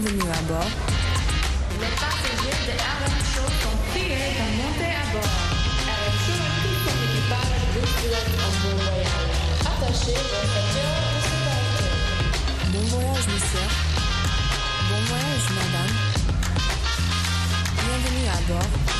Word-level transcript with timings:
Bienvenue 0.00 0.30
à 0.30 0.42
bord. 0.42 0.70
Les 1.80 1.90
passagers 1.98 2.60
de 2.66 2.74
RM 2.78 3.18
Show 3.34 3.48
sont 3.62 3.76
priés 3.90 4.30
de 4.38 4.46
monter 4.58 4.94
à 4.94 5.04
bord. 5.12 5.34
RM 5.88 6.14
Show 6.22 6.38
et 6.38 6.54
tout 6.62 6.76
son 6.84 6.96
équipage 7.02 7.50
un 7.58 8.54
bon 8.62 8.76
voyage. 8.78 9.34
Attachez 9.60 10.14
vos 10.14 10.44
ceintures 10.54 10.94
de 11.02 11.18
sécurité. 11.26 11.86
Bon 12.72 12.84
voyage, 12.86 13.26
monsieur. 13.26 13.68
Bon 14.88 15.00
voyage, 15.08 15.48
madame. 15.56 15.92
Bienvenue 17.74 18.28
à 18.28 18.52
bord. 18.52 18.97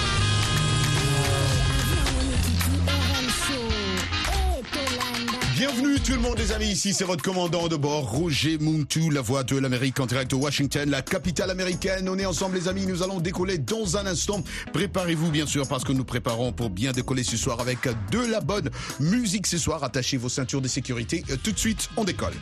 Bienvenue 5.70 6.00
tout 6.00 6.12
le 6.12 6.20
monde 6.20 6.38
les 6.38 6.52
amis, 6.52 6.68
ici 6.70 6.94
c'est 6.94 7.04
votre 7.04 7.22
commandant 7.22 7.68
de 7.68 7.76
bord, 7.76 8.10
Roger 8.10 8.56
Muntu, 8.56 9.10
la 9.10 9.20
voix 9.20 9.42
de 9.44 9.58
l'Amérique 9.58 10.00
en 10.00 10.06
direct 10.06 10.30
de 10.30 10.36
Washington, 10.36 10.88
la 10.88 11.02
capitale 11.02 11.50
américaine. 11.50 12.08
On 12.08 12.18
est 12.18 12.24
ensemble 12.24 12.56
les 12.56 12.68
amis, 12.68 12.86
nous 12.86 13.02
allons 13.02 13.20
décoller 13.20 13.58
dans 13.58 13.98
un 13.98 14.06
instant. 14.06 14.42
Préparez-vous 14.72 15.30
bien 15.30 15.46
sûr 15.46 15.68
parce 15.68 15.84
que 15.84 15.92
nous 15.92 16.04
préparons 16.04 16.52
pour 16.52 16.70
bien 16.70 16.92
décoller 16.92 17.22
ce 17.22 17.36
soir 17.36 17.60
avec 17.60 17.80
de 18.10 18.18
la 18.18 18.40
bonne 18.40 18.70
musique 18.98 19.46
ce 19.46 19.58
soir. 19.58 19.84
Attachez 19.84 20.16
vos 20.16 20.30
ceintures 20.30 20.62
de 20.62 20.68
sécurité. 20.68 21.22
Euh, 21.28 21.36
Tout 21.42 21.52
de 21.52 21.58
suite, 21.58 21.90
on 21.98 22.04
décolle. 22.04 22.32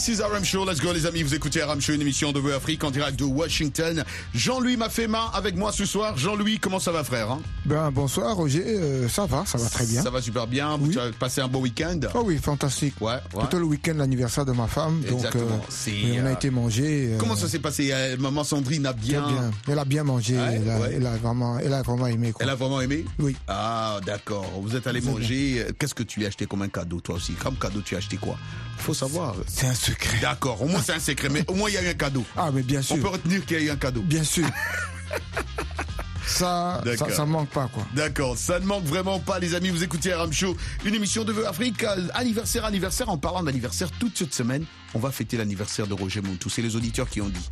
This 0.00 0.18
is 0.18 0.22
RM 0.22 0.44
Show. 0.44 0.64
Let's 0.64 0.80
go, 0.80 0.94
les 0.94 1.04
amis. 1.04 1.22
Vous 1.22 1.34
écoutez 1.34 1.62
RM 1.62 1.78
Show, 1.78 1.92
une 1.92 2.00
émission 2.00 2.32
de 2.32 2.40
Voix 2.40 2.54
Afrique 2.54 2.82
en 2.84 2.90
direct 2.90 3.18
de 3.18 3.24
Washington. 3.24 4.02
Jean-Louis 4.34 4.78
m'a 4.78 4.88
fait 4.88 5.06
main 5.06 5.30
avec 5.34 5.56
moi 5.56 5.72
ce 5.72 5.84
soir. 5.84 6.16
Jean-Louis, 6.16 6.58
comment 6.58 6.78
ça 6.78 6.90
va, 6.90 7.04
frère 7.04 7.30
hein? 7.30 7.42
Ben, 7.66 7.90
bonsoir 7.90 8.34
Roger, 8.34 8.64
Euh, 8.66 9.08
ça 9.10 9.26
va, 9.26 9.44
ça 9.44 9.58
va 9.58 9.68
très 9.68 9.84
bien. 9.84 10.02
Ça 10.02 10.08
va 10.08 10.22
super 10.22 10.46
bien. 10.46 10.78
Oui. 10.80 10.92
Tu 10.92 10.98
as 10.98 11.10
passé 11.12 11.42
un 11.42 11.48
bon 11.48 11.60
week-end? 11.60 12.00
Oh 12.14 12.22
oui, 12.24 12.38
fantastique. 12.38 12.94
Ouais, 13.02 13.16
ouais. 13.34 13.40
Plutôt 13.40 13.58
le 13.58 13.66
week-end, 13.66 13.92
l'anniversaire 13.94 14.46
de 14.46 14.52
ma 14.52 14.68
femme. 14.68 15.02
Donc, 15.02 15.18
Exactement. 15.18 15.60
C'est, 15.68 15.90
oui, 15.90 16.18
on 16.22 16.24
a 16.24 16.30
euh, 16.30 16.34
été 16.34 16.48
manger. 16.48 17.10
euh, 17.12 17.18
Comment 17.18 17.36
ça 17.36 17.46
s'est 17.46 17.58
passé? 17.58 17.90
Euh, 17.92 18.16
Maman 18.18 18.42
Sandrine 18.42 18.86
a 18.86 18.94
bien... 18.94 19.28
bien. 19.28 19.50
Elle 19.68 19.78
a 19.78 19.84
bien 19.84 20.02
mangé. 20.04 20.34
Ouais, 20.38 20.60
elle, 20.62 20.70
a, 20.70 20.78
ouais. 20.78 20.92
elle 20.96 21.06
a 21.06 21.16
vraiment, 21.18 21.58
elle 21.58 21.74
a 21.74 21.82
vraiment 21.82 22.06
aimé. 22.06 22.32
Quoi. 22.32 22.42
Elle 22.44 22.50
a 22.50 22.54
vraiment 22.54 22.80
aimé? 22.80 23.04
Oui. 23.18 23.36
Ah, 23.48 24.00
d'accord. 24.06 24.50
Vous 24.62 24.74
êtes 24.74 24.86
allé 24.86 25.02
manger. 25.02 25.66
Qu'est-ce 25.78 25.94
que 25.94 26.04
tu 26.04 26.20
lui 26.20 26.24
as 26.24 26.28
acheté 26.28 26.46
comme 26.46 26.62
un 26.62 26.68
cadeau, 26.68 27.02
toi 27.02 27.16
aussi? 27.16 27.34
Comme 27.34 27.56
cadeau, 27.56 27.82
tu 27.82 27.96
as 27.96 27.98
acheté 27.98 28.16
quoi? 28.16 28.38
Faut 28.78 28.94
savoir. 28.94 29.34
C'est 29.46 29.66
un 29.66 29.74
secret. 29.90 30.18
D'accord. 30.20 30.62
Au 30.62 30.68
moins, 30.68 30.82
c'est 30.82 30.94
un 30.94 31.00
secret. 31.00 31.28
Mais 31.28 31.44
au 31.48 31.54
moins, 31.54 31.68
il 31.70 31.74
y 31.74 31.78
a 31.78 31.82
eu 31.82 31.88
un 31.88 31.94
cadeau. 31.94 32.24
Ah, 32.36 32.50
mais 32.52 32.62
bien 32.62 32.82
sûr. 32.82 32.96
On 32.96 33.00
peut 33.00 33.08
retenir 33.08 33.44
qu'il 33.44 33.58
y 33.58 33.60
a 33.60 33.64
eu 33.64 33.70
un 33.70 33.76
cadeau. 33.76 34.00
Bien 34.02 34.24
sûr. 34.24 34.46
ça, 36.26 36.82
ça, 36.96 37.10
ça 37.10 37.26
manque 37.26 37.48
pas, 37.50 37.68
quoi. 37.72 37.86
D'accord, 37.94 38.36
ça 38.38 38.60
ne 38.60 38.64
manque 38.64 38.84
vraiment 38.84 39.18
pas 39.18 39.38
les 39.38 39.54
amis, 39.54 39.70
vous 39.70 39.82
écoutez 39.82 40.12
Aram 40.12 40.32
Show, 40.32 40.56
une 40.84 40.94
émission 40.94 41.24
de 41.24 41.32
Vœux 41.32 41.46
Afrique, 41.46 41.84
anniversaire, 42.14 42.64
anniversaire, 42.64 43.08
en 43.08 43.18
parlant 43.18 43.42
d'anniversaire, 43.42 43.90
toute 43.98 44.16
cette 44.16 44.34
semaine, 44.34 44.64
on 44.94 44.98
va 45.00 45.10
fêter 45.10 45.36
l'anniversaire 45.36 45.86
de 45.86 45.94
Roger 45.94 46.20
Montou, 46.20 46.48
c'est 46.48 46.62
les 46.62 46.76
auditeurs 46.76 47.08
qui 47.08 47.20
ont 47.20 47.28
dit. 47.28 47.50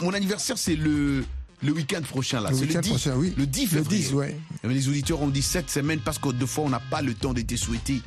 Mon 0.00 0.14
anniversaire 0.14 0.56
c'est 0.56 0.76
le, 0.76 1.24
le 1.62 1.72
week-end 1.72 2.00
prochain 2.02 2.40
là, 2.40 2.50
Le 2.50 2.56
c'est 2.56 2.62
le 2.62 2.68
week-end 2.68 2.80
10, 2.80 2.88
prochain, 2.90 3.14
oui. 3.16 3.34
le 3.36 3.46
10 3.46 3.62
Le 3.62 3.68
février. 3.68 4.02
10, 4.02 4.12
ouais. 4.14 4.40
Mais 4.64 4.72
les 4.74 4.88
auditeurs 4.88 5.20
ont 5.20 5.28
dit 5.28 5.42
cette 5.42 5.68
semaine 5.68 5.98
parce 5.98 6.18
que 6.18 6.28
deux 6.30 6.46
fois 6.46 6.64
on 6.64 6.70
n'a 6.70 6.80
pas 6.80 7.02
le 7.02 7.14
temps 7.14 7.32
d'être 7.34 7.54
souhaité. 7.56 8.00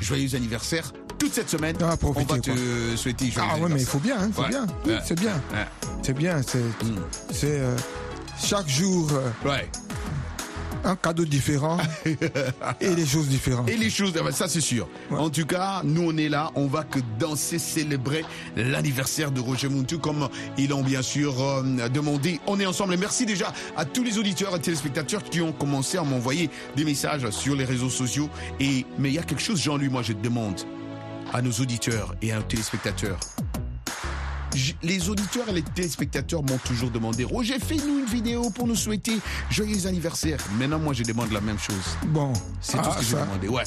Joyeux 0.00 0.36
anniversaire, 0.36 0.92
toute 1.18 1.32
cette 1.34 1.50
semaine, 1.50 1.76
Ah, 1.82 1.92
on 1.94 1.96
profitez, 1.96 2.34
va 2.34 2.40
te 2.40 2.50
quoi. 2.50 2.96
souhaiter 2.96 3.32
Ah 3.36 3.58
ouais, 3.58 3.68
mais 3.68 3.80
il 3.80 3.86
faut 3.86 3.98
bien, 3.98 4.16
hein, 4.20 4.30
faut 4.32 4.42
Ouais. 4.42 4.48
bien. 4.48 4.66
Oui, 4.86 4.92
Ouais. 4.92 4.98
c'est 5.04 5.18
bien. 5.18 5.34
Ouais. 5.52 5.66
C'est 6.02 6.14
bien. 6.14 6.40
C'est, 6.46 6.58
Mm. 6.58 6.96
c'est 7.32 7.60
euh, 7.60 7.76
chaque 8.42 8.68
jour 8.68 9.08
euh, 9.12 9.48
Ouais. 9.48 9.68
un 10.84 10.94
cadeau 10.94 11.24
différent 11.24 11.76
et 12.80 12.94
des 12.94 13.04
choses 13.06 13.26
différentes. 13.28 13.68
Et 13.68 13.76
les 13.76 13.90
choses, 13.90 14.12
ah 14.18 14.22
ben 14.22 14.30
ça 14.30 14.46
c'est 14.48 14.60
sûr. 14.60 14.88
Ouais. 15.10 15.18
En 15.18 15.28
tout 15.28 15.44
cas, 15.44 15.80
nous 15.84 16.02
on 16.02 16.16
est 16.16 16.28
là, 16.28 16.52
on 16.54 16.66
va 16.66 16.84
que 16.84 17.00
danser, 17.18 17.58
célébrer 17.58 18.24
l'anniversaire 18.56 19.32
de 19.32 19.40
Roger 19.40 19.68
Muntu 19.68 19.98
comme 19.98 20.28
ils 20.56 20.68
l'ont 20.70 20.82
bien 20.84 21.02
sûr 21.02 21.34
euh, 21.42 21.88
demandé. 21.88 22.40
On 22.46 22.60
est 22.60 22.66
ensemble 22.66 22.94
et 22.94 22.96
merci 22.96 23.26
déjà 23.26 23.52
à 23.76 23.84
tous 23.84 24.04
les 24.04 24.18
auditeurs 24.18 24.54
et 24.54 24.60
téléspectateurs 24.60 25.24
qui 25.24 25.40
ont 25.40 25.52
commencé 25.52 25.98
à 25.98 26.04
m'envoyer 26.04 26.48
des 26.76 26.84
messages 26.84 27.28
sur 27.30 27.56
les 27.56 27.64
réseaux 27.64 27.90
sociaux. 27.90 28.30
Et 28.60 28.86
mais 28.98 29.08
il 29.10 29.14
y 29.14 29.18
a 29.18 29.22
quelque 29.24 29.42
chose, 29.42 29.60
Jean-Louis, 29.60 29.88
moi 29.88 30.02
je 30.02 30.12
te 30.12 30.22
demande 30.22 30.60
à 31.32 31.42
nos 31.42 31.52
auditeurs 31.52 32.14
et 32.22 32.32
à 32.32 32.36
nos 32.36 32.42
téléspectateurs. 32.42 33.18
J- 34.54 34.76
Les 34.82 35.08
auditeurs 35.08 35.48
et 35.48 35.52
les 35.52 35.62
téléspectateurs 35.62 36.42
m'ont 36.42 36.58
toujours 36.58 36.90
demandé 36.90 37.24
Roger, 37.24 37.58
fais-nous 37.58 37.98
une 38.00 38.06
vidéo 38.06 38.50
pour 38.50 38.66
nous 38.66 38.74
souhaiter 38.76 39.18
joyeux 39.50 39.86
anniversaire. 39.86 40.38
Maintenant, 40.58 40.78
moi, 40.78 40.94
je 40.94 41.02
demande 41.02 41.30
la 41.32 41.40
même 41.40 41.58
chose. 41.58 41.96
Bon, 42.08 42.32
C'est 42.60 42.78
tout 42.78 42.84
ah, 42.86 42.92
ce 42.94 42.98
que 42.98 43.04
j'ai 43.04 43.16
demandé. 43.24 43.48
Ouais. 43.48 43.64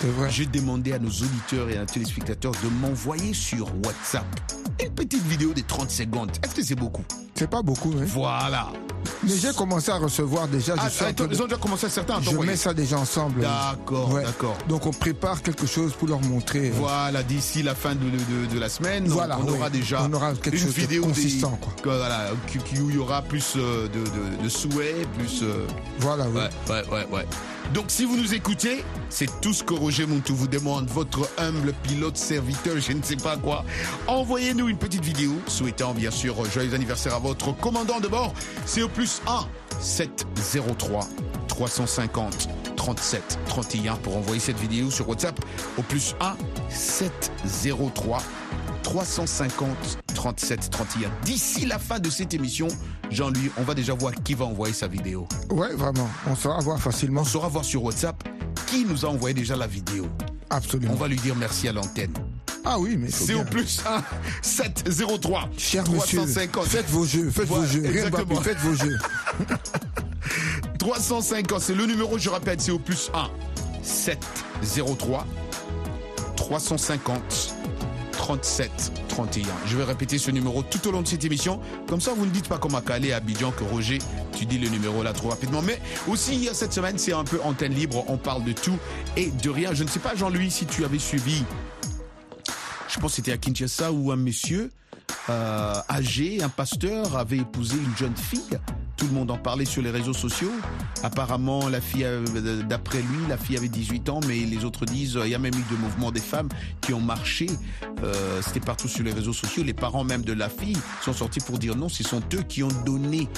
c'est 0.00 0.08
vrai. 0.08 0.30
J'ai 0.30 0.46
demandé 0.46 0.92
à 0.92 0.98
nos 0.98 1.10
auditeurs 1.10 1.70
et 1.70 1.76
à 1.76 1.80
nos 1.80 1.86
téléspectateurs 1.86 2.52
de 2.52 2.68
m'envoyer 2.80 3.32
sur 3.34 3.66
WhatsApp 3.84 4.26
une 4.82 4.90
petite 4.94 5.22
vidéo 5.26 5.52
de 5.52 5.60
30 5.60 5.90
secondes. 5.90 6.30
Est-ce 6.42 6.54
que 6.54 6.62
c'est 6.62 6.74
beaucoup? 6.74 7.04
C'est 7.34 7.48
pas 7.48 7.62
beaucoup, 7.62 7.92
hein. 7.98 8.04
Voilà. 8.06 8.68
Mais 9.22 9.32
j'ai 9.34 9.52
commencé 9.54 9.90
à 9.90 9.96
recevoir 9.96 10.46
déjà. 10.46 10.74
Je, 10.76 10.80
Ah, 10.82 11.10
ils 11.30 11.40
ont 11.42 11.44
déjà 11.46 11.56
commencé 11.56 11.86
à 11.86 11.88
certains 11.88 12.20
je 12.20 12.36
mets 12.36 12.56
ça 12.56 12.74
déjà 12.74 12.98
ensemble. 12.98 13.40
D'accord, 13.40 14.12
Ouais. 14.12 14.22
d'accord. 14.24 14.56
Donc 14.68 14.84
on 14.86 14.90
prépare 14.90 15.40
quelque 15.42 15.66
chose 15.66 15.92
pour 15.94 16.08
leur 16.08 16.20
montrer. 16.20 16.68
Voilà, 16.70 17.22
d'ici 17.22 17.62
la 17.62 17.74
fin 17.74 17.94
de, 17.94 18.00
de- 18.04 18.54
de 18.54 18.58
la 18.60 18.68
semaine, 18.68 19.06
Voilà, 19.08 19.38
on 19.42 19.48
aura 19.48 19.70
déjà 19.70 20.02
On 20.04 20.12
aura 20.12 20.34
quelque 20.34 20.56
une 20.56 20.62
chose 20.64 20.74
de 20.74 20.80
vidéo 20.80 21.02
des- 21.02 21.08
consistant, 21.08 21.58
quoi. 21.60 21.72
que- 21.82 21.88
voilà, 21.96 22.30
où 22.34 22.90
il 22.90 22.94
y 22.94 22.98
aura 22.98 23.22
plus 23.22 23.54
euh, 23.56 23.88
de, 23.88 23.98
de- 24.38 24.42
de 24.44 24.48
souhaits, 24.50 25.08
plus. 25.18 25.40
euh, 25.42 25.66
Voilà, 25.98 26.26
oui. 26.28 26.40
Ouais, 26.68 26.74
ouais, 26.74 26.84
ouais, 26.92 27.06
ouais. 27.10 27.26
Donc 27.72 27.84
si 27.88 28.04
vous 28.04 28.16
nous 28.16 28.34
écoutez, 28.34 28.84
c'est 29.10 29.28
tout 29.40 29.52
ce 29.52 29.62
que 29.62 29.74
Roger 29.74 30.04
Montou 30.04 30.34
vous 30.34 30.48
demande, 30.48 30.88
votre 30.88 31.28
humble 31.38 31.72
pilote 31.84 32.16
serviteur, 32.16 32.74
je 32.80 32.92
ne 32.92 33.02
sais 33.02 33.14
pas 33.16 33.36
quoi. 33.36 33.64
Envoyez-nous 34.08 34.68
une 34.68 34.76
petite 34.76 35.04
vidéo 35.04 35.32
souhaitant 35.46 35.94
bien 35.94 36.10
sûr 36.10 36.34
joyeux 36.52 36.74
anniversaire 36.74 37.14
à 37.14 37.20
votre 37.30 37.56
commandant 37.56 38.00
de 38.00 38.08
bord. 38.08 38.34
C'est 38.66 38.82
au 38.82 38.88
plus 38.88 39.22
1 39.28 39.46
703 39.78 41.06
350 41.46 42.48
37 42.76 43.38
31 43.46 43.94
pour 43.96 44.16
envoyer 44.16 44.40
cette 44.40 44.58
vidéo 44.58 44.90
sur 44.90 45.08
WhatsApp 45.08 45.38
au 45.78 45.82
plus 45.82 46.16
1 46.20 46.34
703 46.68 48.20
350 48.82 49.68
37 50.12 50.70
31. 50.70 51.10
D'ici 51.24 51.66
la 51.66 51.78
fin 51.78 52.00
de 52.00 52.10
cette 52.10 52.34
émission, 52.34 52.66
Jean-Louis, 53.10 53.52
on 53.58 53.62
va 53.62 53.74
déjà 53.74 53.94
voir 53.94 54.12
qui 54.24 54.34
va 54.34 54.46
envoyer 54.46 54.74
sa 54.74 54.88
vidéo. 54.88 55.28
Ouais, 55.50 55.72
vraiment. 55.74 56.08
On 56.26 56.34
saura 56.34 56.58
voir 56.58 56.80
facilement. 56.80 57.20
On 57.20 57.24
saura 57.24 57.48
voir 57.48 57.64
sur 57.64 57.84
WhatsApp 57.84 58.24
qui 58.66 58.84
nous 58.84 59.04
a 59.04 59.08
envoyé 59.08 59.34
déjà 59.34 59.54
la 59.54 59.68
vidéo. 59.68 60.08
Absolument. 60.50 60.94
On 60.94 60.96
va 60.96 61.06
lui 61.06 61.16
dire 61.16 61.36
merci 61.36 61.68
à 61.68 61.72
l'antenne. 61.72 62.12
Ah 62.64 62.78
oui, 62.78 62.96
mais 62.98 63.10
C'est 63.10 63.34
au 63.34 63.44
plus 63.44 63.80
1 63.86 64.02
703 64.42 65.50
Cher 65.58 65.82
monsieur, 65.90 66.18
350 66.18 66.64
faites 66.66 66.88
vos 66.90 67.04
jeux, 67.06 67.30
faites 67.30 67.46
Voilà, 67.46 67.64
vos 67.66 67.72
jeux. 67.72 67.84
Exactement. 67.86 68.40
faites 68.40 68.58
vos 68.58 68.74
jeux. 68.74 68.98
350, 70.78 71.60
c'est 71.60 71.74
le 71.74 71.86
numéro, 71.86 72.18
je 72.18 72.28
répète, 72.30 72.60
c'est 72.60 72.70
au 72.72 72.78
plus 72.78 73.10
1 73.14 73.28
703 73.82 75.26
350 76.36 77.54
37 78.12 78.70
31. 79.08 79.44
Je 79.66 79.76
vais 79.76 79.84
répéter 79.84 80.18
ce 80.18 80.30
numéro 80.30 80.62
tout 80.62 80.86
au 80.88 80.92
long 80.92 81.02
de 81.02 81.08
cette 81.08 81.24
émission. 81.24 81.60
Comme 81.88 82.00
ça, 82.00 82.12
vous 82.14 82.26
ne 82.26 82.30
dites 82.30 82.48
pas 82.48 82.58
comme 82.58 82.74
à 82.74 82.80
Calais, 82.82 83.12
à 83.12 83.16
Abidjan, 83.16 83.50
que 83.50 83.64
Roger, 83.64 83.98
tu 84.36 84.44
dis 84.46 84.58
le 84.58 84.68
numéro 84.68 85.02
là 85.02 85.12
trop 85.12 85.30
rapidement. 85.30 85.62
Mais 85.62 85.80
aussi, 86.06 86.48
cette 86.52 86.72
semaine, 86.72 86.98
c'est 86.98 87.12
un 87.14 87.24
peu 87.24 87.40
antenne 87.42 87.72
libre. 87.74 88.04
On 88.08 88.18
parle 88.18 88.44
de 88.44 88.52
tout 88.52 88.76
et 89.16 89.30
de 89.30 89.50
rien. 89.50 89.72
Je 89.74 89.84
ne 89.84 89.88
sais 89.88 89.98
pas, 89.98 90.14
Jean-Louis, 90.14 90.50
si 90.50 90.66
tu 90.66 90.84
avais 90.84 90.98
suivi, 90.98 91.44
je 92.92 92.98
pense 93.00 93.12
que 93.12 93.16
c'était 93.16 93.32
à 93.32 93.38
Kinshasa 93.38 93.92
où 93.92 94.10
un 94.12 94.16
monsieur 94.16 94.70
euh, 95.28 95.74
âgé, 95.88 96.42
un 96.42 96.48
pasteur, 96.48 97.16
avait 97.16 97.38
épousé 97.38 97.76
une 97.76 97.96
jeune 97.96 98.16
fille. 98.16 98.58
Tout 98.96 99.06
le 99.06 99.12
monde 99.12 99.30
en 99.30 99.38
parlait 99.38 99.64
sur 99.64 99.82
les 99.82 99.90
réseaux 99.90 100.12
sociaux. 100.12 100.52
Apparemment, 101.02 101.68
la 101.68 101.80
fille, 101.80 102.04
euh, 102.04 102.62
d'après 102.68 102.98
lui, 102.98 103.26
la 103.28 103.36
fille 103.38 103.56
avait 103.56 103.68
18 103.68 104.08
ans, 104.10 104.20
mais 104.26 104.40
les 104.40 104.64
autres 104.64 104.84
disent, 104.84 105.18
il 105.24 105.30
y 105.30 105.34
a 105.34 105.38
même 105.38 105.54
eu 105.54 105.64
de 105.72 105.76
mouvements 105.76 106.10
des 106.12 106.20
femmes 106.20 106.48
qui 106.80 106.92
ont 106.92 107.00
marché. 107.00 107.46
Euh, 108.04 108.40
C'était 108.42 108.60
partout 108.60 108.88
sur 108.88 109.02
les 109.04 109.12
réseaux 109.12 109.32
sociaux. 109.32 109.62
Les 109.62 109.72
parents 109.74 110.04
même 110.04 110.22
de 110.22 110.32
la 110.32 110.48
fille 110.48 110.76
sont 111.02 111.12
sortis 111.14 111.40
pour 111.40 111.58
dire 111.58 111.76
non, 111.76 111.88
ce 111.88 112.02
sont 112.04 112.22
eux 112.34 112.42
qui 112.42 112.62
ont 112.62 112.68
donné 112.84 113.28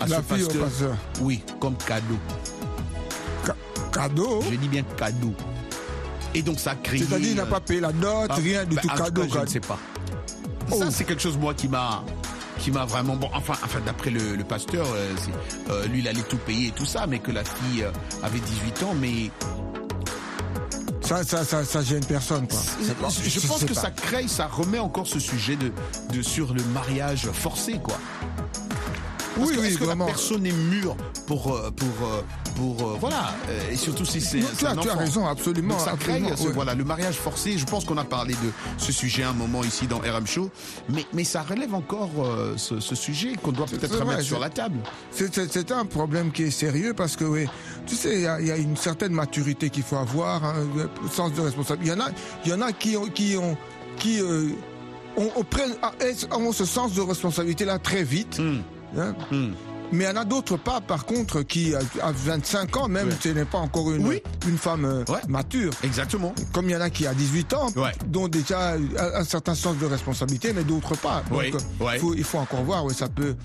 à 0.00 0.06
La 0.06 0.18
ce 0.18 0.22
fille 0.34 0.42
au 0.44 0.46
pasteur. 0.46 0.64
pasteur. 0.64 0.96
Oui, 1.20 1.42
comme 1.60 1.76
cadeau. 1.76 2.18
Ca- 3.46 3.56
cadeau? 3.92 4.42
Je 4.50 4.56
dis 4.56 4.68
bien 4.68 4.82
cadeau. 4.96 5.32
Et 6.34 6.42
donc 6.42 6.58
ça 6.58 6.72
a 6.72 6.74
créé. 6.74 7.00
C'est-à-dire, 7.00 7.30
il 7.30 7.36
n'a 7.36 7.46
pas 7.46 7.60
payé 7.60 7.80
la 7.80 7.92
note, 7.92 8.30
ah, 8.30 8.34
rien 8.34 8.64
du 8.64 8.76
bah, 8.76 8.82
tout 8.82 8.88
cadeau. 8.88 9.22
je 9.32 9.38
ne 9.38 9.46
sais 9.46 9.60
pas. 9.60 9.78
Oh. 10.70 10.78
Ça, 10.78 10.90
c'est 10.90 11.04
quelque 11.04 11.22
chose, 11.22 11.36
moi, 11.36 11.54
qui 11.54 11.68
m'a 11.68 12.02
qui 12.58 12.70
m'a 12.70 12.84
vraiment 12.84 13.16
bon 13.16 13.28
enfin 13.34 13.54
enfin 13.64 13.80
d'après 13.84 14.10
le, 14.10 14.36
le 14.36 14.44
pasteur 14.44 14.86
euh, 14.94 15.12
euh, 15.70 15.86
lui 15.88 15.98
il 15.98 16.08
allait 16.08 16.22
tout 16.22 16.36
payer 16.36 16.68
et 16.68 16.70
tout 16.70 16.86
ça 16.86 17.04
mais 17.06 17.18
que 17.18 17.32
la 17.32 17.42
fille 17.44 17.82
euh, 17.82 17.90
avait 18.22 18.38
18 18.38 18.82
ans 18.84 18.94
mais 18.98 19.30
ça, 21.00 21.22
ça, 21.24 21.44
ça, 21.44 21.64
ça 21.66 21.82
gêne 21.82 22.02
personne, 22.06 22.48
quoi. 22.48 22.58
Je, 22.80 23.46
pense 23.46 23.62
que 23.64 23.74
pas. 23.74 23.80
ça 23.80 23.90
crée, 23.90 24.26
ça 24.26 24.46
remet 24.46 24.78
encore 24.78 25.06
ce 25.06 25.18
sujet 25.18 25.54
de, 25.54 25.70
de 26.16 26.22
sur 26.22 26.54
le 26.54 26.62
mariage 26.72 27.28
forcé, 27.30 27.74
quoi. 27.74 27.98
Parce 29.36 29.50
Oui, 29.50 29.54
que 29.54 29.60
oui, 29.60 29.66
est-ce 29.66 29.76
que 29.78 29.84
vraiment. 29.84 30.06
la 30.06 30.12
personne 30.12 30.46
est 30.46 30.52
mûre 30.52 30.96
pour 31.26 31.60
pour 31.72 32.08
pour 32.56 32.80
euh, 32.88 32.96
voilà 33.00 33.34
euh, 33.48 33.70
et 33.72 33.76
surtout 33.76 34.04
si 34.04 34.20
c'est 34.20 34.40
tu 34.56 34.66
as- 34.66 34.70
un 34.70 34.76
tu 34.76 34.88
as 34.88 34.92
enfant. 34.92 34.98
raison, 35.00 35.26
absolument, 35.26 35.74
Donc 35.76 35.80
ça 35.84 35.92
crée 35.98 36.12
absolument, 36.12 36.36
ce- 36.36 36.42
ouais. 36.48 36.52
voilà 36.52 36.74
le 36.74 36.84
mariage 36.84 37.14
forcé. 37.16 37.58
Je 37.58 37.64
pense 37.66 37.84
qu'on 37.84 37.96
a 37.98 38.04
parlé 38.04 38.34
de 38.34 38.50
ce 38.78 38.92
sujet 38.92 39.22
un 39.24 39.32
moment 39.32 39.62
ici 39.64 39.86
dans 39.86 39.98
RM 39.98 40.26
Show, 40.26 40.50
mais 40.88 41.04
mais 41.12 41.24
ça 41.24 41.42
relève 41.42 41.74
encore 41.74 42.10
euh, 42.18 42.54
ce, 42.56 42.80
ce 42.80 42.94
sujet 42.94 43.34
qu'on 43.42 43.52
doit 43.52 43.66
peut-être 43.66 43.98
remettre 43.98 44.22
sur 44.22 44.38
la 44.38 44.50
table. 44.50 44.78
C'est- 45.10 45.34
un 45.72 45.86
problème 45.86 46.30
qui 46.30 46.44
est 46.44 46.50
sérieux 46.50 46.94
parce 46.94 47.16
que, 47.16 47.24
oui, 47.24 47.46
tu 47.86 47.96
sais, 47.96 48.14
il 48.14 48.20
y 48.20 48.26
a- 48.26 48.40
il 48.40 48.46
y, 48.46 48.50
a 48.52 48.56
une 48.56 48.76
certaine 48.76 49.12
maturité 49.12 49.70
qu'il 49.70 49.82
faut 49.82 49.96
avoir, 49.96 50.44
hein, 50.44 50.54
le 50.76 51.08
sens 51.10 51.32
de 51.32 51.40
responsabilité. 51.40 51.90
Il 51.92 51.98
y 51.98 52.02
en 52.02 52.04
a, 52.06 52.10
il 52.44 52.50
y 52.50 52.54
en 52.54 52.60
a 52.60 52.72
qui 52.72 52.96
ont, 52.96 53.06
qui 53.06 53.36
ont, 53.36 53.56
qui 53.98 54.20
euh, 54.20 54.50
ont 55.16 55.44
prennent- 55.44 55.76
ah, 55.82 55.92
ce 56.52 56.64
sens 56.64 56.92
de 56.92 57.00
responsabilité 57.00 57.64
là 57.64 57.78
très 57.78 58.04
vite. 58.04 58.38
Hmm. 58.38 58.60
hein. 58.98 59.14
Hmm. 59.30 59.52
Mais 59.92 60.04
il 60.04 60.06
y 60.08 60.10
en 60.10 60.16
a 60.16 60.24
d'autres 60.24 60.56
pas, 60.56 60.80
par 60.80 61.04
contre, 61.06 61.42
qui 61.42 61.74
à 61.74 61.78
à 62.02 62.10
25 62.12 62.76
ans 62.76 62.88
même, 62.88 63.10
ce 63.20 63.28
n'est 63.28 63.44
pas 63.44 63.58
encore 63.58 63.92
une, 63.92 64.06
Oui. 64.06 64.22
une 64.48 64.58
femme 64.58 64.84
euh, 64.84 65.04
Ouais. 65.12 65.20
mature. 65.28 65.72
Exactement. 65.84 66.34
Comme 66.52 66.66
il 66.68 66.72
y 66.72 66.76
en 66.76 66.80
a 66.80 66.90
qui 66.90 67.06
a 67.06 67.14
18 67.14 67.52
ans, 67.54 67.68
Ouais. 67.76 67.92
dont 68.06 68.26
déjà 68.28 68.72
un, 68.98 69.24
certain 69.24 69.54
sens 69.54 69.76
de 69.78 69.86
responsabilité, 69.86 70.52
mais 70.52 70.64
d'autres 70.64 70.96
pas. 70.96 71.22
Donc, 71.30 71.40
euh, 71.42 71.84
ouais. 71.84 71.94
il 71.96 72.00
faut- 72.00 72.14
il 72.14 72.24
faut 72.24 72.38
encore 72.38 72.62
voir, 72.64 72.90
ça 72.90 73.08
peut, 73.08 73.36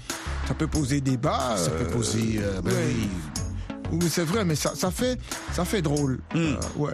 ça 0.48 0.54
peut 0.54 0.68
poser 0.68 1.02
débat. 1.02 1.56
Ça 1.58 1.70
peut 1.72 1.86
poser. 1.86 2.40
euh, 2.42 2.62
ben 2.62 2.72
ouais. 2.72 2.78
oui. 2.96 3.08
Oui, 3.92 4.08
c'est 4.10 4.24
vrai, 4.24 4.46
mais 4.46 4.56
ça, 4.56 4.74
ça 4.76 4.92
fait, 4.92 5.18
ça 5.54 5.66
fait 5.66 5.82
drôle. 5.82 6.20
Euh, 6.36 6.56
ouais. 6.76 6.94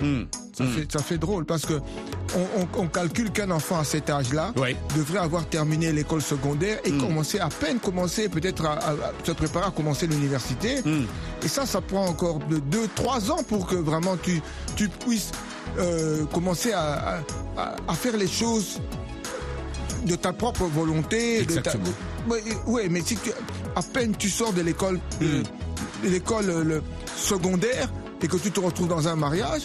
Ça, 0.57 0.63
Hmm. 0.63 0.69
fait, 0.73 0.89
ça 0.91 0.99
fait 0.99 1.17
drôle 1.17 1.43
parce 1.45 1.65
que 1.65 1.73
on, 1.73 2.61
on- 2.61 2.83
on 2.83 2.87
calcule 2.87 3.29
qu'un 3.31 3.51
enfant 3.51 3.77
à 3.79 3.83
cet 3.83 4.09
âge-là 4.09 4.53
devrait 4.95 5.19
avoir 5.19 5.45
terminé 5.47 5.91
l'école 5.91 6.21
secondaire 6.21 6.79
et 6.85 6.91
commencer 6.93 7.39
à 7.39 7.49
peine 7.49 7.77
commencer 7.79 8.29
peut-être 8.29 8.65
à, 8.65 8.73
à- 8.75 8.91
à 8.91 9.11
se 9.25 9.33
préparer 9.33 9.65
à 9.67 9.71
commencer 9.71 10.07
l'université. 10.07 10.81
Et 11.43 11.47
ça, 11.49 11.65
ça 11.65 11.81
prend 11.81 12.05
encore 12.07 12.39
de 12.39 12.59
2-3 12.59 13.31
ans 13.31 13.43
pour 13.43 13.67
que 13.67 13.75
vraiment 13.75 14.15
tu, 14.15 14.41
tu 14.77 14.87
puisses 14.87 15.31
euh, 15.77 16.23
commencer 16.31 16.71
à, 16.71 17.21
à- 17.57 17.93
faire 17.93 18.15
les 18.15 18.27
choses 18.29 18.79
de 20.05 20.15
ta 20.15 20.31
propre 20.31 20.63
volonté. 20.65 21.39
de 21.41 21.45
ta- 21.45 21.59
Exactement. 21.59 21.83
Oui, 22.67 22.83
mais 22.89 23.01
si 23.01 23.17
tu, 23.17 23.31
à 23.75 23.81
peine 23.81 24.15
tu 24.17 24.29
sors 24.29 24.53
de 24.53 24.61
l'école, 24.61 24.99
euh, 25.21 25.43
l'école 26.03 26.49
euh, 26.49 26.63
le 26.63 26.83
secondaire 27.15 27.89
et 28.21 28.27
que 28.27 28.37
tu 28.37 28.51
te 28.51 28.59
retrouves 28.59 28.87
dans 28.87 29.07
un 29.07 29.15
mariage, 29.15 29.63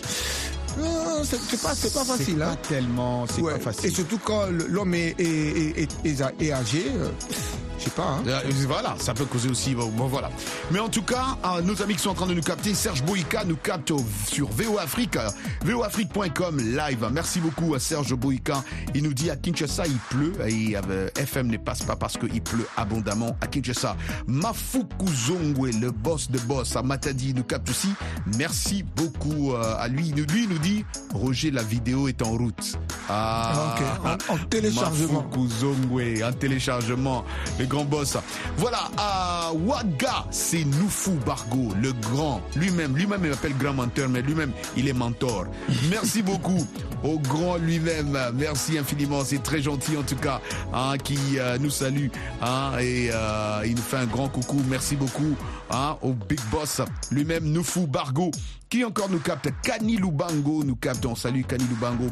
euh, 0.79 1.25
c'est 1.25 1.61
pas, 1.61 1.69
pas 1.71 1.75
facile. 2.05 2.37
C'est 2.37 2.43
hein. 2.43 2.49
pas 2.51 2.57
tellement, 2.69 3.27
c'est 3.27 3.41
Ouais. 3.43 3.53
pas 3.55 3.73
facile. 3.73 3.87
Et 3.91 3.95
surtout 3.95 4.19
quand 4.23 4.47
l'homme 4.69 4.95
est, 4.95 5.15
est- 5.19 5.89
est- 6.05 6.21
est 6.41 6.53
âgé, 6.53 6.85
euh, 6.95 7.09
je 7.81 7.85
sais 7.85 7.91
pas. 7.91 8.03
hein. 8.19 8.23
Euh, 8.27 8.41
Voilà, 8.67 8.95
ça 9.01 9.15
peut 9.15 9.25
causer 9.25 9.49
aussi. 9.49 9.75
Bon, 9.75 9.89
bon, 9.89 10.07
voilà. 10.07 10.31
Mais 10.71 10.79
en 10.79 10.89
tout 10.89 11.03
cas, 11.03 11.39
euh, 11.45 11.63
nos 11.63 11.81
amis 11.83 11.95
qui 11.95 12.03
sont 12.03 12.11
en 12.11 12.15
train 12.15 12.27
de 12.27 12.35
nous 12.35 12.43
capter, 12.43 12.75
Serge 12.75 13.03
Boïka 13.03 13.45
nous 13.45 13.57
capte 13.57 13.91
sur 14.29 14.49
VO 14.51 14.79
Afrique, 14.79 15.17
euh, 15.17 15.29
voafrique.com 15.65 16.59
live. 16.59 17.09
Merci 17.13 17.41
beaucoup 17.41 17.75
à 17.75 17.79
Serge 17.81 18.15
Boïka. 18.15 18.63
Il 18.95 19.03
nous 19.03 19.15
dit 19.15 19.31
à 19.31 19.37
Kinshasa 19.37 19.87
il 19.87 19.97
pleut 20.11 20.33
et 20.47 20.77
euh, 20.77 21.09
FM 21.17 21.49
ne 21.49 21.57
passe 21.57 21.83
pas 21.83 21.97
parce 21.97 22.17
qu'il 22.19 22.43
pleut 22.43 22.67
abondamment 22.77 23.37
à 23.41 23.47
Kinshasa. 23.47 23.97
Mafuku 24.27 25.07
Zongwe, 25.09 25.71
le 25.81 25.91
boss 25.91 26.31
de 26.31 26.39
boss 26.41 26.77
à 26.77 26.83
Matadi, 26.83 27.33
nous 27.35 27.45
capte 27.45 27.71
aussi. 27.71 27.89
Merci 28.37 28.85
beaucoup 28.97 29.53
euh, 29.55 29.75
à 29.79 29.89
lui. 29.89 30.11
Lui 30.11 30.45
il 30.45 30.49
nous 30.51 30.59
dit 30.59 30.85
Roger, 31.15 31.51
la 31.51 31.63
vidéo 31.63 32.09
est 32.09 32.21
en 32.23 32.33
route. 32.33 32.79
Ah, 33.09 33.75
Ok, 33.77 33.85
en- 34.31 34.35
en 34.35 34.39
téléchargement. 34.49 35.23
Mafuku 35.25 35.49
Zongwe, 35.49 36.23
un 36.23 36.33
téléchargement, 36.33 37.25
le 37.59 37.67
grand 37.71 37.85
boss. 37.85 38.19
Voilà, 38.59 38.91
à 38.99 39.53
Ouaga, 39.55 40.27
c'est 40.31 40.65
Noufou 40.65 41.13
Bargo, 41.25 41.69
le 41.81 41.93
grand. 41.93 42.43
Lui-même, 42.57 42.97
lui-même, 42.97 43.21
il 43.25 43.31
m'appelle 43.31 43.57
grand 43.57 43.73
menteur, 43.73 44.09
mais 44.09 44.21
lui-même, 44.21 44.53
il 44.77 44.89
est 44.89 44.93
mentor. 44.93 45.47
Merci 45.89 46.21
beaucoup 46.21 46.67
au 47.05 47.19
grand 47.19 47.57
lui-même. 47.57 48.19
Merci 48.35 48.79
infiniment, 48.79 49.25
c'est 49.25 49.43
très 49.43 49.63
gentil 49.63 49.97
en 49.97 50.03
tout 50.03 50.17
cas, 50.17 50.41
hein, 50.73 50.95
qui 51.03 51.19
euh, 51.39 51.59
nous 51.59 51.71
salue. 51.71 52.09
hein, 52.43 52.73
et 52.81 53.11
euh, 53.13 53.63
il 53.67 53.75
nous 53.75 53.83
fait 53.83 53.99
un 53.99 54.07
grand 54.07 54.29
coucou. 54.29 54.63
Merci 54.69 54.97
beaucoup 54.97 55.37
hein, 55.71 55.97
au 56.03 56.13
big 56.13 56.41
boss 56.51 56.81
lui-même, 57.11 57.45
Noufou 57.45 57.87
Bargo. 57.87 58.31
Qui 58.69 58.85
encore 58.85 59.11
nous 59.11 59.19
capte 59.19 59.49
Kani 59.65 59.97
Lubango 59.97 60.63
nous 60.63 60.77
capte, 60.77 61.05
on 61.05 61.17
salue 61.17 61.43
Kani 61.43 61.65
Lubango. 61.65 62.05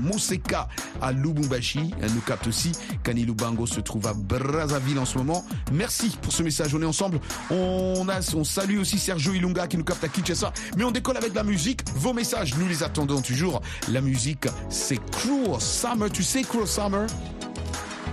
À 1.00 1.12
Lubumbashi 1.12 1.94
nous 2.14 2.20
capte 2.20 2.48
aussi. 2.48 2.72
Kani 3.04 3.24
Lubango 3.24 3.64
se 3.64 3.78
trouve 3.78 4.08
à 4.08 4.12
Brazzaville 4.12 4.98
en 4.98 5.04
ce 5.04 5.18
moment. 5.18 5.44
Merci 5.72 6.18
pour 6.20 6.32
ce 6.32 6.42
message, 6.42 6.74
on 6.74 6.82
est 6.82 6.84
ensemble. 6.84 7.20
On, 7.52 8.08
a, 8.08 8.18
on 8.34 8.42
salue 8.42 8.78
aussi 8.80 8.98
Sergio 8.98 9.34
Ilunga 9.34 9.68
qui 9.68 9.76
nous 9.76 9.84
capte 9.84 10.02
à 10.02 10.08
Kinshasa. 10.08 10.52
Mais 10.76 10.82
on 10.82 10.90
décolle 10.90 11.16
avec 11.16 11.32
la 11.32 11.44
musique. 11.44 11.82
Vos 11.94 12.12
messages, 12.12 12.56
nous 12.56 12.66
les 12.66 12.82
attendons 12.82 13.20
toujours. 13.20 13.62
La 13.92 14.00
musique, 14.00 14.48
c'est 14.78 14.98
Cruel 15.10 15.60
Summer. 15.60 16.10
Tu 16.10 16.22
sais 16.22 16.42
Cruel 16.42 16.66
Summer? 16.66 17.06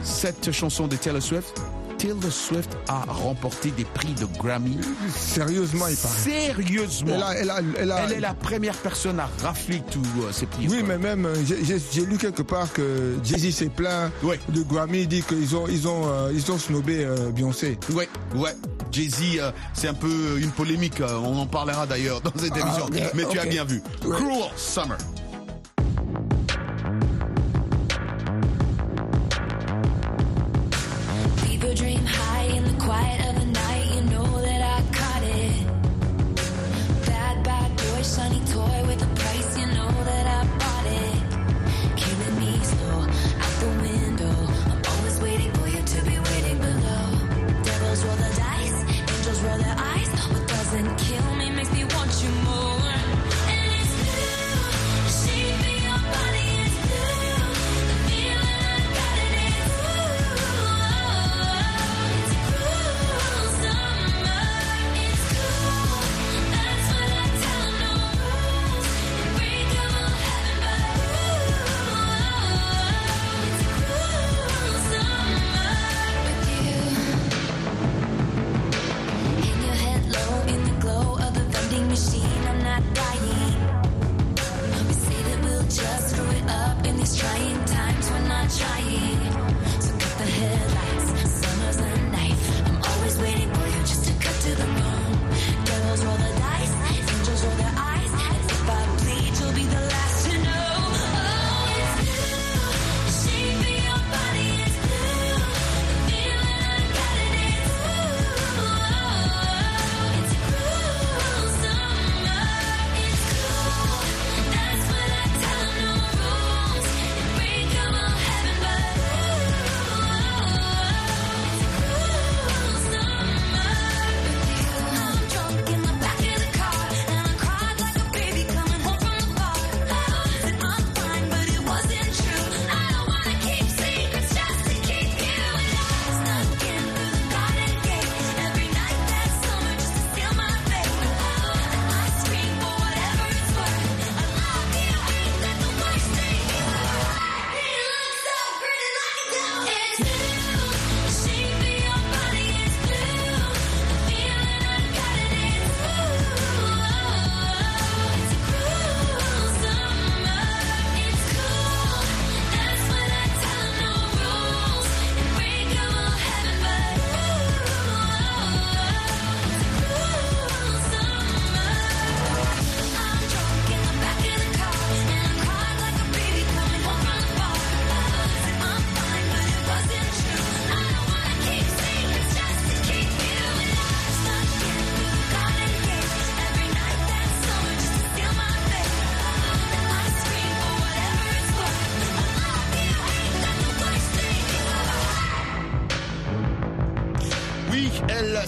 Cette 0.04 0.52
chanson 0.52 0.88
de 0.88 0.96
Taylor 0.96 1.22
Swift 1.22 1.60
Taylor 1.98 2.30
Swift 2.32 2.78
a 2.90 3.04
remporté 3.08 3.72
des 3.72 3.86
prix 3.86 4.14
de 4.14 4.26
Grammy. 4.38 4.78
Sérieusement, 5.18 5.88
il 5.88 5.96
paraît. 5.96 6.14
Sérieusement. 6.14 7.14
Elle 7.16 7.24
a- 7.24 7.34
elle 7.40 7.50
a- 7.50 7.60
elle 7.80 7.92
a- 7.92 8.04
Elle 8.04 8.12
est 8.12 8.20
la 8.20 8.34
première 8.34 8.76
personne 8.76 9.18
à 9.20 9.30
rafler 9.42 9.82
tous 9.90 10.02
euh, 10.22 10.32
ces 10.34 10.46
prix. 10.46 10.68
Oui, 10.70 10.84
mais 10.86 10.98
même, 10.98 11.26
euh, 11.26 11.34
j'ai- 11.46 12.06
lu 12.06 12.18
quelque 12.18 12.42
part 12.42 12.72
que 12.74 13.16
Jay-Z 13.24 13.50
s'est 13.56 13.70
plaint 13.70 14.12
Ouais. 14.24 14.40
de 14.50 14.62
Grammy, 14.64 15.04
il 15.04 15.08
dit 15.08 15.24
qu'ils 15.24 15.56
ont, 15.56 15.68
ils 15.70 15.88
ont, 15.88 16.04
euh, 16.08 16.32
ils 16.36 16.52
ont 16.52 16.60
snobé 16.60 17.06
euh, 17.06 17.32
Beyoncé. 17.32 17.80
Ouais, 17.94 18.10
ouais. 18.36 18.54
Jay-Z, 18.92 19.38
euh, 19.40 19.52
c'est 19.74 19.88
un 19.88 19.94
peu 19.94 20.38
une 20.40 20.52
polémique. 20.52 21.00
euh, 21.00 21.18
on 21.24 21.38
en 21.40 21.48
parlera 21.48 21.88
d'ailleurs 21.88 22.20
dans 22.20 22.32
cette 22.38 22.52
Ah, 22.56 22.60
émission. 22.60 22.90
mais 23.16 23.24
tu 23.32 23.40
as 23.40 23.46
bien 23.46 23.64
vu. 23.64 23.82
Ouais. 24.04 24.16
Cruel 24.18 24.44
Summer. 24.58 24.98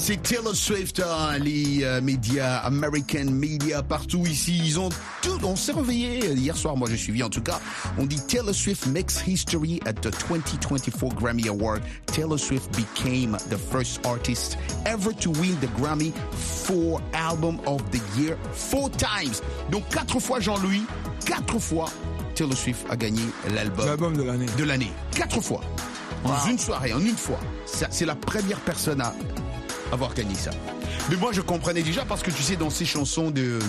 C'est 0.08 0.24
Taylor 0.24 0.56
Swift, 0.56 1.02
hein, 1.06 1.38
les 1.38 1.84
euh, 1.84 2.00
médias, 2.00 2.60
American 2.60 3.26
Media, 3.30 3.84
partout 3.84 4.26
ici, 4.26 4.58
ils 4.64 4.80
ont 4.80 4.88
tout, 5.22 5.38
on 5.44 5.58
s'est 5.58 5.74
réveillé 5.74 6.32
hier 6.34 6.56
soir, 6.56 6.78
moi 6.78 6.88
j'ai 6.90 6.96
suivi 6.96 7.22
en 7.24 7.30
tout 7.30 7.42
cas, 7.42 7.60
on 7.98 8.06
dit 8.06 8.26
Taylor 8.26 8.56
Swift 8.56 8.88
makes 8.88 9.22
history 9.28 9.82
at 9.86 9.96
the 9.96 10.10
2024 10.30 11.14
Grammy 11.14 11.50
Award. 11.50 11.82
Taylor 12.06 12.38
Swift 12.38 12.72
became 12.72 13.36
the 13.50 13.58
first 13.58 14.00
artist 14.08 14.58
ever 14.86 15.12
to 15.14 15.30
win 15.42 15.58
the 15.60 15.68
Grammy 15.78 16.14
for 16.32 17.02
Album 17.12 17.60
of 17.66 17.82
the 17.92 18.00
Year 18.18 18.38
four 18.54 18.90
times. 18.92 19.42
Donc 19.72 19.84
quatre 19.90 20.22
fois 20.22 20.40
Jean-Louis, 20.40 20.84
quatre 21.26 21.60
fois 21.60 21.90
Taylor 22.34 22.56
Swift 22.56 22.86
a 22.90 22.96
gagné 22.96 23.24
l'album 23.54 23.86
L'album 23.86 24.16
de 24.16 24.24
l'année. 24.24 24.46
de 24.58 24.64
l'année. 24.64 24.92
Quatre 25.12 25.42
fois. 25.42 25.60
En 26.24 26.50
une 26.50 26.58
soirée, 26.58 26.94
en 26.94 27.02
une 27.02 27.18
fois. 27.18 27.40
C'est 27.66 28.06
la 28.06 28.16
première 28.16 28.60
personne 28.62 29.02
à 29.02 29.14
avoir 29.92 30.14
gagné 30.14 30.36
ça. 30.36 30.52
Mais 31.10 31.16
moi, 31.16 31.32
je 31.32 31.42
comprenais 31.42 31.84
déjà 31.84 32.06
parce 32.06 32.22
que 32.24 32.32
tu 32.32 32.44
sais, 32.44 32.56
dans 32.56 32.70
ces 32.70 32.86
chansons 32.86 33.32
de. 33.32 33.60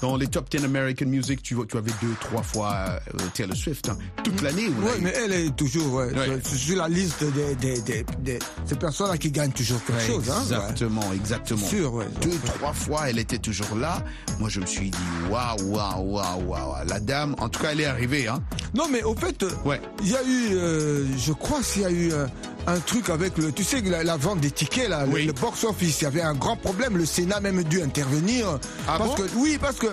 Dans 0.00 0.16
les 0.16 0.26
top 0.26 0.50
10 0.50 0.64
American 0.66 1.06
Music, 1.06 1.42
tu, 1.42 1.54
vois, 1.54 1.64
tu 1.66 1.76
avais 1.78 1.90
deux, 2.02 2.12
trois 2.20 2.42
fois 2.42 2.74
euh, 3.14 3.18
Taylor 3.32 3.56
Swift. 3.56 3.88
hein. 3.88 3.96
Toute 4.22 4.42
l'année. 4.42 4.66
a 4.66 4.68
Ouais, 4.84 4.98
eu- 4.98 5.00
mais 5.00 5.12
elle 5.16 5.32
est 5.32 5.56
toujours 5.56 5.94
ouais, 5.94 6.12
Ouais. 6.12 6.40
sur- 6.44 6.76
la 6.76 6.88
liste 6.88 7.24
des, 7.24 7.54
des, 7.54 7.80
des, 7.80 8.04
des- 8.18 8.38
ces 8.66 8.74
personnes-là 8.76 9.16
qui 9.16 9.30
gagnent 9.30 9.52
toujours 9.52 9.82
quelque 9.84 10.00
Ouais, 10.00 10.06
chose. 10.06 10.30
Hein, 10.30 10.42
exactement, 10.42 11.12
exactement. 11.14 11.66
Sûr, 11.66 11.94
ouais. 11.94 12.06
Deux, 12.22 12.36
trois 12.44 12.72
fois, 12.72 13.08
elle 13.08 13.18
était 13.18 13.38
toujours 13.38 13.74
là. 13.76 14.02
Moi, 14.38 14.48
je 14.50 14.60
me 14.60 14.66
suis 14.66 14.90
dit, 14.90 14.98
waouh, 15.30 15.56
waouh, 15.74 16.02
waouh, 16.12 16.42
waouh. 16.48 16.86
La 16.86 17.00
dame, 17.00 17.34
en 17.38 17.48
tout 17.48 17.60
cas, 17.62 17.70
elle 17.72 17.80
est 17.80 17.86
arrivée. 17.86 18.28
Hein. 18.28 18.42
Non, 18.74 18.84
mais 18.90 19.02
au 19.02 19.14
fait, 19.14 19.42
euh, 19.42 19.50
Ouais. 19.64 19.80
il 20.02 20.10
y 20.10 20.16
a 20.16 20.22
eu, 20.22 20.48
euh, 20.54 21.06
je 21.16 21.32
crois 21.32 21.60
qu'il 21.62 21.82
y 21.82 21.84
a 21.86 21.90
eu 21.90 22.12
euh, 22.12 22.26
un 22.66 22.78
truc 22.80 23.10
avec 23.10 23.36
le, 23.38 23.52
tu 23.52 23.64
sais, 23.64 23.80
la, 23.82 24.02
la 24.04 24.16
vente 24.16 24.40
des 24.40 24.50
tickets, 24.50 24.88
là, 24.88 25.04
le- 25.06 25.12
Oui. 25.12 25.26
le, 25.26 25.32
box-office. 25.32 26.00
Il 26.00 26.04
y 26.04 26.06
avait 26.06 26.22
un 26.22 26.34
grand 26.34 26.56
problème. 26.56 26.96
Le 26.96 27.04
Sénat 27.06 27.36
a 27.36 27.40
même 27.40 27.62
dû 27.64 27.82
intervenir. 27.82 28.58
Ah 28.88 28.96
parce 28.98 29.10
bon? 29.10 29.16
que, 29.16 29.22
oui, 29.36 29.58
parce 29.60 29.76
que 29.76 29.86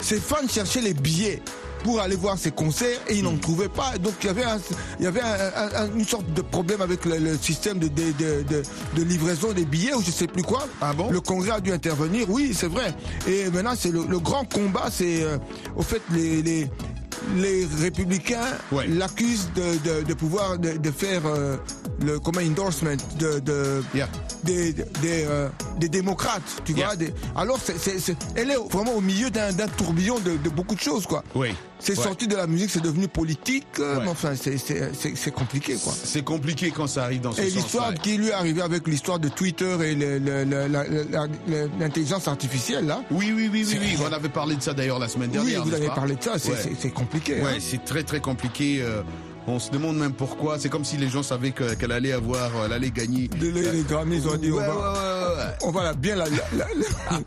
ses 0.00 0.18
fans 0.20 0.46
cherchaient 0.48 0.80
les 0.82 0.94
billets 0.94 1.42
pour 1.82 2.00
aller 2.00 2.14
voir 2.14 2.38
ses 2.38 2.52
concerts 2.52 3.00
et 3.08 3.16
ils 3.16 3.24
n'en 3.24 3.32
Hmm. 3.32 3.40
trouvaient 3.40 3.68
pas. 3.68 3.98
Donc 3.98 4.14
il 4.22 4.26
y 4.26 4.30
avait, 4.30 4.44
un- 4.44 4.58
il 5.00 5.04
y 5.04 5.08
avait 5.08 5.20
un- 5.20 5.24
un- 5.56 5.82
un- 5.84 5.96
une 5.96 6.06
sorte 6.06 6.32
de 6.32 6.40
problème 6.42 6.80
avec 6.80 7.04
le, 7.04 7.18
le 7.18 7.36
système 7.36 7.80
de, 7.80 7.88
de, 7.88 8.12
de, 8.12 8.42
de- 8.48 8.62
de 8.96 9.02
livraison 9.02 9.52
des 9.52 9.64
billets 9.64 9.92
ou 9.94 10.00
je 10.00 10.12
sais 10.12 10.28
plus 10.28 10.44
quoi. 10.44 10.68
Ah 10.80 10.92
bon? 10.92 11.10
Le 11.10 11.20
Congrès 11.20 11.50
a 11.50 11.60
dû 11.60 11.72
intervenir, 11.72 12.30
oui, 12.30 12.54
c'est 12.56 12.68
vrai. 12.68 12.94
Et 13.26 13.50
maintenant, 13.50 13.74
c'est 13.76 13.90
le, 13.90 14.04
le 14.08 14.18
grand 14.20 14.44
combat, 14.44 14.90
c'est 14.92 15.24
euh, 15.24 15.38
au 15.74 15.82
fait 15.82 16.02
les, 16.12 16.40
les, 16.42 16.70
les 17.36 17.66
républicains 17.80 18.58
Ouais. 18.70 18.86
l'accusent 18.88 19.50
de, 19.54 19.78
de, 20.00 20.02
de 20.04 20.14
pouvoir 20.14 20.58
de, 20.58 20.76
de 20.76 20.90
faire 20.90 21.22
euh, 21.26 21.56
le 22.04 22.18
comment 22.18 22.40
endorsement 22.40 22.96
de, 23.18 23.38
de 23.40 23.82
Yeah. 23.94 24.08
des, 24.44 24.72
des, 24.72 24.84
euh, 25.26 25.48
des 25.78 25.88
démocrates, 25.88 26.42
tu 26.64 26.72
Yeah. 26.72 26.86
vois. 26.86 26.96
des- 26.96 27.12
alors, 27.36 27.58
c'est, 27.62 27.76
elle 28.36 28.50
est 28.50 28.56
vraiment 28.70 28.94
au 28.94 29.00
milieu 29.00 29.30
d'un, 29.30 29.52
d'un 29.52 29.68
tourbillon 29.68 30.18
de, 30.20 30.36
de 30.36 30.48
beaucoup 30.50 30.74
de 30.74 30.80
choses, 30.80 31.06
quoi. 31.06 31.22
Oui. 31.34 31.54
C'est 31.84 31.98
Ouais. 31.98 32.04
sorti 32.04 32.28
de 32.28 32.36
la 32.36 32.46
musique, 32.46 32.70
c'est 32.70 32.82
devenu 32.82 33.08
politique, 33.08 33.66
euh, 33.80 33.96
Ouais. 33.96 34.02
mais 34.04 34.10
enfin, 34.10 34.34
c'est, 34.40 34.56
c'est, 34.56 34.92
c'est, 34.94 35.16
c'est 35.16 35.32
compliqué, 35.32 35.74
quoi. 35.82 35.92
C'est 36.04 36.22
compliqué 36.22 36.70
quand 36.70 36.86
ça 36.86 37.02
arrive 37.02 37.22
dans 37.22 37.32
ce 37.32 37.40
Et 37.40 37.46
sens-là. 37.50 37.60
l'histoire 37.60 37.94
qui 37.94 38.16
lui 38.18 38.28
est 38.28 38.32
arrivée 38.32 38.62
avec 38.62 38.86
l'histoire 38.86 39.18
de 39.18 39.28
Twitter 39.28 39.76
et 39.82 39.96
l'intelligence 41.78 42.28
artificielle, 42.28 42.86
là. 42.86 43.02
Oui, 43.10 43.32
oui, 43.34 43.48
oui, 43.52 43.66
oui, 43.68 43.78
oui. 43.80 43.96
On 44.08 44.12
avait 44.12 44.28
parlé 44.28 44.56
de 44.56 44.62
ça 44.62 44.74
d'ailleurs 44.74 44.98
la 44.98 45.08
semaine 45.08 45.30
Oui, 45.30 45.36
dernière. 45.36 45.62
vous 45.64 45.70
n'est-ce 45.70 45.76
avez 45.80 45.88
pas 45.88 45.94
parlé 45.94 46.14
de 46.16 46.22
ça, 46.22 46.38
c'est, 46.38 46.50
Ouais. 46.50 46.90
compliqué. 46.90 47.40
hein. 47.40 47.44
Ouais, 47.44 47.58
c'est 47.60 47.84
très 47.84 48.02
très 48.02 48.20
compliqué. 48.20 48.80
euh, 48.82 49.02
on 49.48 49.58
se 49.58 49.72
demande 49.72 49.96
même 49.96 50.12
pourquoi. 50.12 50.58
C'est 50.60 50.68
comme 50.68 50.84
si 50.84 50.96
les 50.96 51.08
gens 51.08 51.24
savaient 51.24 51.50
que- 51.50 51.74
qu'elle 51.74 51.90
allait 51.90 52.12
avoir, 52.12 52.56
euh, 52.56 52.66
elle 52.66 52.72
allait 52.74 52.90
gagner. 52.92 53.26
De- 53.26 53.48
les, 53.48 53.72
les 53.72 53.82
Grammys 53.82 54.18
ils 54.22 54.28
ont 54.28 54.36
dit, 54.36 54.52
ouais, 54.52 54.58
ouais. 54.60 54.66
On 55.62 55.70
va 55.70 55.82
la 55.84 55.94
bien 55.94 56.16
la, 56.16 56.24
la- 56.24 56.30
la- 56.56 56.66
la- 56.66 57.22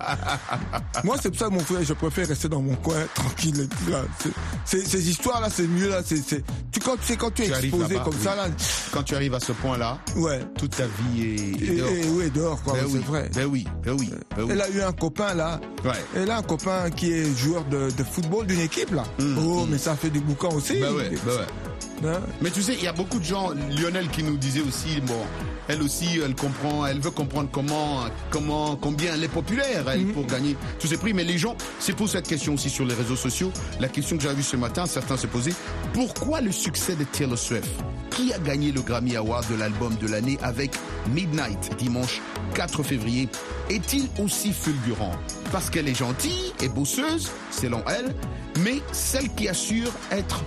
Moi, 1.03 1.15
c'est 1.21 1.29
pour 1.29 1.39
ça, 1.39 1.49
mon 1.49 1.59
frère, 1.59 1.83
je 1.83 1.93
préfère 1.93 2.27
rester 2.27 2.47
dans 2.49 2.61
mon 2.61 2.75
coin, 2.75 2.95
tranquille. 3.13 3.67
Là. 3.89 4.01
C'est- 4.19 4.29
c'est- 4.65 4.87
ces 4.87 5.09
histoires-là, 5.09 5.49
c'est 5.51 5.67
mieux, 5.67 5.89
là. 5.89 6.01
C'est, 6.05 6.17
c'est- 6.17 6.43
Tu, 6.71 6.79
quand, 6.79 6.95
tu 6.97 7.05
sais, 7.07 7.15
quand 7.17 7.31
tu 7.33 7.43
es 7.43 7.47
Tu 7.49 7.53
exposé 7.65 7.95
comme 7.95 8.13
oui. 8.15 8.23
ça, 8.23 8.35
là, 8.35 8.47
Quand 8.91 9.03
tu 9.03 9.15
arrives 9.15 9.33
à 9.33 9.39
ce 9.39 9.51
point-là, 9.51 9.97
ouais. 10.17 10.41
toute 10.57 10.75
ta 10.75 10.85
vie 10.85 11.21
est, 11.23 11.75
dehors. 11.77 11.89
et 11.89 12.09
ouais, 12.09 12.29
dehors, 12.29 12.61
quoi, 12.63 12.73
Ben 12.73 12.85
ouais, 12.85 12.91
oui, 12.93 12.99
c'est 13.01 13.07
vrai. 13.11 13.29
ben 13.33 13.45
oui, 13.45 13.67
ben 13.83 13.95
oui, 13.99 14.09
ben 14.35 14.43
oui. 14.43 14.49
Elle 14.51 14.61
a 14.61 14.69
eu 14.69 14.81
un 14.81 14.91
copain, 14.91 15.33
là. 15.33 15.59
Ouais. 15.83 15.91
Elle 16.15 16.31
a 16.31 16.37
un 16.37 16.41
copain 16.43 16.89
qui 16.89 17.11
est 17.11 17.37
joueur 17.37 17.63
de, 17.65 17.89
de 17.91 18.03
football 18.03 18.47
d'une 18.47 18.61
équipe, 18.61 18.91
là. 18.93 19.03
Mm, 19.19 19.37
oh, 19.37 19.65
mm. 19.65 19.69
mais 19.71 19.77
ça 19.77 19.95
fait 19.95 20.09
du 20.09 20.19
boucan 20.19 20.49
aussi. 20.53 20.79
Ben 20.79 20.93
ouais, 20.93 21.09
ben 21.25 21.31
ouais. 21.33 22.09
Hein? 22.09 22.19
Mais 22.41 22.51
tu 22.51 22.61
sais, 22.61 22.73
il 22.73 22.83
y 22.83 22.87
a 22.87 22.93
beaucoup 22.93 23.19
de 23.19 23.23
gens, 23.25 23.51
Lionel 23.51 24.09
qui 24.09 24.21
nous 24.23 24.37
disait 24.37 24.61
aussi, 24.61 24.99
bon, 25.01 25.21
elle 25.67 25.81
aussi, 25.81 26.19
elle 26.23 26.35
comprend, 26.35 26.85
elle 26.85 26.99
veut 26.99 27.11
comprendre 27.11 27.49
comment, 27.51 28.05
comment, 28.29 28.75
combien 28.75 29.13
elle 29.13 29.23
est 29.23 29.27
populaire, 29.27 29.89
elle, 29.89 30.05
pour 30.07 30.25
gagner 30.25 30.55
tous 30.79 30.87
ces 30.87 30.97
prix. 30.97 31.13
Mais 31.13 31.23
les 31.23 31.37
gens 31.37 31.55
se 31.79 31.91
posent 31.91 32.11
cette 32.11 32.27
question 32.27 32.53
aussi 32.53 32.69
sur 32.69 32.85
les 32.85 32.93
réseaux 32.93 33.15
sociaux. 33.15 33.51
La 33.79 33.87
question 33.87 34.17
que 34.17 34.23
j'avais 34.23 34.35
vue 34.35 34.43
ce 34.43 34.57
matin, 34.57 34.85
certains 34.85 35.17
se 35.17 35.27
posaient, 35.27 35.53
pourquoi 35.93 36.41
le 36.41 36.51
succès 36.51 36.95
de 36.95 37.03
Taylor 37.03 37.37
Swift? 37.37 37.69
Qui 38.11 38.31
a 38.33 38.39
gagné 38.39 38.71
le 38.71 38.81
Grammy 38.81 39.15
Award 39.15 39.47
de 39.49 39.55
l'album 39.55 39.95
de 39.95 40.07
l'année 40.07 40.37
avec 40.41 40.71
Midnight, 41.09 41.75
dimanche 41.77 42.21
4 42.53 42.83
février, 42.83 43.27
est-il 43.69 44.07
aussi 44.19 44.53
fulgurant? 44.53 45.11
Parce 45.51 45.69
qu'elle 45.69 45.87
est 45.87 45.95
gentille 45.95 46.53
et 46.61 46.69
bosseuse, 46.69 47.31
selon 47.51 47.83
elle, 47.87 48.13
mais 48.61 48.81
celle 48.91 49.29
qui 49.35 49.47
assure 49.47 49.91
être 50.11 50.43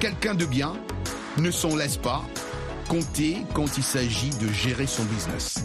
quelqu'un 0.00 0.34
de 0.34 0.44
bien 0.44 0.74
ne 1.38 1.50
s'en 1.50 1.76
laisse 1.76 1.96
pas 1.96 2.22
compter 2.88 3.38
quand 3.54 3.76
il 3.76 3.82
s'agit 3.82 4.30
de 4.30 4.48
gérer 4.52 4.86
son 4.86 5.04
business. 5.04 5.64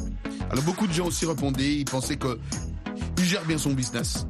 Alors 0.50 0.64
beaucoup 0.64 0.88
de 0.88 0.94
gens 0.94 1.06
aussi 1.08 1.26
répondaient, 1.26 1.76
ils 1.76 1.86
pensaient 1.86 2.16
que 2.18 2.40
il 3.18 3.24
gère 3.26 3.46
bien 3.46 3.58
son 3.58 3.72
business. 3.72 4.26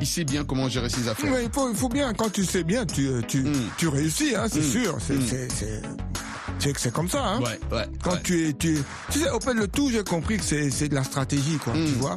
Il 0.00 0.06
sait 0.06 0.24
bien 0.24 0.44
comment 0.44 0.68
gérer 0.68 0.88
ses 0.90 1.08
affaires. 1.08 1.40
Il, 1.40 1.48
faut, 1.52 1.70
il 1.70 1.76
faut 1.76 1.88
bien, 1.88 2.12
quand 2.12 2.30
tu 2.30 2.44
sais 2.44 2.64
bien, 2.64 2.84
tu, 2.84 3.08
tu, 3.28 3.42
Mm. 3.42 3.52
tu 3.78 3.88
réussis, 3.88 4.34
hein, 4.34 4.46
c'est 4.50 4.60
Mm. 4.60 4.70
sûr. 4.70 4.96
C'est, 5.00 5.14
Mm. 5.14 6.72
c'est, 6.76 6.92
comme 6.92 7.08
ça, 7.08 7.24
hein. 7.24 7.40
Ouais, 7.40 7.58
ouais. 7.72 7.86
Quand 8.02 8.12
ouais. 8.12 8.22
tu 8.22 8.48
es, 8.48 8.52
tu, 8.52 8.78
tu 9.10 9.18
sais, 9.20 9.30
au 9.30 9.40
fait, 9.40 9.54
le 9.54 9.68
tout, 9.68 9.90
j'ai 9.90 10.02
compris 10.02 10.36
que 10.38 10.44
c'est, 10.44 10.70
c'est 10.70 10.88
de 10.88 10.94
la 10.94 11.04
stratégie, 11.04 11.56
quoi, 11.62 11.72
tu 11.72 11.92
vois. 12.00 12.16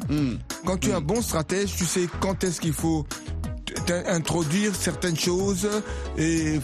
Quand 0.65 0.77
tu 0.77 0.89
es 0.89 0.93
un 0.93 1.01
bon 1.01 1.21
stratège, 1.21 1.75
tu 1.75 1.86
sais 1.86 2.07
quand 2.19 2.43
est-ce 2.43 2.59
qu'il 2.59 2.74
faut 2.74 3.05
introduire 4.07 4.75
certaines 4.75 5.17
choses 5.17 5.67
et 6.17 6.59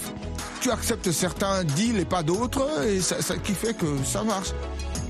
tu 0.63 0.71
acceptes 0.71 1.11
certains 1.11 1.63
deals 1.65 1.99
et 1.99 2.05
pas 2.05 2.23
d'autres 2.23 2.65
et 2.87 3.01
ça, 3.01 3.21
ça 3.21 3.35
qui 3.35 3.53
fait 3.53 3.73
que 3.75 3.85
ça 4.05 4.23
marche, 4.23 4.51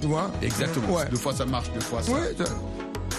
tu 0.01 0.07
vois? 0.07 0.31
Exactement. 0.41 0.95
Ouais. 0.95 1.05
Deux 1.11 1.17
fois 1.17 1.33
ça 1.33 1.45
marche, 1.45 1.71
deux 1.73 1.79
fois 1.79 2.01
ça. 2.01 2.11
Ouais, 2.11 2.33
ça- 2.35 2.45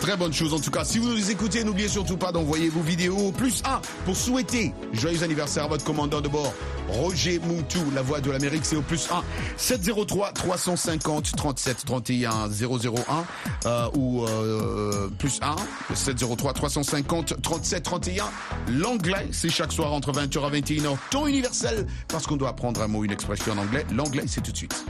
Très 0.00 0.16
bonne 0.16 0.32
chose 0.32 0.52
en 0.52 0.58
tout 0.58 0.70
cas. 0.70 0.84
Si 0.84 0.98
vous 0.98 1.08
nous 1.08 1.30
écoutez, 1.30 1.64
n'oubliez 1.64 1.88
surtout 1.88 2.16
pas 2.16 2.32
d'envoyer 2.32 2.68
vos 2.68 2.82
vidéos 2.82 3.32
plus 3.32 3.62
1 3.64 3.80
pour 4.04 4.16
souhaiter 4.16 4.72
joyeux 4.92 5.22
anniversaire 5.22 5.64
à 5.64 5.68
votre 5.68 5.84
commandeur 5.84 6.22
de 6.22 6.28
bord, 6.28 6.52
Roger 6.88 7.38
Moutou, 7.38 7.80
la 7.94 8.02
voix 8.02 8.20
de 8.20 8.30
l'Amérique, 8.30 8.64
c'est 8.64 8.76
au 8.76 8.82
plus 8.82 9.08
1 9.10 9.22
703 9.56 10.32
350 10.32 11.36
37 11.36 11.84
31 11.86 12.30
001 12.48 13.26
euh, 13.66 13.88
ou 13.94 14.24
euh, 14.24 15.08
plus 15.18 15.40
1 15.42 15.94
703 15.94 16.52
350 16.52 17.42
37 17.42 17.82
31. 17.82 18.24
L'anglais, 18.68 19.28
c'est 19.32 19.50
chaque 19.50 19.72
soir 19.72 19.92
entre 19.92 20.12
20h 20.12 20.44
à 20.44 20.50
21h, 20.50 20.96
temps 21.10 21.26
universel, 21.26 21.86
parce 22.08 22.26
qu'on 22.26 22.36
doit 22.36 22.50
apprendre 22.50 22.82
un 22.82 22.88
mot, 22.88 23.04
une 23.04 23.12
expression 23.12 23.52
en 23.52 23.58
anglais. 23.58 23.84
L'anglais, 23.92 24.24
c'est 24.26 24.42
tout 24.42 24.52
de 24.52 24.56
suite. 24.56 24.84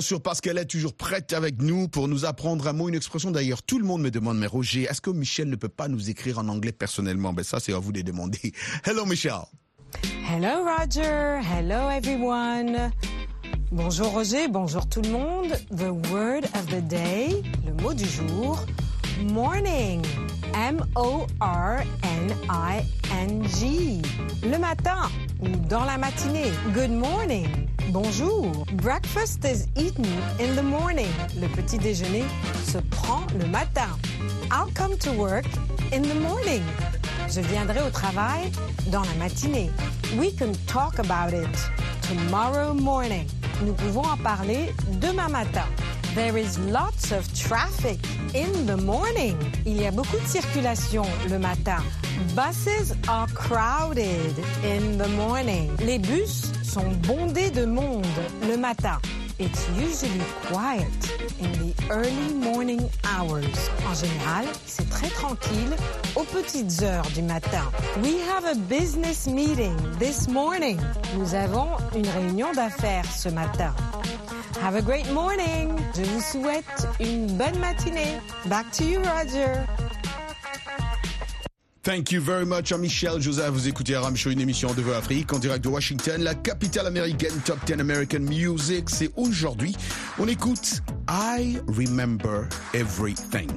Bien 0.00 0.06
sûr, 0.06 0.22
parce 0.22 0.40
qu'elle 0.40 0.56
est 0.56 0.64
toujours 0.64 0.94
prête 0.94 1.34
avec 1.34 1.60
nous 1.60 1.86
pour 1.86 2.08
nous 2.08 2.24
apprendre 2.24 2.66
un 2.66 2.72
mot, 2.72 2.88
une 2.88 2.94
expression. 2.94 3.30
D'ailleurs, 3.30 3.62
tout 3.62 3.78
le 3.78 3.84
monde 3.84 4.00
me 4.00 4.10
demande, 4.10 4.38
mais 4.38 4.46
Roger, 4.46 4.84
est-ce 4.84 5.02
que 5.02 5.10
Michel 5.10 5.50
ne 5.50 5.56
peut 5.56 5.68
pas 5.68 5.88
nous 5.88 6.08
écrire 6.08 6.38
en 6.38 6.48
anglais 6.48 6.72
personnellement? 6.72 7.34
Ben 7.34 7.42
ça, 7.42 7.60
c'est 7.60 7.74
à 7.74 7.78
vous 7.78 7.92
de 7.92 8.00
demander. 8.00 8.54
Hello, 8.86 9.04
Michel. 9.04 9.34
Hello 10.26 10.64
Roger, 10.64 11.40
hello 11.42 11.90
everyone. 11.90 12.90
Bonjour 13.70 14.06
Roger, 14.12 14.48
bonjour 14.48 14.88
tout 14.88 15.02
le 15.02 15.10
monde. 15.10 15.52
The 15.70 15.90
word 16.10 16.44
of 16.54 16.66
the 16.68 16.80
day, 16.80 17.42
le 17.66 17.74
mot 17.82 17.92
du 17.92 18.06
jour, 18.06 18.64
morning. 19.30 20.00
M-O-R-N-I-N-G. 20.54 22.02
Le 24.42 24.58
matin 24.58 25.10
ou 25.40 25.48
dans 25.68 25.84
la 25.84 25.98
matinée. 25.98 26.50
Good 26.74 26.90
morning. 26.90 27.68
Bonjour. 27.92 28.66
Breakfast 28.74 29.44
is 29.44 29.66
eaten 29.76 30.06
in 30.38 30.54
the 30.56 30.62
morning. 30.62 31.10
Le 31.40 31.48
petit 31.48 31.78
déjeuner 31.78 32.24
se 32.64 32.78
prend 32.90 33.26
le 33.38 33.46
matin. 33.46 33.88
I'll 34.50 34.70
come 34.74 34.96
to 34.98 35.12
work 35.12 35.46
in 35.92 36.02
the 36.02 36.14
morning. 36.20 36.62
Je 37.28 37.40
viendrai 37.40 37.80
au 37.82 37.90
travail 37.90 38.50
dans 38.90 39.02
la 39.02 39.14
matinée. 39.18 39.70
We 40.16 40.32
can 40.32 40.52
talk 40.66 40.98
about 40.98 41.32
it 41.32 41.48
tomorrow 42.02 42.74
morning. 42.74 43.26
Nous 43.64 43.74
pouvons 43.74 44.04
en 44.04 44.16
parler 44.16 44.72
demain 45.00 45.28
matin. 45.28 45.66
There 46.14 46.36
is 46.36 46.58
lots 46.58 47.12
of 47.12 47.24
traffic 47.34 47.98
in 48.34 48.66
the 48.66 48.76
morning. 48.76 49.36
Il 49.64 49.80
y 49.80 49.86
a 49.86 49.92
beaucoup 49.92 50.18
de 50.18 50.26
circulation 50.26 51.04
le 51.28 51.38
matin. 51.38 51.82
Buses 52.34 52.92
are 53.08 53.28
crowded 53.28 54.36
in 54.64 54.98
the 54.98 55.08
morning. 55.10 55.70
Les 55.78 55.98
bus 55.98 56.50
sont 56.64 56.90
bondés 57.06 57.50
de 57.50 57.64
monde 57.64 58.04
le 58.42 58.56
matin. 58.56 58.98
It's 59.40 59.66
usually 59.70 60.20
quiet 60.52 60.84
in 61.40 61.50
the 61.52 61.74
early 61.88 62.34
morning 62.34 62.90
hours. 63.04 63.70
En 63.88 63.94
général, 63.94 64.44
c'est 64.66 64.86
très 64.90 65.08
tranquille 65.08 65.74
aux 66.14 66.24
petites 66.24 66.82
heures 66.82 67.06
du 67.14 67.22
matin. 67.22 67.72
We 68.02 68.20
have 68.28 68.44
a 68.44 68.54
business 68.68 69.26
meeting 69.26 69.74
this 69.98 70.28
morning. 70.28 70.78
Nous 71.16 71.34
avons 71.34 71.68
une 71.96 72.06
réunion 72.06 72.52
d'affaires 72.52 73.06
ce 73.06 73.30
matin. 73.30 73.74
Have 74.62 74.76
a 74.76 74.82
great 74.82 75.10
morning. 75.14 75.74
Je 75.96 76.02
vous 76.02 76.20
souhaite 76.20 76.86
une 77.00 77.38
bonne 77.38 77.58
matinée. 77.60 78.20
Back 78.44 78.70
to 78.72 78.84
you, 78.84 79.00
Roger. 79.00 79.66
Thank 81.82 82.12
you 82.12 82.20
very 82.20 82.44
much, 82.44 82.66
Jean-Michel 82.66 83.22
Joseph. 83.22 83.48
Vous 83.52 83.66
écoutez 83.66 83.94
Aram 83.94 84.14
Show, 84.14 84.30
une 84.30 84.40
émission 84.40 84.68
en 84.68 84.74
devant 84.74 84.92
Afrique, 84.92 85.32
en 85.32 85.38
direct 85.38 85.64
de 85.64 85.70
Washington, 85.70 86.22
la 86.22 86.34
capitale 86.34 86.86
américaine, 86.86 87.32
Top 87.46 87.58
10 87.64 87.80
American 87.80 88.20
Music. 88.20 88.90
C'est 88.90 89.10
aujourd'hui, 89.16 89.74
on 90.18 90.28
écoute 90.28 90.82
I 91.08 91.56
Remember 91.68 92.46
Everything. 92.74 93.48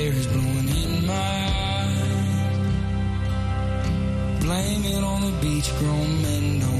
hair 0.00 0.12
is 0.12 0.26
blowing 0.28 0.68
in 0.82 1.06
my 1.06 1.14
eyes. 1.14 2.58
Blame 4.44 4.84
it 4.84 5.04
on 5.04 5.20
the 5.26 5.32
beach, 5.42 5.68
grown 5.78 6.22
men 6.22 6.60
don't. 6.60 6.79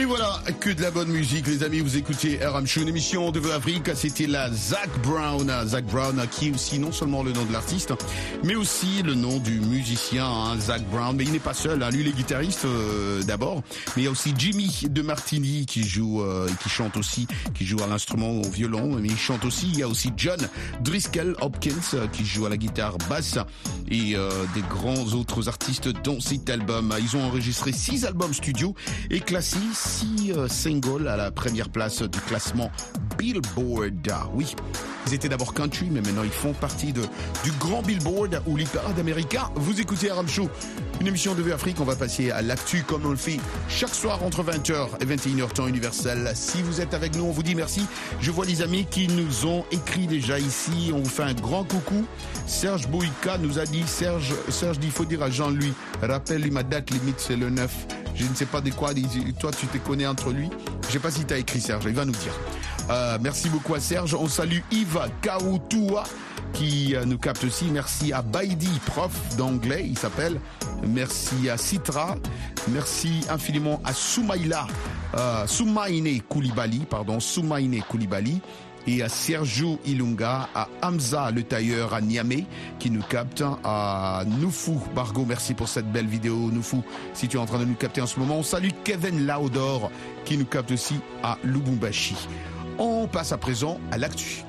Et 0.00 0.06
voilà, 0.06 0.40
que 0.60 0.70
de 0.70 0.80
la 0.80 0.90
bonne 0.90 1.10
musique, 1.10 1.46
les 1.46 1.62
amis. 1.62 1.80
Vous 1.80 1.98
écoutez 1.98 2.38
RM 2.42 2.66
Show, 2.66 2.80
une 2.80 2.88
émission 2.88 3.30
de 3.30 3.50
Afrique. 3.50 3.90
C'était 3.94 4.26
la 4.26 4.50
Zach 4.50 4.88
Brown. 5.02 5.52
Zach 5.66 5.84
Brown, 5.84 6.26
qui 6.30 6.48
est 6.48 6.54
aussi 6.54 6.78
non 6.78 6.90
seulement 6.90 7.22
le 7.22 7.32
nom 7.32 7.44
de 7.44 7.52
l'artiste, 7.52 7.92
mais 8.42 8.54
aussi 8.54 9.02
le 9.02 9.14
nom 9.14 9.36
du 9.36 9.60
musicien, 9.60 10.24
hein, 10.24 10.58
Zach 10.58 10.82
Brown. 10.90 11.14
Mais 11.14 11.24
il 11.24 11.32
n'est 11.32 11.38
pas 11.38 11.52
seul. 11.52 11.82
Hein. 11.82 11.90
Lui, 11.90 12.00
il 12.00 12.08
est 12.08 12.16
guitariste 12.16 12.64
euh, 12.64 13.22
d'abord. 13.24 13.62
Mais 13.94 14.02
il 14.02 14.04
y 14.04 14.08
a 14.08 14.10
aussi 14.10 14.32
Jimmy 14.38 14.84
de 14.88 15.02
Martini 15.02 15.66
qui 15.66 15.86
joue, 15.86 16.22
euh, 16.22 16.48
qui 16.62 16.70
chante 16.70 16.96
aussi, 16.96 17.26
qui 17.54 17.66
joue 17.66 17.82
à 17.82 17.86
l'instrument 17.86 18.30
au 18.30 18.48
violon. 18.48 18.96
Mais 18.98 19.08
il 19.08 19.18
chante 19.18 19.44
aussi. 19.44 19.68
Il 19.70 19.80
y 19.80 19.82
a 19.82 19.88
aussi 19.88 20.12
John 20.16 20.40
Driscoll 20.82 21.36
Hopkins 21.42 21.74
euh, 21.92 22.06
qui 22.06 22.24
joue 22.24 22.46
à 22.46 22.48
la 22.48 22.56
guitare 22.56 22.96
basse 23.10 23.38
et 23.90 24.14
euh, 24.14 24.30
des 24.54 24.62
grands 24.62 25.12
autres 25.14 25.48
artistes 25.48 25.88
dans 25.88 26.20
cet 26.20 26.48
album. 26.48 26.94
Ils 26.98 27.16
ont 27.18 27.22
enregistré 27.24 27.72
six 27.72 28.06
albums 28.06 28.32
studio 28.32 28.74
et 29.10 29.20
classé 29.20 29.58
six 29.90 30.32
euh, 30.32 30.46
singles 30.46 31.08
à 31.08 31.16
la 31.16 31.30
première 31.30 31.68
place 31.68 32.02
du 32.02 32.20
classement 32.20 32.70
Billboard. 33.18 34.08
Ah 34.10 34.28
oui, 34.32 34.54
ils 35.06 35.14
étaient 35.14 35.28
d'abord 35.28 35.52
country, 35.52 35.88
mais 35.90 36.00
maintenant 36.00 36.22
ils 36.22 36.30
font 36.30 36.52
partie 36.52 36.92
de, 36.92 37.02
du 37.42 37.50
grand 37.58 37.82
Billboard 37.82 38.40
ou 38.46 38.56
l'hyper 38.56 38.88
d'Américain. 38.94 39.50
Vous 39.56 39.80
écoutez 39.80 40.10
Aram 40.10 40.28
Show, 40.28 40.48
une 41.00 41.08
émission 41.08 41.34
de 41.34 41.42
Vue 41.42 41.52
Afrique. 41.52 41.80
On 41.80 41.84
va 41.84 41.96
passer 41.96 42.30
à 42.30 42.40
l'actu 42.40 42.84
comme 42.84 43.04
on 43.04 43.10
le 43.10 43.16
fait 43.16 43.40
chaque 43.68 43.94
soir 43.94 44.22
entre 44.22 44.44
20h 44.44 44.88
et 45.00 45.04
21h 45.04 45.52
temps 45.52 45.66
universel. 45.66 46.30
Si 46.34 46.62
vous 46.62 46.80
êtes 46.80 46.94
avec 46.94 47.16
nous, 47.16 47.24
on 47.24 47.32
vous 47.32 47.42
dit 47.42 47.56
merci. 47.56 47.84
Je 48.20 48.30
vois 48.30 48.46
les 48.46 48.62
amis 48.62 48.86
qui 48.88 49.08
nous 49.08 49.46
ont 49.46 49.64
écrit 49.72 50.06
déjà 50.06 50.38
ici. 50.38 50.92
On 50.94 50.98
vous 50.98 51.10
fait 51.10 51.24
un 51.24 51.34
grand 51.34 51.64
coucou. 51.64 52.04
Serge 52.46 52.86
Bouyka 52.88 53.38
nous 53.38 53.58
a 53.58 53.66
dit, 53.66 53.82
Serge, 53.86 54.32
Serge 54.48 54.78
dit, 54.78 54.86
il 54.86 54.92
faut 54.92 55.04
dire 55.04 55.22
à 55.22 55.30
Jean-Louis, 55.30 55.72
rappelle-lui 56.00 56.50
ma 56.50 56.62
date 56.62 56.90
limite, 56.90 57.18
c'est 57.18 57.36
le 57.36 57.50
9. 57.50 57.99
Je 58.20 58.28
ne 58.28 58.34
sais 58.34 58.44
pas 58.44 58.60
de 58.60 58.70
quoi, 58.70 58.90
toi 59.38 59.50
tu 59.50 59.66
te 59.66 59.78
connais 59.78 60.06
entre 60.06 60.30
lui. 60.30 60.50
Je 60.86 60.92
sais 60.92 60.98
pas 60.98 61.10
si 61.10 61.24
tu 61.24 61.32
as 61.32 61.38
écrit 61.38 61.60
Serge, 61.60 61.84
il 61.86 61.94
va 61.94 62.04
nous 62.04 62.12
dire. 62.12 62.34
Euh, 62.90 63.16
merci 63.18 63.48
beaucoup 63.48 63.74
à 63.74 63.80
Serge. 63.80 64.14
On 64.14 64.28
salue 64.28 64.58
Yves 64.70 65.00
Kautua 65.22 66.04
qui 66.52 66.94
euh, 66.94 67.06
nous 67.06 67.16
capte 67.16 67.44
aussi. 67.44 67.66
Merci 67.72 68.12
à 68.12 68.20
Baidi, 68.20 68.68
prof 68.84 69.10
d'anglais, 69.36 69.86
il 69.88 69.96
s'appelle. 69.96 70.38
Merci 70.86 71.48
à 71.48 71.56
Citra. 71.56 72.16
Merci 72.68 73.22
infiniment 73.30 73.80
à 73.84 73.94
Soumaïla, 73.94 74.66
euh, 75.14 75.46
Soumaïne 75.46 76.20
Koulibaly, 76.20 76.80
pardon, 76.80 77.20
Soumaïne 77.20 77.80
Koulibaly 77.88 78.42
et 78.86 79.02
à 79.02 79.08
Sergio 79.08 79.78
Ilunga, 79.86 80.48
à 80.54 80.68
Hamza 80.82 81.30
le 81.30 81.42
tailleur 81.42 81.94
à 81.94 82.00
Niamey 82.00 82.46
qui 82.78 82.90
nous 82.90 83.02
capte, 83.02 83.42
à 83.64 84.24
Noufou 84.26 84.80
Bargo, 84.94 85.24
merci 85.26 85.54
pour 85.54 85.68
cette 85.68 85.90
belle 85.90 86.06
vidéo 86.06 86.50
Noufou, 86.50 86.82
si 87.14 87.28
tu 87.28 87.36
es 87.36 87.40
en 87.40 87.46
train 87.46 87.58
de 87.58 87.64
nous 87.64 87.74
capter 87.74 88.00
en 88.00 88.06
ce 88.06 88.18
moment. 88.18 88.36
On 88.38 88.42
salue 88.42 88.70
Kevin 88.84 89.26
Laodor 89.26 89.90
qui 90.24 90.36
nous 90.36 90.46
capte 90.46 90.72
aussi 90.72 90.96
à 91.22 91.38
Lubumbashi. 91.44 92.16
On 92.78 93.06
passe 93.06 93.32
à 93.32 93.38
présent 93.38 93.78
à 93.90 93.98
l'actu. 93.98 94.44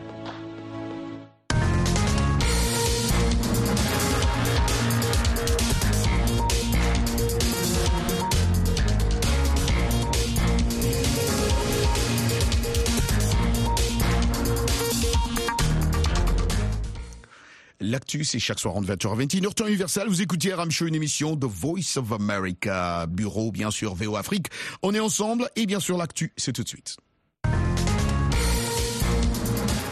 L'actu, 17.83 18.23
c'est 18.23 18.37
chaque 18.37 18.59
soir 18.59 18.75
en 18.75 18.83
20h 18.83 19.11
à 19.11 19.15
21h, 19.15 19.53
temps 19.55 19.65
universel. 19.65 20.07
Vous 20.07 20.21
écoutez 20.21 20.53
RM 20.53 20.69
Show, 20.69 20.85
une 20.85 20.93
émission 20.93 21.35
de 21.35 21.47
Voice 21.47 21.97
of 21.97 22.11
America. 22.11 23.07
Bureau, 23.07 23.51
bien 23.51 23.71
sûr, 23.71 23.95
VO 23.95 24.15
Afrique. 24.17 24.47
On 24.83 24.93
est 24.93 24.99
ensemble 24.99 25.49
et 25.55 25.65
bien 25.65 25.79
sûr, 25.79 25.97
l'actu, 25.97 26.31
c'est 26.37 26.53
tout 26.53 26.61
de 26.61 26.67
suite. 26.67 26.97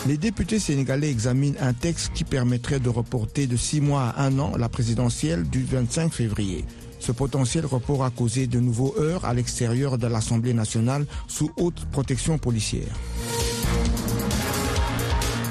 Les 0.06 0.18
députés 0.18 0.60
sénégalais 0.60 1.10
examinent 1.10 1.58
un 1.60 1.74
texte 1.74 2.14
qui 2.14 2.24
permettrait 2.24 2.80
de 2.80 2.90
reporter 2.90 3.48
de 3.48 3.58
six 3.58 3.82
mois 3.82 4.10
à 4.10 4.24
un 4.24 4.38
an 4.38 4.56
la 4.56 4.70
présidentielle 4.70 5.50
du 5.50 5.64
25 5.64 6.14
février. 6.14 6.66
Ce 7.00 7.12
potentiel 7.12 7.66
report 7.66 8.04
a 8.04 8.12
causé 8.12 8.46
de 8.46 8.60
nouveaux 8.60 8.94
heurts 9.00 9.26
à 9.26 9.34
l'extérieur 9.34 9.98
de 9.98 10.06
l'Assemblée 10.06 10.54
nationale 10.54 11.08
sous 11.28 11.52
haute 11.58 11.86
protection 11.92 12.38
policière. 12.38 12.94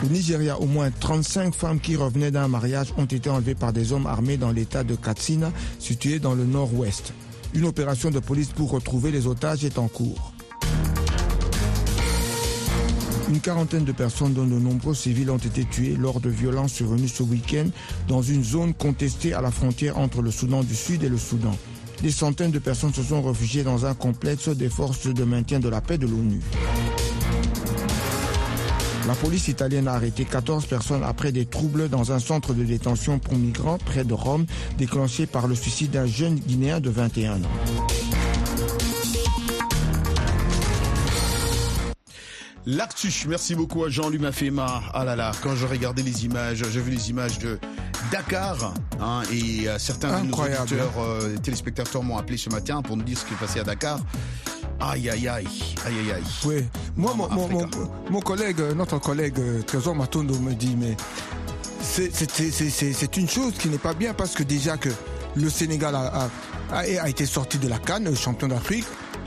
Au 0.04 0.08
Nigeria, 0.08 0.60
au 0.60 0.66
moins 0.66 0.90
35 0.92 1.52
femmes 1.52 1.80
qui 1.80 1.96
revenaient 1.96 2.30
d'un 2.30 2.46
mariage 2.46 2.94
ont 2.96 3.04
été 3.04 3.28
enlevées 3.28 3.56
par 3.56 3.72
des 3.72 3.92
hommes 3.92 4.06
armés 4.06 4.36
dans 4.36 4.52
l'état 4.52 4.84
de 4.84 4.94
Katsina, 4.94 5.50
situé 5.80 6.20
dans 6.20 6.34
le 6.34 6.44
nord-ouest. 6.44 7.12
Une 7.52 7.64
opération 7.64 8.10
de 8.10 8.20
police 8.20 8.50
pour 8.50 8.70
retrouver 8.70 9.10
les 9.10 9.26
otages 9.26 9.64
est 9.64 9.76
en 9.76 9.88
cours. 9.88 10.32
Une 13.28 13.40
quarantaine 13.40 13.84
de 13.84 13.92
personnes, 13.92 14.34
dont 14.34 14.46
de 14.46 14.58
nombreux 14.58 14.94
civils, 14.94 15.30
ont 15.30 15.36
été 15.36 15.64
tués 15.64 15.96
lors 15.96 16.20
de 16.20 16.30
violences 16.30 16.72
survenues 16.72 17.08
ce 17.08 17.24
week-end 17.24 17.66
dans 18.06 18.22
une 18.22 18.44
zone 18.44 18.74
contestée 18.74 19.34
à 19.34 19.40
la 19.40 19.50
frontière 19.50 19.98
entre 19.98 20.22
le 20.22 20.30
Soudan 20.30 20.62
du 20.62 20.76
Sud 20.76 21.02
et 21.02 21.08
le 21.08 21.18
Soudan. 21.18 21.54
Des 22.02 22.12
centaines 22.12 22.52
de 22.52 22.60
personnes 22.60 22.94
se 22.94 23.02
sont 23.02 23.20
réfugiées 23.20 23.64
dans 23.64 23.84
un 23.84 23.94
complexe 23.94 24.48
des 24.48 24.68
forces 24.70 25.08
de 25.08 25.24
maintien 25.24 25.58
de 25.58 25.68
la 25.68 25.80
paix 25.80 25.98
de 25.98 26.06
l'ONU. 26.06 26.40
La 29.08 29.14
police 29.14 29.48
italienne 29.48 29.88
a 29.88 29.94
arrêté 29.94 30.26
14 30.26 30.66
personnes 30.66 31.02
après 31.02 31.32
des 31.32 31.46
troubles 31.46 31.88
dans 31.88 32.12
un 32.12 32.18
centre 32.18 32.52
de 32.52 32.62
détention 32.62 33.18
pour 33.18 33.36
migrants 33.36 33.78
près 33.78 34.04
de 34.04 34.12
Rome, 34.12 34.44
déclenché 34.76 35.24
par 35.24 35.48
le 35.48 35.54
suicide 35.54 35.92
d'un 35.92 36.04
jeune 36.04 36.34
Guinéen 36.34 36.78
de 36.78 36.90
21 36.90 37.36
ans. 37.36 37.38
L'actu, 42.66 43.10
merci 43.28 43.54
beaucoup 43.54 43.82
à 43.82 43.88
Jean-Luc 43.88 44.20
Mafema. 44.20 44.82
Ah 44.92 45.06
là 45.06 45.16
là, 45.16 45.32
quand 45.42 45.56
je 45.56 45.64
regardais 45.64 46.02
les 46.02 46.26
images, 46.26 46.62
j'ai 46.70 46.80
vu 46.82 46.90
les 46.90 47.08
images 47.08 47.38
de 47.38 47.58
Dakar, 48.12 48.74
hein, 49.00 49.22
et 49.32 49.70
euh, 49.70 49.78
certains 49.78 50.20
de 50.20 50.26
nos 50.26 50.34
auditeurs, 50.34 50.92
euh, 50.98 51.34
téléspectateurs 51.38 52.02
m'ont 52.02 52.18
appelé 52.18 52.36
ce 52.36 52.50
matin 52.50 52.82
pour 52.82 52.98
nous 52.98 53.04
dire 53.04 53.16
ce 53.16 53.24
qui 53.24 53.32
est 53.32 53.38
passé 53.38 53.58
à 53.58 53.64
Dakar. 53.64 54.00
Aïe, 54.80 55.10
aïe, 55.10 55.28
aïe, 55.28 55.46
aïe, 55.86 55.98
aïe, 55.98 56.12
aïe. 56.12 56.22
Oui, 56.44 56.64
moi, 56.96 57.14
mon, 57.14 57.28
collègue, 58.20 58.60
euh, 58.60 58.74
notre 58.74 58.98
collègue 58.98 59.38
euh, 59.40 59.62
Trésor 59.62 59.94
Matondo 59.94 60.38
me 60.38 60.54
dit, 60.54 60.76
mais 60.78 60.96
c'est- 61.82 62.10
une 63.16 63.28
chose 63.28 63.54
qui 63.58 63.68
n'est 63.68 63.78
pas 63.78 63.94
bien 63.94 64.14
parce 64.14 64.34
que 64.34 64.44
déjà 64.44 64.76
que 64.76 64.90
le 65.34 65.50
Sénégal 65.50 65.94
a, 65.96 66.06
a- 66.06 66.30
a- 66.72 67.02
a 67.02 67.08
été 67.08 67.26
sorti 67.26 67.58
de 67.58 67.68
la 67.68 67.78
Cannes, 67.78 68.14
champion 68.16 68.48
d'Afrique. 68.48 68.84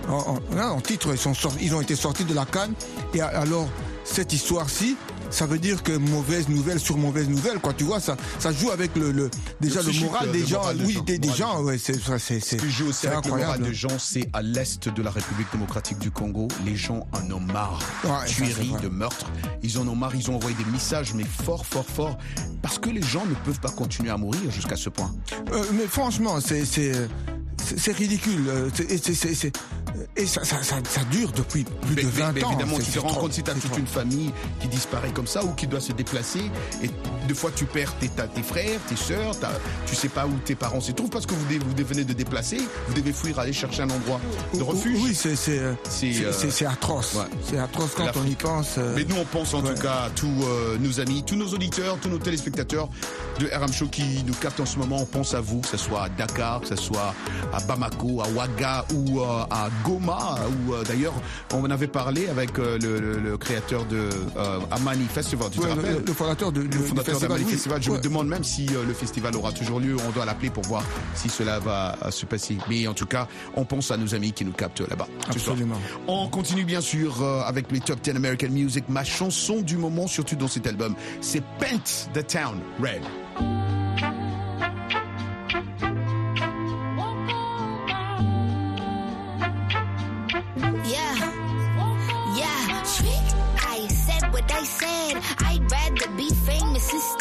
En, 0.07 0.37
en- 0.57 0.57
en 0.59 0.81
titre, 0.81 1.09
ils, 1.11 1.17
sont 1.17 1.33
ils 1.59 1.75
ont 1.75 1.81
été 1.81 1.95
sortis 1.95 2.23
de 2.25 2.33
la 2.33 2.45
Cannes. 2.45 2.73
Et 3.13 3.21
alors, 3.21 3.67
cette 4.05 4.31
histoire-ci, 4.33 4.95
ça 5.31 5.45
veut 5.45 5.57
dire 5.59 5.81
que 5.83 5.93
mauvaise 5.93 6.47
nouvelle 6.49 6.79
sur 6.79 6.97
mauvaise 6.97 7.27
nouvelle, 7.29 7.59
quoi. 7.59 7.73
Tu 7.73 7.83
vois, 7.83 7.99
ça, 7.99 8.15
ça 8.39 8.51
joue 8.51 8.69
avec 8.71 8.95
le, 8.95 9.11
le- 9.11 9.29
déjà 9.59 9.81
Le 9.81 9.91
moral 10.01 10.31
des 10.31 10.45
gens. 10.45 10.73
des 10.73 10.83
oui, 10.85 10.93
gens, 10.93 11.01
des, 11.03 11.17
des 11.17 11.27
des 11.29 11.33
gens, 11.35 11.61
ouais, 11.63 11.77
c'est 11.77 11.95
c'est 12.19 12.39
c'est 12.39 12.59
Ce 12.59 12.67
joue 12.69 12.89
aussi 12.89 12.99
c'est 13.01 13.07
avec 13.07 13.25
le 13.25 13.31
moral 13.31 13.43
incroyable. 13.45 13.67
de 13.69 13.73
gens, 13.73 13.97
c'est 13.99 14.29
à 14.33 14.41
l'est 14.41 14.87
de 14.89 15.01
la 15.01 15.09
République 15.11 15.47
démocratique 15.51 15.97
du 15.99 16.11
Congo. 16.11 16.47
Les 16.65 16.75
gens 16.75 17.07
en 17.13 17.31
ont 17.31 17.39
marre. 17.39 17.79
Ouais, 18.03 18.11
c'est 18.27 18.33
Tueries, 18.33 18.75
de 18.83 18.89
meurtres. 18.89 19.25
Ils 19.63 19.77
en 19.79 19.87
ont 19.87 19.95
marre. 19.95 20.15
Ils 20.15 20.29
ont 20.29 20.35
envoyé 20.35 20.55
des 20.55 20.65
messages, 20.71 21.13
mais 21.13 21.23
fort, 21.25 21.65
fort, 21.65 21.85
fort. 21.85 22.17
Parce 22.61 22.77
que 22.77 22.89
les 22.89 23.01
gens 23.01 23.25
ne 23.25 23.33
peuvent 23.45 23.59
pas 23.59 23.71
continuer 23.71 24.09
à 24.11 24.17
mourir 24.17 24.51
jusqu'à 24.51 24.75
ce 24.75 24.89
point. 24.89 25.13
Euh, 25.53 25.63
mais 25.73 25.87
franchement, 25.87 26.39
c'est 26.41 26.65
c'est 26.65 26.91
c'est- 27.63 27.77
c'est 27.79 27.91
ridicule. 27.91 28.45
euh, 28.49 28.69
c'est- 28.73 29.51
Et, 30.15 30.25
ça, 30.25 30.43
ça, 30.43 30.61
ça, 30.63 30.75
ça 30.87 31.01
dure 31.11 31.31
depuis 31.31 31.63
plus 31.63 31.95
Mais- 31.95 32.01
de 32.03 32.07
mais- 32.07 32.13
20 32.13 32.31
mais 32.33 32.43
ans. 32.43 32.49
évidemment, 32.51 32.77
tu 32.79 32.91
te 32.91 32.99
rends 32.99 33.13
compte 33.13 33.33
si 33.33 33.43
tu 33.43 33.51
as 33.51 33.53
toute 33.53 33.69
trop. 33.71 33.77
une 33.79 33.87
famille 33.87 34.31
qui 34.59 34.67
disparaît 34.67 35.11
comme 35.11 35.27
ça 35.27 35.43
ou 35.43 35.51
qui 35.53 35.67
doit 35.67 35.79
se 35.79 35.91
déplacer. 35.93 36.51
Et 36.83 36.89
deux 37.27 37.33
fois, 37.33 37.51
tu 37.55 37.65
perds 37.65 37.93
tes, 37.99 38.09
tes 38.09 38.43
frères, 38.43 38.79
tes 38.87 38.95
sœurs, 38.95 39.35
tu 39.85 39.95
sais 39.95 40.09
pas 40.09 40.25
où 40.25 40.33
tes 40.45 40.55
parents 40.55 40.81
se 40.81 40.91
trouvent 40.91 41.09
parce 41.09 41.25
que 41.25 41.33
vous, 41.33 41.45
vous 41.65 41.73
devenez 41.73 42.03
de 42.03 42.13
déplacer. 42.13 42.57
Vous 42.87 42.93
devez 42.93 43.13
fuir, 43.13 43.37
aller 43.39 43.53
chercher 43.53 43.83
un 43.83 43.89
endroit 43.89 44.19
de 44.53 44.61
refuge. 44.63 44.99
Oui, 45.01 45.13
c'est 45.15 45.35
c'est 45.35 45.59
euh, 45.59 45.73
euh, 46.03 46.31
c'est- 46.49 46.65
atroce. 46.65 47.15
ouais. 47.15 47.23
C'est 47.49 47.57
atroce 47.59 47.91
quand 47.95 48.09
on 48.15 48.25
y 48.25 48.35
pense. 48.35 48.75
euh, 48.77 48.93
Mais 48.95 49.03
nous, 49.05 49.15
on 49.17 49.25
pense 49.25 49.53
en 49.53 49.61
Ouais. 49.63 49.73
tout 49.73 49.81
cas 49.81 50.03
à 50.05 50.09
tous 50.15 50.27
euh, 50.43 50.77
nos 50.79 50.99
amis, 50.99 51.23
tous 51.25 51.35
nos 51.35 51.47
auditeurs, 51.49 51.97
tous 52.01 52.09
nos 52.09 52.17
téléspectateurs 52.19 52.89
de 53.39 53.47
RM 53.47 53.71
Show 53.73 53.87
qui 53.87 54.23
nous 54.25 54.33
captent 54.33 54.59
en 54.59 54.65
ce 54.65 54.77
moment. 54.77 54.97
On 55.01 55.05
pense 55.05 55.33
à 55.33 55.41
vous, 55.41 55.59
que 55.61 55.67
ce 55.67 55.77
soit 55.77 56.03
à 56.03 56.09
Dakar, 56.09 56.61
que 56.61 56.67
ce 56.67 56.75
soit 56.75 57.13
à 57.53 57.59
Bamako, 57.61 58.21
à 58.21 58.27
Ouaga 58.29 58.85
ou 58.93 59.21
euh, 59.21 59.43
à 59.49 59.69
Goma. 59.83 60.35
Ou 60.67 60.73
euh, 60.73 60.83
d'ailleurs, 60.83 61.13
on 61.53 61.61
en 61.63 61.69
avait 61.71 61.87
parlé 61.87 62.27
avec 62.27 62.57
euh, 62.59 62.77
le, 62.79 62.99
le- 62.99 63.19
le 63.19 63.37
créateur 63.37 63.85
de 63.85 64.09
euh, 64.37 64.59
Amani 64.71 65.05
Festival. 65.05 65.49
Tu 65.51 65.59
te 65.59 65.63
ouais, 65.65 65.73
rappelles? 65.73 66.03
le, 66.05 66.13
fondateur 66.13 66.51
de, 66.51 66.61
le 66.61 66.67
du 66.67 66.77
fondateur 66.77 67.05
festival. 67.15 67.29
d'Amani 67.29 67.45
oui. 67.45 67.51
Festival. 67.51 67.81
Je 67.83 67.91
Ouais. 67.91 67.97
me 67.97 68.01
demande 68.03 68.27
même 68.27 68.43
si 68.43 68.67
euh, 68.73 68.83
le 68.87 68.93
festival 68.93 69.35
aura 69.35 69.51
toujours 69.51 69.79
lieu. 69.79 69.95
On 70.07 70.11
doit 70.11 70.25
l'appeler 70.25 70.49
pour 70.49 70.63
voir 70.63 70.83
si 71.15 71.29
cela 71.29 71.59
va 71.59 71.95
se 72.09 72.25
passer. 72.25 72.57
Mais 72.69 72.87
en 72.87 72.93
tout 72.93 73.05
cas, 73.05 73.27
on 73.55 73.65
pense 73.65 73.91
à 73.91 73.97
nos 73.97 74.13
amis 74.15 74.31
qui 74.33 74.45
nous 74.45 74.51
captent 74.53 74.81
là-bas. 74.87 75.07
Absolument. 75.29 75.75
On 76.07 76.27
continue 76.27 76.63
bien 76.65 76.81
sûr 76.81 77.21
euh, 77.21 77.41
avec 77.41 77.71
les 77.71 77.79
top 77.79 78.01
10 78.01 78.11
American 78.11 78.49
Music. 78.49 78.85
Ma 78.89 79.03
chanson 79.03 79.61
du 79.61 79.77
moment, 79.77 80.07
surtout 80.07 80.35
dans 80.35 80.47
cet 80.47 80.67
album, 80.67 80.95
c'est 81.21 81.43
Paint 81.59 82.09
the 82.13 82.25
Town 82.25 82.59
Red. 82.81 83.01
sister. 96.91 97.20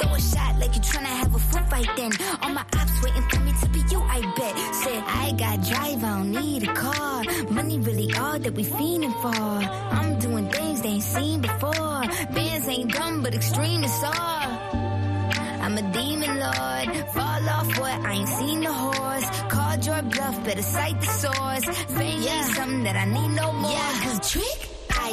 Throw 0.00 0.14
a 0.14 0.20
shot 0.20 0.58
like 0.58 0.74
you 0.74 0.80
tryna 0.80 1.14
have 1.20 1.34
a 1.34 1.38
foot 1.38 1.70
fight 1.70 1.88
then. 1.96 2.12
All 2.42 2.50
my 2.50 2.64
ops 2.80 3.02
waiting 3.02 3.22
for 3.30 3.40
me 3.40 3.52
to 3.62 3.68
be 3.68 3.80
you, 3.90 4.00
I 4.00 4.20
bet. 4.36 4.54
Said 4.74 5.02
I 5.06 5.32
got 5.32 5.62
drive, 5.68 6.04
I 6.04 6.10
don't 6.18 6.30
need 6.32 6.68
a 6.68 6.74
car. 6.74 7.24
Money 7.50 7.78
really 7.78 8.12
all 8.14 8.38
that 8.38 8.54
we 8.54 8.64
fiending 8.64 9.14
for. 9.22 9.28
I'm 9.98 10.18
doing 10.18 10.48
things 10.50 10.82
they 10.82 10.88
ain't 10.88 11.02
seen 11.02 11.40
before. 11.40 12.00
Bands 12.34 12.68
ain't 12.68 12.92
dumb, 12.92 13.22
but 13.22 13.34
extreme 13.34 13.84
is 13.84 14.02
all. 14.04 14.84
I'm 15.64 15.78
a 15.78 15.92
demon 15.92 16.38
lord. 16.40 17.08
Fall 17.14 17.48
off 17.48 17.78
what? 17.78 18.00
I 18.04 18.12
ain't 18.12 18.28
seen 18.28 18.60
the 18.60 18.72
horse. 18.72 19.26
Called 19.48 19.86
your 19.86 20.02
bluff, 20.02 20.44
better 20.44 20.62
cite 20.62 21.00
the 21.00 21.06
source. 21.06 21.64
Fame 21.96 22.22
ain't 22.22 22.54
something 22.54 22.82
that 22.84 22.96
I 22.96 23.04
need 23.06 23.28
no 23.28 23.52
more. 23.52 23.70
Yeah, 23.70 24.00
cause 24.02 24.32
trick. 24.32 24.73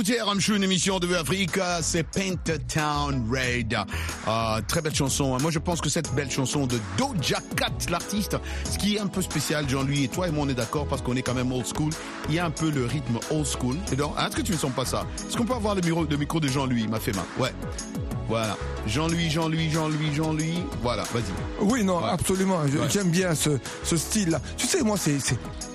écoutez 0.00 0.18
RM 0.22 0.40
Show, 0.40 0.54
une 0.54 0.62
émission 0.62 0.98
de 0.98 1.14
Afrique, 1.14 1.58
c'est 1.82 2.04
Paint 2.04 2.36
Town 2.72 3.22
Raid. 3.30 3.76
Euh, 4.26 4.60
très 4.66 4.80
belle 4.80 4.94
chanson. 4.94 5.36
Moi, 5.40 5.50
je 5.50 5.58
pense 5.58 5.82
que 5.82 5.90
cette 5.90 6.14
belle 6.14 6.30
chanson 6.30 6.66
de 6.66 6.78
Doja 6.96 7.36
Cat, 7.54 7.66
l'artiste, 7.90 8.38
ce 8.70 8.78
qui 8.78 8.96
est 8.96 9.00
un 9.00 9.08
peu 9.08 9.20
spécial, 9.20 9.68
Jean-Louis 9.68 10.04
et 10.04 10.08
toi 10.08 10.28
et 10.28 10.30
moi, 10.30 10.46
on 10.46 10.48
est 10.48 10.54
d'accord 10.54 10.86
parce 10.86 11.02
qu'on 11.02 11.16
est 11.16 11.22
quand 11.22 11.34
même 11.34 11.52
old 11.52 11.66
school. 11.66 11.90
Il 12.30 12.34
y 12.34 12.38
a 12.38 12.46
un 12.46 12.50
peu 12.50 12.70
le 12.70 12.86
rythme 12.86 13.18
old 13.30 13.44
school. 13.46 13.76
Et 13.92 13.96
donc, 13.96 14.14
est-ce 14.18 14.36
que 14.36 14.42
tu 14.42 14.52
ne 14.52 14.56
sens 14.56 14.72
pas 14.72 14.86
ça? 14.86 15.04
Est-ce 15.28 15.36
qu'on 15.36 15.44
peut 15.44 15.52
avoir 15.54 15.74
le 15.74 15.82
micro, 15.82 16.04
le 16.08 16.16
micro 16.16 16.40
de 16.40 16.48
Jean-Louis, 16.48 16.82
il 16.84 16.88
m'a 16.88 17.00
fait 17.00 17.14
main 17.14 17.24
Ouais. 17.38 17.52
Voilà. 18.26 18.56
Jean-Louis, 18.86 19.28
Jean-Louis, 19.28 19.70
Jean-Louis, 19.70 20.14
Jean-Louis. 20.14 20.62
Voilà, 20.82 21.02
vas-y. 21.12 21.24
Oui, 21.60 21.84
non, 21.84 21.98
Ouais. 21.98 22.08
absolument. 22.10 22.60
Je- 22.68 22.78
Ouais. 22.78 22.88
J'aime 22.88 23.10
bien 23.10 23.34
ce, 23.34 23.50
ce 23.84 23.96
style-là. 23.98 24.40
Tu 24.56 24.66
sais, 24.66 24.82
moi, 24.82 24.96
c'est, 24.96 25.18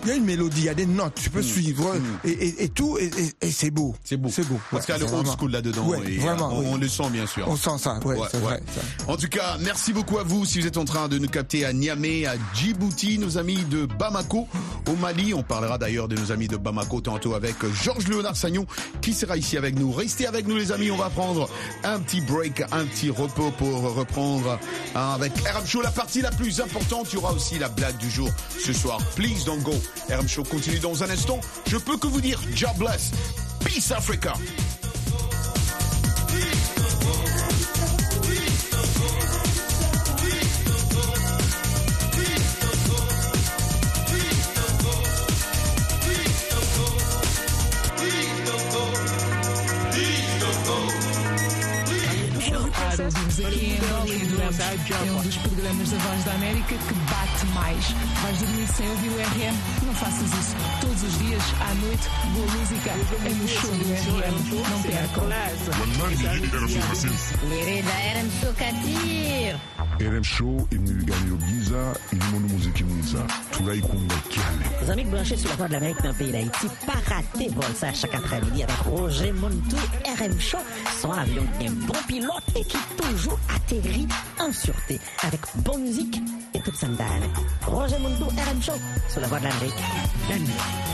il 0.05 0.09
y 0.09 0.11
a 0.11 0.15
une 0.15 0.25
mélodie, 0.25 0.61
il 0.61 0.65
y 0.65 0.69
a 0.69 0.73
des 0.73 0.85
notes, 0.85 1.15
tu 1.15 1.29
peux 1.29 1.41
suivre 1.41 1.95
et, 2.23 2.29
et, 2.29 2.63
et 2.63 2.69
tout, 2.69 2.97
et, 2.97 3.05
et- 3.41 3.47
et 3.47 3.51
c'est 3.51 3.71
beau. 3.71 3.89
Mm. 3.89 3.95
C'est 4.03 4.17
beau. 4.17 4.29
C'est 4.31 4.47
beau. 4.47 4.59
Parce 4.71 4.85
qu'il 4.85 4.95
y 4.95 4.97
a 4.97 5.01
le 5.01 5.11
old 5.13 5.27
school 5.27 5.51
là-dedans. 5.51 5.85
Ouais, 5.87 5.99
et, 6.07 6.17
vraiment. 6.17 6.57
oui. 6.59 6.65
on, 6.69 6.77
le 6.77 6.87
sent, 6.87 7.09
bien 7.11 7.25
sûr. 7.25 7.47
On 7.47 7.55
sent 7.57 7.77
ça, 7.79 7.99
ouais, 8.05 8.15
c'est 8.31 8.39
vrai. 8.39 8.61
ça. 8.73 9.11
En 9.11 9.17
tout 9.17 9.27
cas, 9.27 9.57
merci 9.61 9.93
beaucoup 9.93 10.17
à 10.19 10.23
vous 10.23 10.45
si 10.45 10.61
vous 10.61 10.67
êtes 10.67 10.77
en 10.77 10.85
train 10.85 11.07
de 11.07 11.17
nous 11.17 11.27
capter 11.27 11.65
à 11.65 11.73
Niamey, 11.73 12.25
à 12.25 12.35
Djibouti, 12.55 13.17
nos 13.19 13.37
amis 13.37 13.63
de 13.69 13.85
Bamako, 13.85 14.47
au 14.87 14.95
Mali. 14.95 15.33
On 15.33 15.43
parlera 15.43 15.77
d'ailleurs 15.77 16.07
de 16.07 16.15
nos 16.15 16.31
amis 16.31 16.47
de 16.47 16.57
Bamako 16.57 17.01
tantôt 17.01 17.33
avec 17.33 17.55
Georges 17.83 18.07
Léonard 18.07 18.35
Sagnon 18.37 18.65
qui 19.01 19.13
sera 19.13 19.37
ici 19.37 19.57
avec 19.57 19.77
nous. 19.79 19.91
Restez 19.91 20.27
avec 20.27 20.47
nous 20.47 20.55
les 20.57 20.71
amis, 20.71 20.91
on 20.91 20.97
va 20.97 21.09
prendre 21.09 21.49
un 21.83 21.99
petit 21.99 22.21
break, 22.21 22.61
un 22.71 22.85
petit 22.85 23.09
repos 23.09 23.51
pour 23.57 23.81
reprendre 23.95 24.59
hein, 24.95 25.11
avec 25.15 25.33
RM 25.37 25.65
Show, 25.65 25.81
la 25.81 25.91
partie 25.91 26.21
la 26.21 26.31
plus 26.31 26.59
importante. 26.61 27.07
Il 27.11 27.15
y 27.15 27.17
aura 27.17 27.33
aussi 27.33 27.57
la 27.59 27.69
blague 27.69 27.97
du 27.97 28.09
jour 28.09 28.29
ce 28.63 28.73
soir. 28.73 28.99
Please 29.15 29.43
don't 29.45 29.61
go. 29.61 29.73
RM 30.10 30.27
Show 30.27 30.43
continue 30.43 30.79
dans 30.79 31.03
un 31.03 31.10
instant. 31.10 31.39
Je 31.67 31.77
peux 31.77 31.97
que 31.97 32.08
vous 32.08 32.21
dire, 32.21 32.39
God 32.60 32.77
bless. 32.77 33.12
Peace 33.63 33.91
Africa. 33.91 34.34
Ouvimos 53.05 53.39
aqui 53.39 53.65
em 53.65 54.25
Duramos. 54.27 54.59
É 54.59 55.11
um 55.11 55.21
dos 55.21 55.37
programas 55.37 55.89
da 55.91 55.97
Voz 55.97 56.23
da 56.23 56.31
América 56.33 56.75
que 56.75 56.93
bate 56.93 57.45
mais. 57.53 57.85
Vais 58.21 58.37
dormir 58.39 58.67
sem 58.67 58.89
ouvir 58.89 59.09
o 59.09 59.15
RM? 59.15 59.85
Não 59.85 59.93
faças 59.93 60.33
isso. 60.33 60.55
Todos 60.81 61.03
os 61.03 61.17
dias, 61.19 61.43
à 61.61 61.73
noite, 61.75 62.09
boa 62.33 62.47
música 62.47 62.89
é 62.89 63.29
no 63.29 63.47
show 63.47 63.71
do 63.71 63.83
RM. 64.19 64.69
Não 64.69 64.81
percam. 64.81 65.23
Querida, 67.39 67.91
era 67.91 68.23
Sukatir. 69.95 70.12
RM 70.12 70.23
Show 70.23 70.67
imniganyiro 70.71 71.36
byiza 71.36 71.93
irimo 72.12 72.39
n'umuziki 72.39 72.84
mwiza 72.84 73.19
turayikunda 73.51 74.15
cyane 74.29 74.65
Les 74.81 74.89
amis 74.91 75.03
branchés 75.05 75.38
sur 75.38 75.49
la 75.49 75.55
voie 75.55 75.67
de 75.67 75.73
l'Amérique 75.73 76.01
dans 76.01 76.10
le 76.10 76.15
pays 76.15 76.31
d'Haïti, 76.31 76.67
pas 76.86 77.13
rater 77.13 77.49
vol 77.49 77.75
ça 77.75 77.93
chaque 77.93 78.15
après-midi 78.15 78.63
avec 78.63 78.77
Roger 78.77 79.31
Montou, 79.31 79.77
RM 80.19 80.39
Show, 80.39 80.58
son 81.01 81.12
avion 81.12 81.43
un 81.62 81.71
bon 81.88 81.99
pilote 82.08 82.43
et 82.55 82.63
qui 82.63 82.77
toujours 82.97 83.39
atterrit 83.55 84.08
en 84.39 84.51
sûreté, 84.51 84.99
avec 85.23 85.41
bonne 85.58 85.81
musique 85.81 86.19
et 86.53 86.60
toute 86.60 86.75
sandale. 86.75 87.23
Roger 87.65 87.99
Mundo, 87.99 88.25
RM 88.27 88.62
Show, 88.62 88.73
sur 89.10 89.21
la 89.21 89.27
voie 89.27 89.39
de 89.39 89.45
l'Amérique. 89.45 89.73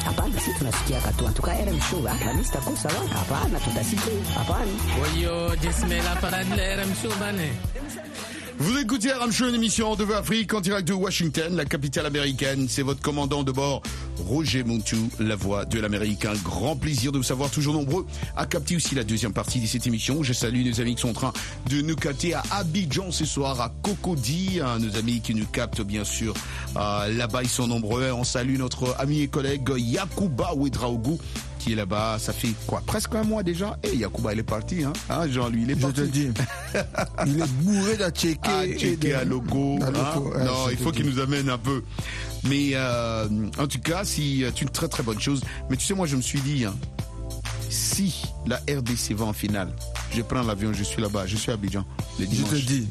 Hapana, 0.08 0.40
si 0.40 0.54
tunasikiaka 0.58 1.12
tu. 1.18 1.24
En 1.26 1.32
tout 1.32 1.42
cas, 1.42 1.52
RM 1.54 1.80
Show, 1.90 2.06
hapa 2.08 2.34
mimi 2.34 2.44
sitakosa 2.44 2.90
wala. 2.90 3.10
Hapana, 3.22 3.60
tutasikia. 3.60 4.14
Hapana. 4.36 4.72
Oyo, 5.04 5.56
Jismel, 5.62 6.04
la 6.04 6.16
parade 6.16 6.50
de 6.50 6.56
l'RM 6.56 6.94
Show, 7.02 7.14
bane. 7.20 7.50
Vous 8.62 8.78
écoutez 8.78 9.12
Aram 9.12 9.32
Show, 9.32 9.50
une 9.50 9.56
émission 9.56 9.96
de 9.96 10.06
Afrique 10.14 10.54
en 10.54 10.62
direct 10.62 10.88
de 10.88 10.94
Washington, 10.94 11.56
la 11.56 11.66
capitale 11.66 12.06
américaine. 12.06 12.68
C'est 12.70 12.84
votre 12.84 13.02
commandant 13.02 13.42
de 13.42 13.52
bord, 13.52 13.82
Roger 14.20 14.64
Montou, 14.64 15.10
la 15.20 15.36
voix 15.36 15.66
de 15.66 15.80
l'Amérique. 15.80 16.26
Un 16.26 16.36
grand 16.36 16.76
plaisir 16.76 17.12
de 17.12 17.18
vous 17.18 17.24
savoir 17.24 17.50
toujours 17.50 17.74
nombreux 17.74 18.06
à 18.38 18.46
capter 18.46 18.76
aussi 18.76 18.94
la 18.94 19.04
deuxième 19.04 19.34
partie 19.34 19.60
de 19.60 19.66
cette 19.66 19.88
émission. 19.88 20.22
Je 20.22 20.32
salue 20.34 20.64
nos 20.64 20.80
amis 20.80 20.94
qui 20.94 21.02
sont 21.02 21.10
en 21.10 21.14
train 21.14 21.34
de 21.72 21.82
nous 21.82 21.96
capter 21.96 22.36
à 22.36 22.44
Abidjan 22.52 23.10
ce 23.10 23.26
soir, 23.26 23.60
à 23.60 23.74
Cocody, 23.82 24.60
hein, 24.64 24.78
nos 24.78 24.96
amis 24.96 25.22
qui 25.22 25.34
nous 25.34 25.48
captent 25.48 25.82
bien 25.82 26.04
sûr 26.04 26.36
euh, 26.78 27.08
là-bas. 27.08 27.42
Ils 27.42 27.50
sont 27.50 27.66
nombreux. 27.66 28.12
On 28.12 28.24
salue 28.24 28.60
notre 28.60 28.96
ami 29.00 29.22
et 29.22 29.28
collègue 29.28 29.72
Yakuba 29.76 30.54
Ouedraougou 30.54 31.20
qui 31.64 31.74
est 31.74 31.76
là-bas. 31.76 32.18
Ça 32.20 32.34
fait 32.34 32.50
quoi 32.68 32.82
Presque 32.86 33.14
un 33.16 33.24
mois 33.24 33.44
déjà. 33.44 33.78
Et 33.84 33.96
Yakuba, 33.96 34.34
il 34.34 34.40
est 34.40 34.44
parti. 34.44 34.84
Hein, 34.84 34.94
hein 35.10 35.28
Jean, 35.30 35.50
lui, 35.50 35.64
il 35.64 35.72
est 35.72 35.76
Je 35.76 35.80
parti. 35.82 36.02
te 36.02 36.06
dis, 36.08 36.30
il 37.28 37.40
est 37.42 37.48
bourré 37.62 37.98
d'atchéké. 37.98 38.40
Ah, 38.44 38.66
et 38.66 39.14
à 39.14 39.24
logo. 39.24 39.78
hein. 39.82 39.92
ouais, 40.20 40.44
non, 40.46 40.68
je 40.68 40.72
il 40.72 40.78
faut 40.78 40.92
qu'il 40.92 41.06
nous 41.06 41.20
amène 41.20 41.50
un 41.50 41.58
peu. 41.58 41.84
Mais 42.44 42.72
euh, 42.74 43.28
en 43.60 43.68
tout 43.68 43.80
cas, 43.80 44.04
si, 44.04 44.44
c'est 44.48 44.62
une 44.62 44.70
très 44.70 44.88
très 44.88 45.04
bonne 45.04 45.20
chose. 45.20 45.42
Mais 45.70 45.78
tu 45.78 45.86
sais, 45.86 45.94
moi, 45.94 46.08
je 46.08 46.16
me 46.16 46.22
suis 46.22 46.42
dit, 46.42 46.66
hein, 46.66 46.74
si 47.72 48.24
la 48.46 48.58
RDC 48.58 49.14
va 49.14 49.26
en 49.26 49.34
finale, 49.34 49.70
je 50.14 50.22
prends 50.22 50.42
l'avion, 50.44 50.74
je 50.74 50.84
suis 50.84 51.02
là-bas, 51.02 51.26
je 51.26 51.38
suis 51.38 51.52
à 51.52 51.56
Abidjan 51.56 51.86
le 52.20 52.26
Je 52.26 52.44
te 52.44 52.56
dis. 52.68 52.88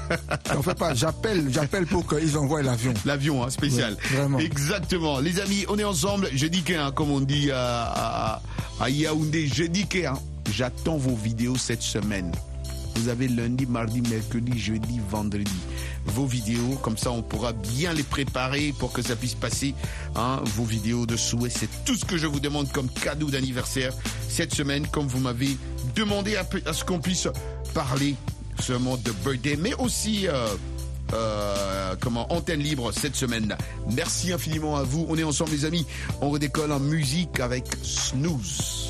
On 0.56 0.62
fait 0.62 0.74
pas, 0.74 0.94
j'appelle, 0.94 1.48
j'appelle 1.50 1.86
pour 1.86 2.06
qu'ils 2.06 2.38
envoient 2.38 2.62
l'avion. 2.62 2.94
L'avion, 3.04 3.44
hein, 3.44 3.50
spécial. 3.50 3.96
Vraiment. 4.12 4.38
Exactement. 4.38 5.18
Les 5.20 5.40
amis, 5.40 5.64
on 5.68 5.78
est 5.78 5.84
ensemble. 5.84 6.28
Je 6.32 6.46
dis 6.46 6.62
que, 6.62 6.72
hein, 6.74 6.92
comme 6.92 7.10
on 7.10 7.20
dit 7.20 7.50
à, 7.50 7.58
à, 7.58 8.42
à 8.80 8.90
Yaoundé, 8.90 9.48
je 9.52 9.64
dis 9.64 9.86
que 9.86 10.06
hein, 10.06 10.18
j'attends 10.50 10.96
vos 10.96 11.16
vidéos 11.16 11.56
cette 11.56 11.82
semaine. 11.82 12.32
Vous 12.96 13.08
avez 13.08 13.28
lundi, 13.28 13.66
mardi, 13.66 14.00
mercredi, 14.02 14.58
jeudi, 14.58 15.00
vendredi. 15.10 15.50
Vos 16.06 16.26
vidéos, 16.26 16.78
comme 16.82 16.96
ça 16.96 17.10
on 17.10 17.22
pourra 17.22 17.52
bien 17.52 17.92
les 17.92 18.02
préparer 18.02 18.74
pour 18.78 18.92
que 18.92 19.02
ça 19.02 19.16
puisse 19.16 19.34
passer. 19.34 19.74
Hein, 20.16 20.40
vos 20.56 20.64
vidéos 20.64 21.06
de 21.06 21.16
souhait, 21.16 21.50
c'est 21.50 21.68
tout 21.84 21.94
ce 21.94 22.04
que 22.04 22.16
je 22.16 22.26
vous 22.26 22.40
demande 22.40 22.70
comme 22.72 22.88
cadeau 22.88 23.30
d'anniversaire 23.30 23.92
cette 24.28 24.54
semaine, 24.54 24.86
comme 24.86 25.06
vous 25.06 25.20
m'avez 25.20 25.56
demandé 25.94 26.36
à, 26.36 26.72
ce 26.72 26.84
qu'on 26.84 26.98
puisse 26.98 27.28
parler 27.74 28.14
seulement 28.60 28.96
de 28.96 29.12
birthday, 29.24 29.56
mais 29.56 29.74
aussi 29.74 30.26
euh, 30.28 30.46
euh, 31.12 31.94
comment 32.00 32.32
antenne 32.32 32.60
libre 32.60 32.92
cette 32.92 33.16
semaine. 33.16 33.56
Merci 33.90 34.32
infiniment 34.32 34.76
à 34.76 34.82
vous. 34.82 35.06
On 35.08 35.16
est 35.16 35.24
ensemble 35.24 35.50
les 35.50 35.64
amis. 35.64 35.86
On 36.20 36.30
redécolle 36.30 36.72
en 36.72 36.80
musique 36.80 37.40
avec 37.40 37.64
Snooze. 37.82 38.89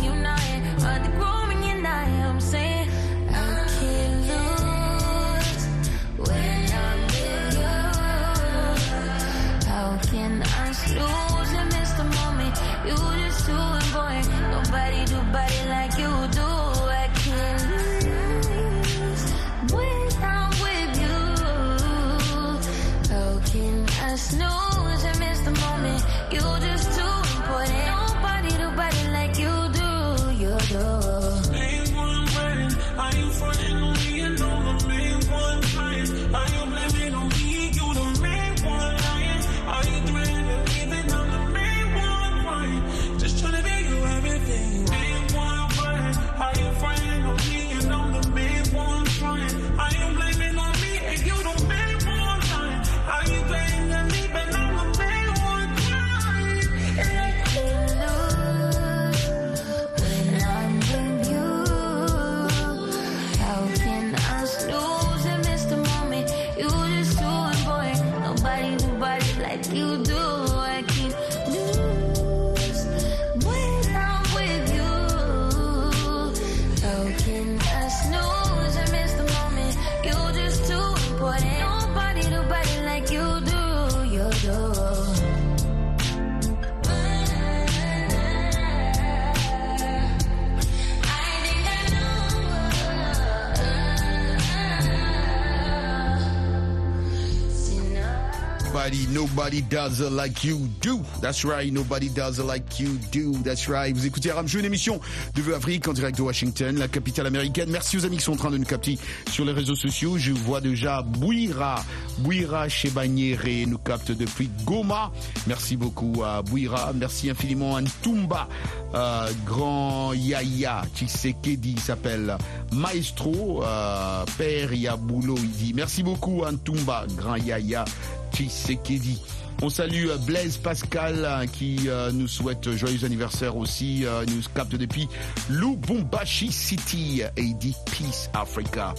does 99.71 100.01
it 100.01 100.11
like 100.11 100.43
you 100.43 100.67
do. 100.81 100.99
That's 101.21 101.45
right, 101.45 101.71
nobody 101.71 102.09
does 102.09 102.39
it 102.39 102.43
like 102.43 102.77
you 102.77 102.99
do. 103.09 103.31
That's 103.41 103.69
right. 103.69 103.95
Vous 103.95 104.05
écoutez 104.05 104.29
Aram 104.29 104.45
une 104.53 104.65
émission 104.65 104.99
de 105.33 105.41
Vœux 105.41 105.55
Afrique 105.55 105.87
en 105.87 105.93
direct 105.93 106.17
de 106.17 106.23
Washington, 106.23 106.77
la 106.77 106.89
capitale 106.89 107.25
américaine. 107.27 107.69
Merci 107.69 107.97
aux 107.97 108.05
amis 108.05 108.17
qui 108.17 108.23
sont 108.23 108.33
en 108.33 108.35
train 108.35 108.51
de 108.51 108.57
nous 108.57 108.65
capter 108.65 108.99
sur 109.29 109.45
les 109.45 109.53
réseaux 109.53 109.75
sociaux. 109.75 110.17
Je 110.17 110.33
vois 110.33 110.59
déjà 110.59 111.01
Bouira, 111.01 111.85
Bouira 112.17 112.67
Chebaniere 112.67 113.65
nous 113.65 113.77
capte 113.77 114.11
depuis 114.11 114.49
Goma. 114.65 115.13
Merci 115.47 115.77
beaucoup 115.77 116.21
à 116.21 116.41
Bouira. 116.41 116.91
Merci 116.93 117.29
infiniment 117.29 117.77
à 117.77 117.81
Ntumba, 117.81 118.49
euh, 118.93 119.29
Grand 119.45 120.11
Yaya 120.11 120.81
Tshisekedi, 120.93 121.77
s'appelle 121.79 122.35
Maestro, 122.73 123.63
euh, 123.63 124.25
Père 124.37 124.73
Yabulo, 124.73 125.37
il 125.37 125.51
dit. 125.51 125.73
Merci 125.73 126.03
beaucoup 126.03 126.43
à 126.43 126.51
Ntumba, 126.51 127.05
Grand 127.15 127.37
Yaya 127.37 127.85
Tshisekedi. 128.33 129.21
On 129.61 129.69
salue 129.69 130.07
euh, 130.07 130.17
Blaise 130.17 130.57
Pascal 130.57 131.23
euh, 131.23 131.45
qui 131.45 131.81
euh, 131.87 132.11
nous 132.11 132.27
souhaite 132.27 132.71
joyeux 132.71 133.05
anniversaire 133.05 133.55
aussi. 133.57 134.05
nous 134.27 134.41
capte 134.55 134.75
depuis 134.75 135.07
Lubumbashi 135.49 136.51
City 136.51 137.21
et 137.37 137.41
il 137.41 137.57
dit 137.57 137.75
Peace 137.85 138.29
Africa. 138.33 138.93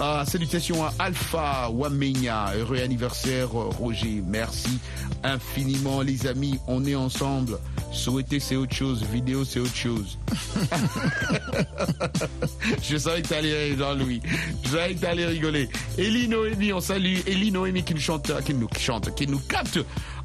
Ah, 0.00 0.24
salutations 0.26 0.84
à 0.84 0.92
Alpha 1.00 1.70
Wamenya. 1.70 2.52
Heureux 2.56 2.80
anniversaire 2.80 3.50
Roger. 3.50 4.22
Merci 4.26 4.78
infiniment 5.24 6.02
les 6.02 6.26
amis. 6.28 6.58
On 6.68 6.84
est 6.84 6.94
ensemble. 6.94 7.58
Souhaiter 7.92 8.38
c'est 8.38 8.54
autre 8.56 8.74
chose. 8.74 9.02
Vidéo 9.12 9.44
c'est 9.44 9.58
autre 9.58 9.74
chose. 9.74 10.18
Je 12.82 12.96
savais 12.96 13.22
que 13.22 13.28
t'allais 13.28 13.76
Jean-Louis. 13.76 14.20
Je 14.62 14.68
savais 14.68 14.94
que 14.94 15.00
t'allais 15.00 15.26
rigoler. 15.26 15.68
Elie 15.98 16.28
Noémie, 16.28 16.72
on 16.72 16.80
salue 16.80 17.18
Elie 17.26 17.50
Noémie 17.50 17.82
qui 17.82 17.94
nous 17.94 18.00
chante, 18.00 18.30
qui 18.44 18.54
nous 18.54 18.68
chante, 18.78 19.14
qui 19.16 19.26
nous 19.26 19.40
capte 19.40 19.77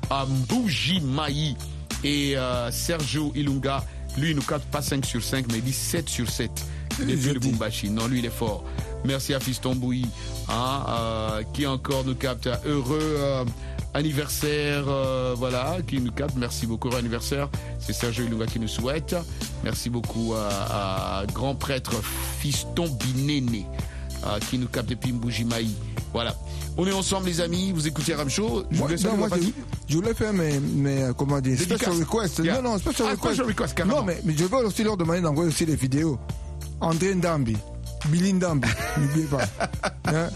à 0.09 0.25
Mbujimaï. 0.25 1.55
Et 2.03 2.37
euh, 2.37 2.69
Sergio 2.71 3.31
Ilunga, 3.35 3.83
lui, 4.17 4.31
il 4.31 4.35
nous 4.35 4.41
capte 4.41 4.65
pas 4.65 4.81
5 4.81 5.05
sur 5.05 5.23
5, 5.23 5.45
mais 5.51 5.59
il 5.59 5.63
dit 5.63 5.73
7 5.73 6.09
sur 6.09 6.29
7. 6.29 6.51
Depuis 6.99 7.33
le 7.33 7.39
Bumbashi. 7.39 7.89
Non, 7.89 8.07
lui, 8.07 8.19
il 8.19 8.25
est 8.25 8.29
fort. 8.29 8.63
Merci 9.05 9.33
à 9.33 9.39
Fiston 9.39 9.75
Bouilly, 9.75 10.07
hein, 10.47 10.85
euh, 10.87 11.43
qui 11.53 11.65
encore 11.67 12.05
nous 12.05 12.15
capte. 12.15 12.47
Heureux 12.65 12.99
euh, 13.01 13.45
anniversaire, 13.93 14.85
euh, 14.87 15.33
voilà, 15.37 15.77
qui 15.87 15.99
nous 15.99 16.11
capte. 16.11 16.35
Merci 16.37 16.67
beaucoup, 16.67 16.89
heureux 16.89 16.99
anniversaire. 16.99 17.49
C'est 17.79 17.93
Sergio 17.93 18.25
Ilunga 18.25 18.45
qui 18.45 18.59
nous 18.59 18.67
souhaite. 18.67 19.15
Merci 19.63 19.89
beaucoup 19.89 20.33
à, 20.35 21.19
à 21.19 21.25
grand 21.25 21.55
prêtre 21.55 21.93
Fiston 22.39 22.87
Binéné, 22.87 23.65
qui 24.49 24.57
nous 24.57 24.67
capte 24.67 24.89
depuis 24.89 25.11
Mbujimaï. 25.11 25.69
Voilà. 26.13 26.35
On 26.77 26.87
est 26.87 26.91
ensemble, 26.91 27.27
les 27.27 27.39
amis. 27.41 27.71
Vous 27.71 27.87
écoutez 27.87 28.15
Ram 28.15 28.29
Show. 28.29 28.63
Je 28.71 28.77
je, 28.77 29.95
voulais 29.95 30.13
faire 30.13 30.33
mes, 30.33 30.59
mes 30.59 31.03
euh, 31.03 31.13
comment 31.13 31.39
dire, 31.39 31.59
special 31.59 31.93
request. 31.93 32.39
Yeah. 32.43 32.61
Non, 32.61 32.71
non, 32.71 32.77
special 32.79 33.07
Ah, 33.09 33.11
request. 33.11 33.35
special 33.35 33.47
request. 33.47 33.85
Non, 33.85 34.03
mais, 34.03 34.19
mais 34.23 34.33
je 34.35 34.43
veux 34.45 34.65
aussi 34.65 34.83
leur 34.83 34.97
demander 34.97 35.21
d'envoyer 35.21 35.49
aussi 35.49 35.65
des 35.65 35.75
vidéos. 35.75 36.17
André 36.81 37.13
Ndambi, 37.13 37.55
Billy 38.05 38.33
Ndambi, 38.33 38.67
n'oubliez 38.97 39.25
pas. 39.27 39.39
Hein? 40.05 40.27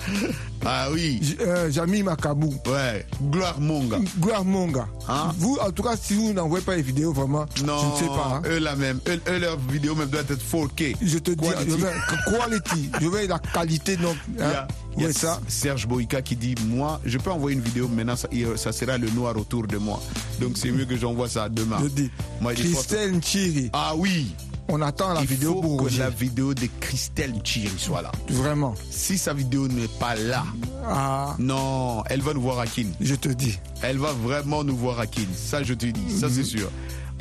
Ah 0.66 0.88
oui. 0.94 1.20
J- 1.22 1.38
euh, 1.42 1.70
Jamy 1.70 2.02
Makabou, 2.02 2.54
Ouais. 2.68 3.06
Gloire 3.22 3.60
Monga. 3.60 3.98
Gloire 4.18 4.46
Monga. 4.46 4.88
Hein? 5.10 5.34
Vous, 5.38 5.58
en 5.62 5.72
tout 5.72 5.84
cas, 5.84 5.96
si 6.02 6.14
vous 6.14 6.32
n'envoyez 6.32 6.64
pas 6.64 6.78
les 6.78 6.82
vidéos, 6.82 7.12
vraiment, 7.12 7.46
Non, 7.66 7.78
je 7.80 7.86
ne 8.06 8.10
sais 8.10 8.16
pas. 8.16 8.32
hein. 8.38 8.42
eux 8.50 8.60
la 8.60 8.76
même. 8.78 9.00
Eux, 9.10 9.20
eux, 9.28 9.40
leur 9.40 9.58
vidéo 9.60 9.94
même 9.94 10.08
doit 10.10 10.22
être 10.22 10.36
4K. 10.38 10.96
Je 11.02 11.18
te 11.18 11.32
dis, 11.32 11.48
Quality. 11.50 11.70
je 11.72 11.76
veux 11.76 11.92
quality, 12.40 12.90
je 13.02 13.08
veux 13.08 13.28
la 13.28 13.40
qualité, 13.40 13.98
donc, 13.98 14.16
hein, 14.40 14.66
il 14.98 15.04
y 15.04 15.06
a 15.06 15.12
ça. 15.12 15.40
Serge 15.50 15.86
Boïka 15.86 16.22
qui 16.22 16.38
dit 16.38 16.56
Moi, 16.66 17.00
je 17.06 17.18
peux 17.18 17.30
envoyer 17.32 17.58
une 17.58 17.64
vidéo, 17.64 17.90
maintenant 17.90 18.16
ça, 18.16 18.30
ça 18.56 18.72
sera 18.72 18.98
le 18.98 19.10
noir 19.10 19.36
autour 19.38 19.68
de 19.68 19.78
moi. 19.78 20.02
Donc 20.40 20.52
c'est 20.58 20.72
mieux 20.72 20.86
que 20.86 20.96
j'envoie 20.96 21.28
ça 21.28 21.50
demain. 21.50 21.78
Je 21.84 21.88
dis, 21.90 22.12
Moi. 22.40 22.54
Christelle 22.54 23.12
Nchiri, 23.18 23.70
Ah 23.74 23.94
oui, 23.98 24.34
on 24.70 24.82
attend 24.82 25.14
la 25.14 25.22
il 25.22 25.28
vidéo 25.28 25.54
faut 25.56 25.62
pour 25.62 25.78
que 25.78 25.84
Roger. 25.84 26.00
la 26.00 26.10
vidéo 26.10 26.54
de 26.54 26.68
Christelle 26.80 27.34
Chiri 27.44 27.72
soit 27.78 28.02
là. 28.02 28.12
Vraiment. 28.30 28.74
Si 28.90 29.18
sa 29.18 29.34
vidéo 29.34 29.68
n'est 29.68 29.88
pas 30.00 30.16
là, 30.16 30.44
Ah, 30.86 31.36
non, 31.40 32.04
elle 32.08 32.22
va 32.22 32.34
nous 32.34 32.42
voir 32.42 32.60
à 32.60 32.68
Kin. 32.68 32.88
je 33.02 33.16
te 33.16 33.30
dis. 33.30 33.58
Elle 33.82 33.98
va 33.98 34.12
vraiment 34.14 34.64
nous 34.64 34.76
voir 34.76 35.00
à 35.00 35.08
Kin. 35.08 35.22
Ça, 35.36 35.64
je 35.64 35.74
te 35.74 35.86
dis, 35.86 36.12
ça 36.20 36.28
c'est 36.30 36.40
Mhm. 36.40 36.46
sûr. 36.46 36.72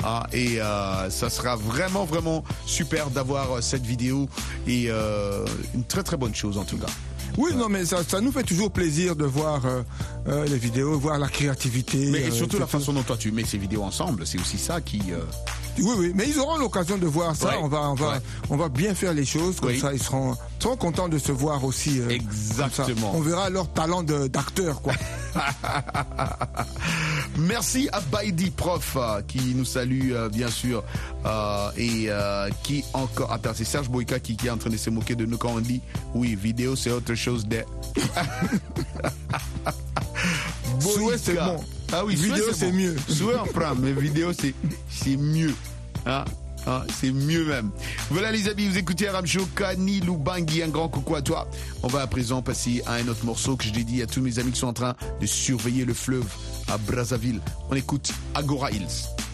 Ah, 0.03 0.27
et 0.31 0.61
euh, 0.61 1.09
ça 1.09 1.29
sera 1.29 1.55
vraiment, 1.55 2.05
vraiment 2.05 2.43
super 2.67 3.09
d'avoir 3.09 3.51
euh, 3.53 3.61
cette 3.61 3.83
vidéo 3.85 4.29
et 4.67 4.85
euh, 4.89 5.43
une 5.73 5.83
très, 5.83 6.03
très 6.03 6.17
bonne 6.17 6.35
chose 6.35 6.57
en 6.59 6.63
tout 6.65 6.77
cas. 6.77 6.85
Oui, 7.37 7.51
non, 7.55 7.69
mais 7.69 7.85
ça, 7.85 7.97
ça 8.07 8.19
nous 8.19 8.31
fait 8.31 8.43
toujours 8.43 8.71
plaisir 8.71 9.15
de 9.15 9.25
voir 9.25 9.63
euh, 9.65 9.81
euh, 10.27 10.45
les 10.45 10.57
vidéos, 10.57 10.97
voir 10.97 11.19
la 11.19 11.27
créativité. 11.27 12.09
Mais 12.11 12.25
euh, 12.25 12.31
surtout 12.31 12.57
la 12.59 12.65
façon 12.67 12.93
dont 12.93 13.03
toi 13.03 13.15
tu 13.17 13.31
mets 13.31 13.45
ces 13.45 13.57
vidéos 13.59 13.83
ensemble, 13.83 14.25
c'est 14.25 14.39
aussi 14.39 14.57
ça 14.57 14.81
qui. 14.81 15.01
euh, 15.11 15.19
Oui, 15.79 15.91
oui, 15.97 16.11
mais 16.15 16.27
ils 16.27 16.39
auront 16.39 16.57
l'occasion 16.57 16.97
de 16.97 17.05
voir 17.05 17.35
ça. 17.35 17.49
Ouais, 17.49 17.55
On 17.61 17.67
va, 17.67 17.89
on 17.89 17.93
va, 17.93 18.09
ouais. 18.13 18.17
on 18.49 18.57
va 18.57 18.69
bien 18.69 18.95
faire 18.95 19.13
les 19.13 19.25
choses 19.25 19.59
comme 19.59 19.69
Oui. 19.69 19.79
ça. 19.79 19.93
Ils 19.93 20.01
seront, 20.01 20.35
seront 20.59 20.77
contents 20.77 21.07
de 21.09 21.19
se 21.19 21.31
voir 21.31 21.63
aussi. 21.63 21.99
euh, 21.99 22.09
Exactement. 22.09 23.11
On 23.15 23.21
verra 23.21 23.49
leur 23.51 23.71
talent 23.71 24.01
d'acteur, 24.03 24.81
quoi. 24.81 24.93
Merci 27.37 27.87
à 27.91 27.99
Baidi 28.01 28.49
Prof 28.51 28.95
euh, 28.99 29.21
qui 29.27 29.53
nous 29.55 29.65
salue 29.65 30.11
euh, 30.11 30.29
bien 30.29 30.49
sûr 30.49 30.83
euh, 31.25 31.69
et 31.77 32.09
qui 32.63 32.83
encore 32.93 33.31
attends 33.31 33.51
c'est 33.53 33.63
Serge 33.65 33.89
Boïka 33.89 34.19
qui, 34.19 34.35
qui 34.35 34.47
est 34.47 34.49
en 34.49 34.57
train 34.57 34.69
de 34.69 34.77
se 34.77 34.89
moquer 34.89 35.15
de 35.15 35.25
nous 35.25 35.37
quand 35.37 35.51
on 35.55 35.59
dit 35.59 35.81
oui 36.15 36.35
vidéo 36.35 36.75
c'est 36.75 36.91
autre 36.91 37.13
chose 37.15 37.45
de 37.47 37.57
Souhait, 40.79 41.17
c'est 41.17 41.33
bon. 41.33 41.57
ah 41.91 42.05
oui 42.05 42.15
Vidéo, 42.15 42.45
c'est 42.53 42.71
bon. 42.71 42.77
mieux. 42.77 42.95
souhait 43.09 43.35
on 43.41 43.45
prend 43.47 43.75
mais 43.75 43.91
vidéo 43.93 44.31
c'est 44.33 44.53
c'est 44.89 45.17
mieux 45.17 45.53
hein 46.05 46.23
Hein, 46.67 46.83
c'est 46.99 47.11
mieux 47.11 47.45
même. 47.45 47.71
Voilà 48.09 48.31
les 48.31 48.49
amis, 48.49 48.67
vous 48.67 48.77
écoutez 48.77 49.07
Aram 49.07 49.25
Show, 49.25 49.47
Kani 49.55 50.01
Lubangi, 50.01 50.61
un 50.63 50.67
grand 50.67 50.89
coucou 50.89 51.15
à 51.15 51.21
toi. 51.21 51.47
On 51.81 51.87
va 51.87 52.01
à 52.01 52.07
présent 52.07 52.41
passer 52.41 52.83
à 52.85 52.95
un 52.95 53.07
autre 53.07 53.25
morceau 53.25 53.55
que 53.55 53.63
je 53.63 53.71
dédie 53.71 54.01
à 54.01 54.05
tous 54.05 54.21
mes 54.21 54.37
amis 54.39 54.51
qui 54.51 54.59
sont 54.59 54.67
en 54.67 54.73
train 54.73 54.95
de 55.21 55.25
surveiller 55.25 55.85
le 55.85 55.93
fleuve 55.93 56.27
à 56.67 56.77
Brazzaville. 56.77 57.39
On 57.69 57.75
écoute 57.75 58.11
Agora 58.35 58.71
Hills. 58.71 59.26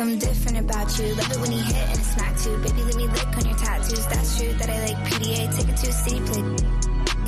Something 0.00 0.18
different 0.18 0.58
about 0.64 0.88
you. 0.98 1.12
Love 1.12 1.30
it 1.30 1.40
when 1.44 1.52
he 1.52 1.60
hit 1.60 1.88
and 1.92 2.00
smack 2.00 2.34
too. 2.40 2.56
Baby, 2.64 2.88
let 2.88 2.96
me 2.96 3.06
lick 3.06 3.36
on 3.36 3.44
your 3.44 3.58
tattoos. 3.58 4.06
That's 4.06 4.38
true 4.38 4.48
that 4.54 4.70
I 4.70 4.78
like 4.88 4.96
PDA. 5.04 5.52
Take 5.52 5.68
it 5.68 5.76
to 5.76 5.88
a 5.90 5.92
city 5.92 6.20
play. 6.24 6.40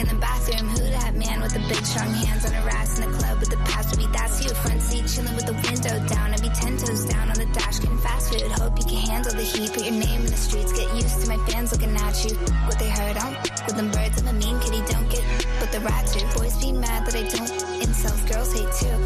In 0.00 0.08
the 0.08 0.16
bathroom, 0.16 0.72
who 0.72 0.80
that 0.80 1.14
man 1.14 1.42
with 1.42 1.52
the 1.52 1.60
big 1.68 1.84
strong 1.84 2.08
hands 2.08 2.46
on 2.46 2.52
her 2.52 2.70
ass 2.70 2.98
in 2.98 3.04
the 3.04 3.18
club 3.18 3.40
with 3.40 3.50
the 3.50 3.58
past 3.68 3.94
be 3.98 4.06
that's 4.06 4.42
you. 4.42 4.54
Front 4.54 4.80
seat 4.80 5.04
chilling 5.04 5.36
with 5.36 5.44
the 5.44 5.52
window 5.52 6.00
down. 6.08 6.32
I'd 6.32 6.40
be 6.40 6.48
ten 6.48 6.78
toes 6.78 7.04
down 7.04 7.28
on 7.28 7.36
the 7.36 7.44
dash 7.52 7.78
getting 7.78 7.98
fast 7.98 8.32
food. 8.32 8.50
Hope 8.52 8.78
you 8.78 8.84
can 8.88 9.04
handle 9.04 9.32
the 9.36 9.44
heat. 9.44 9.68
Put 9.74 9.84
your 9.84 9.92
name 9.92 10.24
in 10.24 10.32
the 10.32 10.40
streets. 10.40 10.72
Get 10.72 10.88
used 10.96 11.20
to 11.20 11.28
my 11.28 11.36
fans 11.52 11.72
looking 11.76 11.92
at 11.92 12.24
you. 12.24 12.32
What 12.64 12.78
they 12.78 12.88
heard 12.88 13.18
on 13.18 13.36
with 13.68 13.76
them 13.76 13.90
birds. 13.90 14.16
I'm 14.16 14.28
a 14.28 14.32
mean 14.32 14.56
kitty. 14.64 14.80
Don't 14.88 15.10
get 15.12 15.20
but 15.60 15.68
the 15.72 15.80
rat 15.84 16.08
too. 16.08 16.24
Boys 16.40 16.56
be 16.56 16.72
mad 16.72 17.04
that 17.04 17.20
I 17.20 17.28
don't. 17.28 17.71
Incels, 17.92 18.26
girls 18.32 18.52
hate 18.54 18.72
too. 18.80 18.96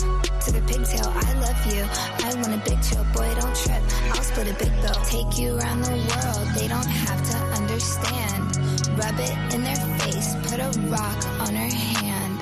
To 0.45 0.53
the 0.53 0.63
pigtail, 0.63 1.11
I 1.13 1.33
love 1.43 1.61
you. 1.75 1.83
I 2.25 2.35
want 2.37 2.55
a 2.55 2.63
big 2.71 2.81
chill, 2.87 3.03
boy. 3.13 3.29
Don't 3.35 3.57
trip. 3.57 3.83
I'll 4.15 4.23
split 4.23 4.47
a 4.47 4.55
big 4.55 4.73
bill. 4.81 4.95
Take 5.11 5.39
you 5.41 5.59
around 5.59 5.83
the 5.83 5.91
world. 5.91 6.47
They 6.55 6.69
don't 6.69 6.87
have 6.87 7.21
to 7.31 7.37
understand. 7.59 8.45
Rub 8.97 9.19
it 9.19 9.55
in 9.55 9.65
their 9.65 9.83
face. 9.99 10.37
Put 10.47 10.61
a 10.61 10.71
rock 10.87 11.21
on 11.41 11.53
her 11.55 11.73
hand. 11.85 12.39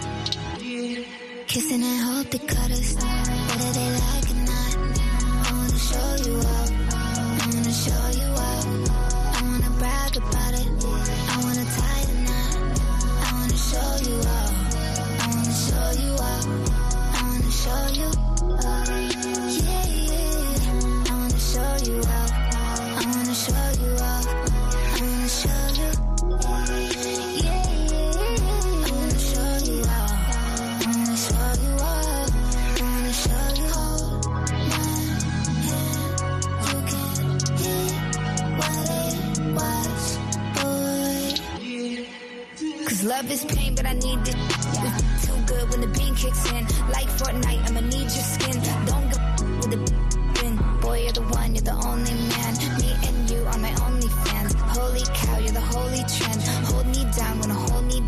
Kissing 1.47 1.83
and 1.83 2.01
hope 2.05 2.29
they 2.31 2.39
cut 2.39 2.71
us. 2.71 2.95
Whether 2.95 3.73
they 3.73 3.91
like 4.05 4.29
or 4.29 4.41
not. 4.45 4.77
I 5.47 5.53
wanna 5.57 5.79
show 5.79 6.31
you 6.31 6.41
up. 6.41 6.84
I 43.95 43.99
need 43.99 44.27
it. 44.27 44.35
It's 44.35 45.27
too 45.27 45.39
good 45.47 45.71
when 45.71 45.81
the 45.81 45.87
bean 45.87 46.15
kicks 46.17 46.51
in. 46.51 46.67
Like 46.91 47.07
Fortnite, 47.15 47.69
I'ma 47.69 47.81
need 47.81 48.11
your 48.11 48.27
skin. 48.35 48.61
Don't 48.87 49.09
go 49.13 49.19
with 49.61 49.71
the 49.71 49.79
bin. 50.35 50.81
Boy, 50.81 51.03
you're 51.05 51.13
the 51.13 51.23
one, 51.23 51.55
you're 51.55 51.63
the 51.63 51.79
only 51.79 52.15
man. 52.33 52.53
Me 52.81 52.91
and 53.07 53.31
you 53.31 53.39
are 53.47 53.59
my 53.59 53.73
only 53.87 54.09
fans. 54.09 54.53
Holy 54.55 55.05
cow, 55.15 55.39
you're 55.39 55.53
the 55.53 55.61
holy 55.61 56.03
trend. 56.11 56.43
Hold 56.67 56.87
me 56.87 57.07
down, 57.17 57.39
wanna 57.39 57.55
hold 57.55 57.85
me 57.87 58.03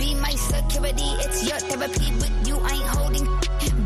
be 0.00 0.14
my 0.14 0.32
security. 0.32 1.10
It's 1.24 1.46
your 1.46 1.60
therapy. 1.68 2.08
With 2.16 2.48
you, 2.48 2.56
I 2.58 2.72
ain't 2.72 2.90
holding 2.96 3.26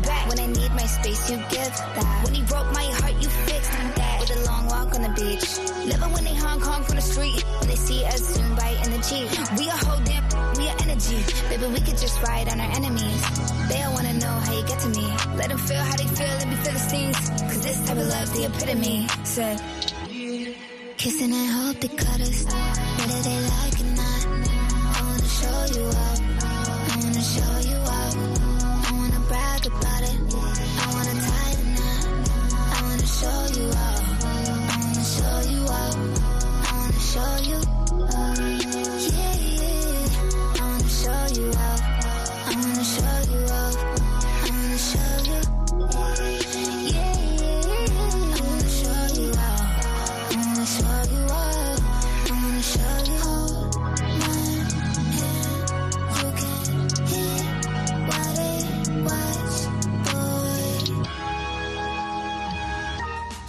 back. 0.01 0.27
When 0.29 0.39
I 0.39 0.47
need 0.47 0.71
my 0.71 0.87
space, 0.87 1.29
you 1.29 1.37
give 1.51 1.73
that. 1.95 2.21
When 2.23 2.33
he 2.33 2.41
broke 2.43 2.71
my 2.71 2.87
heart, 2.99 3.15
you 3.21 3.29
fixed 3.29 3.71
that. 3.71 4.19
With 4.19 4.31
a 4.37 4.39
long 4.49 4.65
walk 4.67 4.95
on 4.95 5.01
the 5.03 5.13
beach. 5.19 5.45
Living 5.91 6.11
when 6.13 6.23
they 6.23 6.35
Hong 6.35 6.59
Kong 6.61 6.83
from 6.83 6.95
the 6.95 7.01
street. 7.01 7.43
When 7.59 7.67
they 7.67 7.75
see 7.75 8.03
us 8.05 8.21
zoom 8.33 8.55
right 8.55 8.79
in 8.85 8.91
the 8.95 9.01
Jeep. 9.07 9.27
We 9.59 9.65
holding, 9.67 10.05
we 10.07 10.15
are 10.15 10.24
energy. 11.11 11.49
Baby, 11.49 11.67
we 11.67 11.79
could 11.79 11.97
just 11.97 12.21
ride 12.23 12.49
on 12.49 12.59
our 12.59 12.71
enemies. 12.71 13.21
They 13.69 13.81
all 13.83 13.93
wanna 13.93 14.13
know 14.13 14.27
how 14.27 14.53
you 14.53 14.65
get 14.65 14.79
to 14.79 14.89
me. 14.89 15.07
Let 15.35 15.49
them 15.49 15.57
feel 15.57 15.77
how 15.77 15.95
they 15.95 16.07
feel 16.07 16.27
let 16.27 16.43
and 16.43 16.51
be 16.51 16.57
Philistines. 16.57 17.29
Cause 17.29 17.63
this 17.63 17.87
type 17.87 17.97
of 17.97 18.07
love, 18.07 18.33
the 18.33 18.45
epitome. 18.45 19.07
Said, 19.23 19.61
kissing 20.97 21.33
and 21.33 21.49
hope 21.51 21.79
they 21.79 21.87
cut 21.89 22.21
us. 22.21 22.45
Whether 22.45 23.21
they 23.21 23.39
like 23.53 23.79
or 23.81 23.89
not. 23.95 24.27
I 24.87 25.01
wanna 25.01 25.27
show 25.27 25.79
you 25.79 25.87
up. 25.87 26.24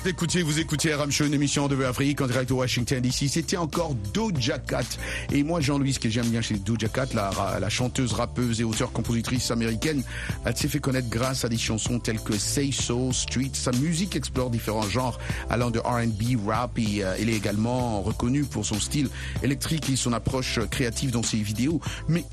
Vous 0.06 0.10
écoutiez, 0.10 0.42
vous 0.44 0.60
écoutiez 0.60 0.94
RM 0.94 1.10
Show, 1.10 1.24
une 1.24 1.34
émission 1.34 1.66
de 1.66 1.82
Afrique 1.82 2.20
en 2.20 2.28
direct 2.28 2.48
de 2.48 2.54
Washington 2.54 3.00
DC. 3.00 3.28
C'était 3.28 3.56
encore 3.56 3.96
Doja 4.14 4.56
Cat. 4.60 4.84
Et 5.32 5.42
moi, 5.42 5.60
Jean-Louis, 5.60 5.94
ce 5.94 5.98
que 5.98 6.08
j'aime 6.08 6.28
bien 6.28 6.40
chez 6.40 6.54
Doja 6.54 6.86
Cat, 6.86 7.06
la, 7.12 7.68
chanteuse, 7.68 8.12
rappeuse 8.12 8.60
et 8.60 8.64
auteure-compositrice 8.64 9.50
américaine, 9.50 10.04
elle 10.44 10.56
s'est 10.56 10.68
fait 10.68 10.78
connaître 10.78 11.08
grâce 11.08 11.44
à 11.44 11.48
des 11.48 11.58
chansons 11.58 11.98
telles 11.98 12.20
que 12.20 12.38
Say 12.38 12.70
So, 12.70 13.12
Street. 13.12 13.50
Sa 13.52 13.72
musique 13.72 14.14
explore 14.14 14.48
différents 14.50 14.88
genres 14.88 15.18
allant 15.50 15.72
de 15.72 15.80
R&B, 15.80 16.48
rap 16.48 16.78
et 16.78 17.02
euh, 17.02 17.16
elle 17.18 17.28
est 17.28 17.36
également 17.36 18.00
reconnue 18.00 18.44
pour 18.44 18.64
son 18.64 18.78
style 18.78 19.08
électrique 19.42 19.90
et 19.90 19.96
son 19.96 20.12
approche 20.12 20.60
créative 20.70 21.10
dans 21.10 21.24
ses 21.24 21.38
vidéos. 21.38 21.80
Mais 22.06 22.24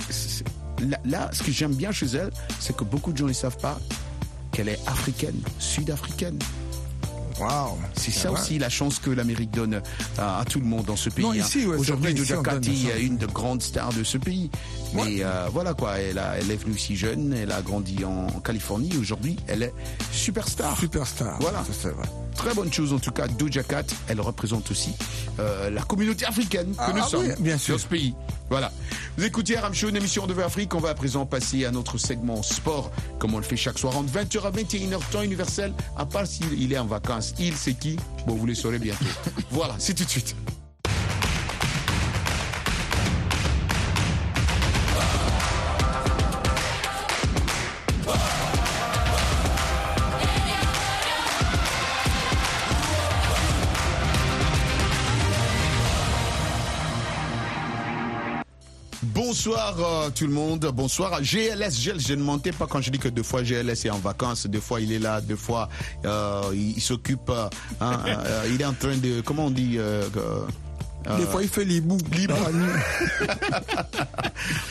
là, 1.05 1.32
ce 1.34 1.41
que 1.41 1.51
j'aime 1.51 1.74
bien 1.74 1.91
chez 1.91 2.05
elle, 2.05 2.30
c'est 2.59 2.76
que 2.76 2.84
beaucoup 2.84 3.11
de 3.11 3.17
gens 3.17 3.26
ne 3.26 3.34
savent 3.34 3.57
pas 3.57 3.80
qu'elle 4.51 4.69
est 4.69 4.80
africaine, 4.86 5.41
sud-africaine. 5.57 6.38
C'est 7.96 8.12
ça 8.12 8.32
aussi 8.32 8.60
la 8.60 8.70
chance 8.70 9.00
que 9.00 9.10
l'Amérique 9.10 9.52
donne 9.52 9.82
à, 10.18 10.40
à 10.40 10.46
tout 10.46 10.60
le 10.60 10.66
monde 10.66 10.86
dans 10.86 10.96
ce 10.96 11.10
pays. 11.10 11.26
Hein. 11.40 11.44
ouais, 11.66 11.76
Aujourd'hui, 11.78 12.14
Doja 12.14 12.40
on 12.40 12.44
Cat 12.44 12.52
donne 12.54 12.62
la 12.88 12.96
est 12.98 13.04
une 13.04 13.18
des 13.18 13.26
grandes 13.28 13.62
stars 13.62 13.94
de 13.94 14.04
ce 14.04 14.18
pays. 14.18 14.50
Mais 14.94 15.24
euh, 15.24 15.48
voilà 15.52 15.74
quoi, 15.74 15.98
elle, 16.00 16.20
a- 16.20 16.38
elle 16.38 16.52
est 16.52 16.56
venue 16.56 16.78
si 16.78 16.96
jeune, 16.96 17.34
elle 17.34 17.52
a 17.52 17.62
grandi 17.62 18.06
en 18.06 18.28
Californie. 18.42 18.92
Aujourd'hui, 19.00 19.38
elle 19.48 19.64
est 19.64 19.74
superstar. 20.12 20.78
Superstar. 20.80 21.38
Voilà. 21.40 21.64
C'est 21.72 21.90
vrai. 21.90 22.08
Très 22.36 22.54
bonne 22.54 22.72
chose 22.74 22.94
en 22.94 23.00
tout 23.00 23.12
cas. 23.12 23.28
Doja 23.28 23.64
Cat, 23.64 23.84
elle 24.08 24.20
représente 24.22 24.70
aussi 24.72 24.94
euh, 25.40 25.70
la 25.70 25.82
communauté 25.84 26.26
africaine 26.26 26.72
que 26.72 26.78
Ah, 26.80 26.92
nous 26.94 27.02
ah 27.04 27.08
sommes 27.08 27.26
oui, 27.28 27.34
bien 27.40 27.58
sûr. 27.58 27.76
dans 27.76 27.82
ce 27.82 27.88
pays. 27.88 28.14
Voilà. 28.50 28.72
Vous 29.18 29.24
écoutez 29.24 29.58
Aram 29.58 29.74
Show, 29.74 29.90
une 29.90 29.96
émission 29.96 30.28
de 30.28 30.40
Afrique. 30.42 30.74
On 30.76 30.80
va 30.80 30.90
à 30.90 30.94
présent 30.94 31.26
passer 31.26 31.66
à 31.66 31.72
notre 31.72 31.98
segment 31.98 32.44
sport, 32.44 32.92
comme 33.20 33.34
on 33.34 33.38
le 33.38 33.44
fait 33.44 33.56
chaque 33.56 33.80
soir 33.80 33.96
entre 33.98 34.12
20h 34.14 34.42
à 34.46 34.52
21h 34.52 35.00
temps 35.12 35.22
universel. 35.22 35.74
À 35.98 36.06
part 36.06 36.28
s'il 36.28 36.62
il 36.62 36.74
est 36.74 36.78
en 36.78 36.86
vacances, 36.86 37.34
il 37.40 37.56
c'est 37.56 37.74
qui? 37.76 37.98
Bon, 38.28 38.36
vous 38.36 38.46
le 38.46 38.56
saurez 38.56 38.80
bientôt. 38.80 39.06
voilà, 39.52 39.76
c'est 39.80 39.94
tout 39.94 40.04
de 40.04 40.10
suite. 40.10 40.36
Bonsoir 59.46 59.76
euh, 59.78 60.10
tout 60.10 60.26
le 60.26 60.32
monde, 60.32 60.72
bonsoir. 60.74 61.22
GLS, 61.22 61.78
GLS, 61.84 62.00
je 62.08 62.14
ne 62.14 62.24
mentais 62.24 62.54
pas 62.54 62.66
quand 62.66 62.80
je 62.80 62.89
dis 62.89 62.98
que 62.98 63.10
deux 63.10 63.24
fois 63.24 63.44
GLS 63.44 63.84
est 63.86 63.89
en 63.89 63.98
vacances, 63.98 64.48
deux 64.48 64.62
fois 64.62 64.80
il 64.80 64.89
est 64.94 65.00
là, 65.00 65.20
deux 65.20 65.36
fois 65.36 65.68
euh, 66.06 66.44
il, 66.54 66.78
il 66.78 66.82
s'occupe, 66.82 67.30
euh, 67.30 67.50
hein, 67.82 68.00
euh, 68.08 68.44
il 68.50 68.62
est 68.62 68.66
en 68.66 68.72
train 68.72 68.96
de, 68.96 69.20
comment 69.20 69.48
on 69.48 69.50
dit 69.50 69.76
euh, 69.80 70.04
euh, 70.16 71.18
Des 71.18 71.26
fois, 71.26 71.44
il 71.44 71.50
fait 71.50 71.66
dans 71.66 72.39
la 72.39 72.52
nuit. 72.54 72.72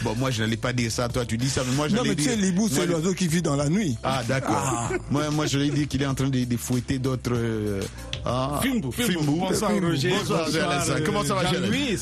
Bon, 0.03 0.15
moi 0.17 0.31
je 0.31 0.43
n'allais 0.43 0.57
pas 0.57 0.73
dire 0.73 0.91
ça, 0.91 1.07
toi 1.11 1.27
tu 1.27 1.37
dis 1.37 1.51
ça, 1.51 1.61
mais 1.69 1.77
moi 1.77 1.89
je 1.89 1.95
Non, 1.97 2.03
mais 2.05 2.15
tu 2.15 2.23
sais, 2.23 2.37
moi, 2.53 2.69
c'est 2.71 2.83
je- 2.87 2.93
l'oiseau 2.93 3.13
qui 3.13 3.29
vit 3.29 3.43
dans 3.43 3.57
la 3.57 3.69
nuit. 3.69 3.99
Ah 4.03 4.23
d'accord. 4.27 4.91
Moi, 5.11 5.29
moi 5.33 5.45
je 5.45 5.59
l'ai 5.59 5.69
dit 5.71 5.87
qu'il 5.87 6.01
est 6.01 6.07
en 6.07 6.15
train 6.15 6.31
de, 6.31 6.45
de 6.45 6.57
fouetter 6.57 6.99
d'autres. 6.99 7.33
euh, 7.35 7.83
ah. 8.25 8.59
Bonsoir. 8.65 9.73
Roger. 9.83 10.15
Bonsoir, 10.19 10.47
Bonsoir, 10.47 10.87
GLS. 10.87 11.03
Comment 11.05 11.25
ça 11.25 11.35
va 11.35 11.45
GLS 11.45 11.61
Jean-Louis, 11.61 11.99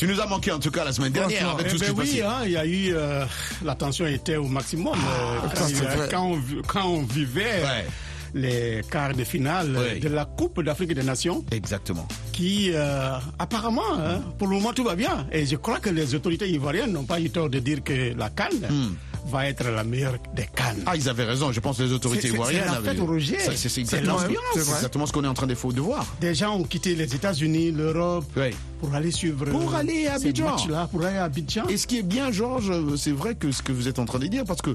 Ah. 0.00 0.06
Tu 0.06 0.06
nous 0.06 0.20
as 0.20 0.26
manqué 0.26 0.50
en 0.52 0.58
tout 0.58 0.70
cas 0.70 0.84
la 0.84 0.92
semaine 0.92 1.12
dernière 1.12 1.50
avec 1.50 1.66
Eh 1.68 1.70
tout 1.70 1.78
ce 1.78 1.92
ben 1.92 2.02
qui 2.04 2.16
oui, 2.16 2.22
hein, 2.22 2.38
il 2.44 2.52
y 2.52 2.56
a 2.56 2.64
eu 2.64 2.92
euh, 2.94 3.24
la 3.64 3.74
tension 3.74 4.06
était 4.06 4.36
au 4.36 4.46
maximum 4.46 4.94
euh, 4.94 5.48
quand, 5.54 5.72
vrai. 5.72 6.08
quand 6.10 6.22
on, 6.24 6.36
vi- 6.38 6.62
quand 6.66 6.86
on 6.86 7.02
vivait 7.02 7.62
Ouais. 7.62 7.86
les 8.32 8.80
quarts 8.90 9.12
de 9.14 9.24
finale 9.24 9.72
de 10.00 10.08
la 10.08 10.24
Coupe 10.24 10.62
d'Afrique 10.62 10.94
des 10.94 11.02
Nations, 11.02 11.44
Exactement. 11.50 12.06
qui 12.32 12.70
euh, 12.72 13.12
apparemment, 13.38 13.82
hein, 13.98 14.22
pour 14.38 14.46
le 14.48 14.54
moment 14.54 14.72
tout 14.72 14.84
va 14.84 14.94
bien. 14.94 15.26
Et 15.32 15.44
je 15.46 15.56
crois 15.56 15.80
que 15.80 15.90
les 15.90 16.14
autorités 16.14 16.48
ivoiriennes 16.48 16.92
n'ont 16.92 17.04
pas 17.04 17.20
eu 17.20 17.28
tort 17.30 17.50
de 17.50 17.58
dire 17.58 17.82
que 17.84 18.14
la 18.16 18.30
Cannes 18.30 18.68
va 19.26 19.48
être 19.48 19.64
la 19.64 19.84
meilleure 19.84 20.14
des 20.34 20.48
Cannes. 20.54 20.82
Ah, 20.86 20.96
ils 20.96 21.08
avaient 21.08 21.24
raison. 21.24 21.52
Je 21.52 21.60
pense 21.60 21.78
que 21.78 21.82
les 21.82 21.92
autorités 21.92 22.28
ivoiriennes 22.28 22.68
avaient. 22.68 22.96
C'est 23.56 23.80
exactement, 23.80 24.18
exactement 24.54 25.06
ce 25.06 25.12
qu'on 25.12 25.24
est 25.24 25.28
en 25.28 25.34
train 25.34 25.46
de, 25.46 25.54
voir. 25.80 26.06
Des 26.20 26.34
gens 26.34 26.56
ont 26.56 26.64
quitté 26.64 26.94
les 26.94 27.14
États-Unis, 27.14 27.72
l'Europe, 27.72 28.24
pour 28.80 28.94
aller 28.94 29.10
suivre 29.10 29.44
Pour 29.46 29.74
aller 29.74 30.06
à 30.06 30.14
Abidjan. 30.14 30.56
pour 30.90 31.04
aller 31.04 31.16
à 31.16 31.24
Abidjan. 31.24 31.66
Et 31.68 31.76
ce 31.76 31.86
qui 31.86 31.98
est 31.98 32.02
bien, 32.02 32.30
Georges, 32.32 32.72
c'est 32.96 33.12
vrai 33.12 33.34
que 33.34 33.52
ce 33.52 33.62
que 33.62 33.72
vous 33.72 33.88
êtes 33.88 33.98
en 33.98 34.06
train 34.06 34.18
de 34.18 34.26
dire, 34.26 34.44
parce 34.44 34.62
que 34.62 34.74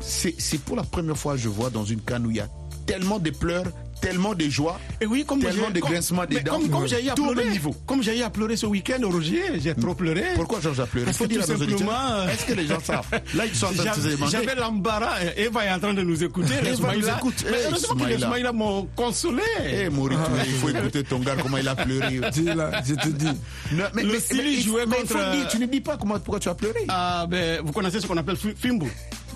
c'est 0.00 0.34
c'est 0.38 0.58
pour 0.58 0.76
la 0.76 0.82
première 0.82 1.16
fois 1.16 1.36
je 1.36 1.48
vois 1.48 1.68
dans 1.68 1.84
une 1.84 2.00
canne 2.00 2.26
où 2.26 2.30
il 2.30 2.38
y 2.38 2.40
a 2.40 2.48
tellement 2.86 3.18
de 3.18 3.30
pleurs, 3.30 3.66
tellement 4.00 4.34
de 4.34 4.48
joie. 4.48 4.78
Et 5.00 5.06
oui, 5.06 5.24
comme 5.26 5.40
Tellement 5.40 5.66
j'ai- 5.68 5.72
de 5.74 5.80
grincements 5.80 6.24
des 6.26 6.40
dents. 6.40 6.52
Comme, 6.58 6.68
comme 6.70 6.86
j'ai 6.86 7.04
eu 7.04 7.08
à 7.10 7.14
pleurer, 7.14 7.48
niveau. 7.48 7.74
comme 7.86 8.02
j'ai 8.02 8.18
eu 8.18 8.22
à 8.22 8.30
pleurer 8.30 8.56
ce 8.56 8.66
week-end, 8.66 8.98
Roger, 9.02 9.42
j'ai 9.58 9.74
trop 9.74 9.94
pleuré. 9.94 10.24
Pourquoi 10.34 10.60
Georges 10.60 10.80
a 10.80 10.86
pleuré? 10.86 11.06
Parce 11.06 11.16
Faut 11.18 11.24
que 11.24 11.30
dire 11.30 11.44
tout 11.44 11.52
à 11.52 11.56
simplement, 11.58 11.92
euh, 12.12 12.28
Est-ce 12.28 12.44
que 12.46 12.52
les 12.54 12.66
gens 12.66 12.80
savent? 12.80 13.06
Là, 13.34 13.46
ils 13.46 13.54
sont 13.54 13.66
en 13.66 13.72
train 13.72 13.84
de 13.84 13.94
se 13.94 14.00
J'avais 14.00 14.14
demander. 14.16 14.32
j'avais 14.32 14.54
l'embarras. 14.60 15.14
Eva 15.36 15.64
est 15.66 15.72
en 15.72 15.78
train 15.78 15.94
de 15.94 16.02
nous 16.02 16.22
écouter. 16.24 16.54
les 16.62 16.70
Eva 16.80 16.94
nous 16.96 17.08
écoute. 17.08 17.44
Mais 17.50 17.56
Eh, 17.62 17.66
heureusement 17.68 17.94
que 18.04 18.08
les 18.08 18.18
Smaïla. 18.18 18.52
M'ont 18.52 18.88
consolé. 18.96 19.42
Eh, 19.64 19.88
Maurice, 19.90 20.18
il 20.46 20.52
faut 20.54 20.68
écouter 20.70 21.02
ton 21.04 21.18
gars, 21.20 21.36
comment 21.40 21.56
il 21.58 21.68
a 21.68 21.74
pleuré. 21.76 22.20
Je 22.34 22.94
te 22.94 23.08
dis. 23.08 23.26
Non, 23.72 23.84
mais, 23.94 24.02
Le 24.02 24.12
mais- 24.12 24.20
Sili 24.20 24.42
mais 24.42 24.52
il- 24.54 24.62
jouait 24.62 24.82
il 24.86 24.92
contre- 24.92 25.48
tu 25.50 25.58
ne 25.58 25.66
dis 25.66 25.80
pas 25.80 25.96
comment, 25.96 26.14
pourquoi 26.18 26.40
tu 26.40 26.48
as 26.48 26.54
pleuré. 26.54 26.80
Ah, 26.88 27.26
ben, 27.28 27.60
vous 27.64 27.72
connaissez 27.72 28.00
ce 28.00 28.06
qu'on 28.06 28.16
appelle 28.16 28.36
fi- 28.36 28.54
Fimbu 28.56 28.86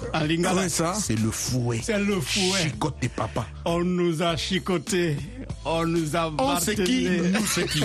en 0.03 0.07
Ah 0.13 0.27
lingala. 0.27 0.69
C'est 0.69 1.19
le 1.19 1.31
fouet. 1.31 1.81
C'est 1.83 1.99
le 1.99 2.21
fouet. 2.21 2.63
Chicote 2.65 2.97
des 3.01 3.09
papas. 3.09 3.47
On 3.65 3.81
nous 3.85 4.23
a 4.23 4.37
chicoté. 4.37 5.17
On 5.65 5.87
nous 5.87 6.15
a 6.17 6.33
On 6.39 6.59
sait 6.61 6.75
qui, 6.77 7.09
nous 7.33 7.47
c'est 7.47 7.67
qui. 7.67 7.83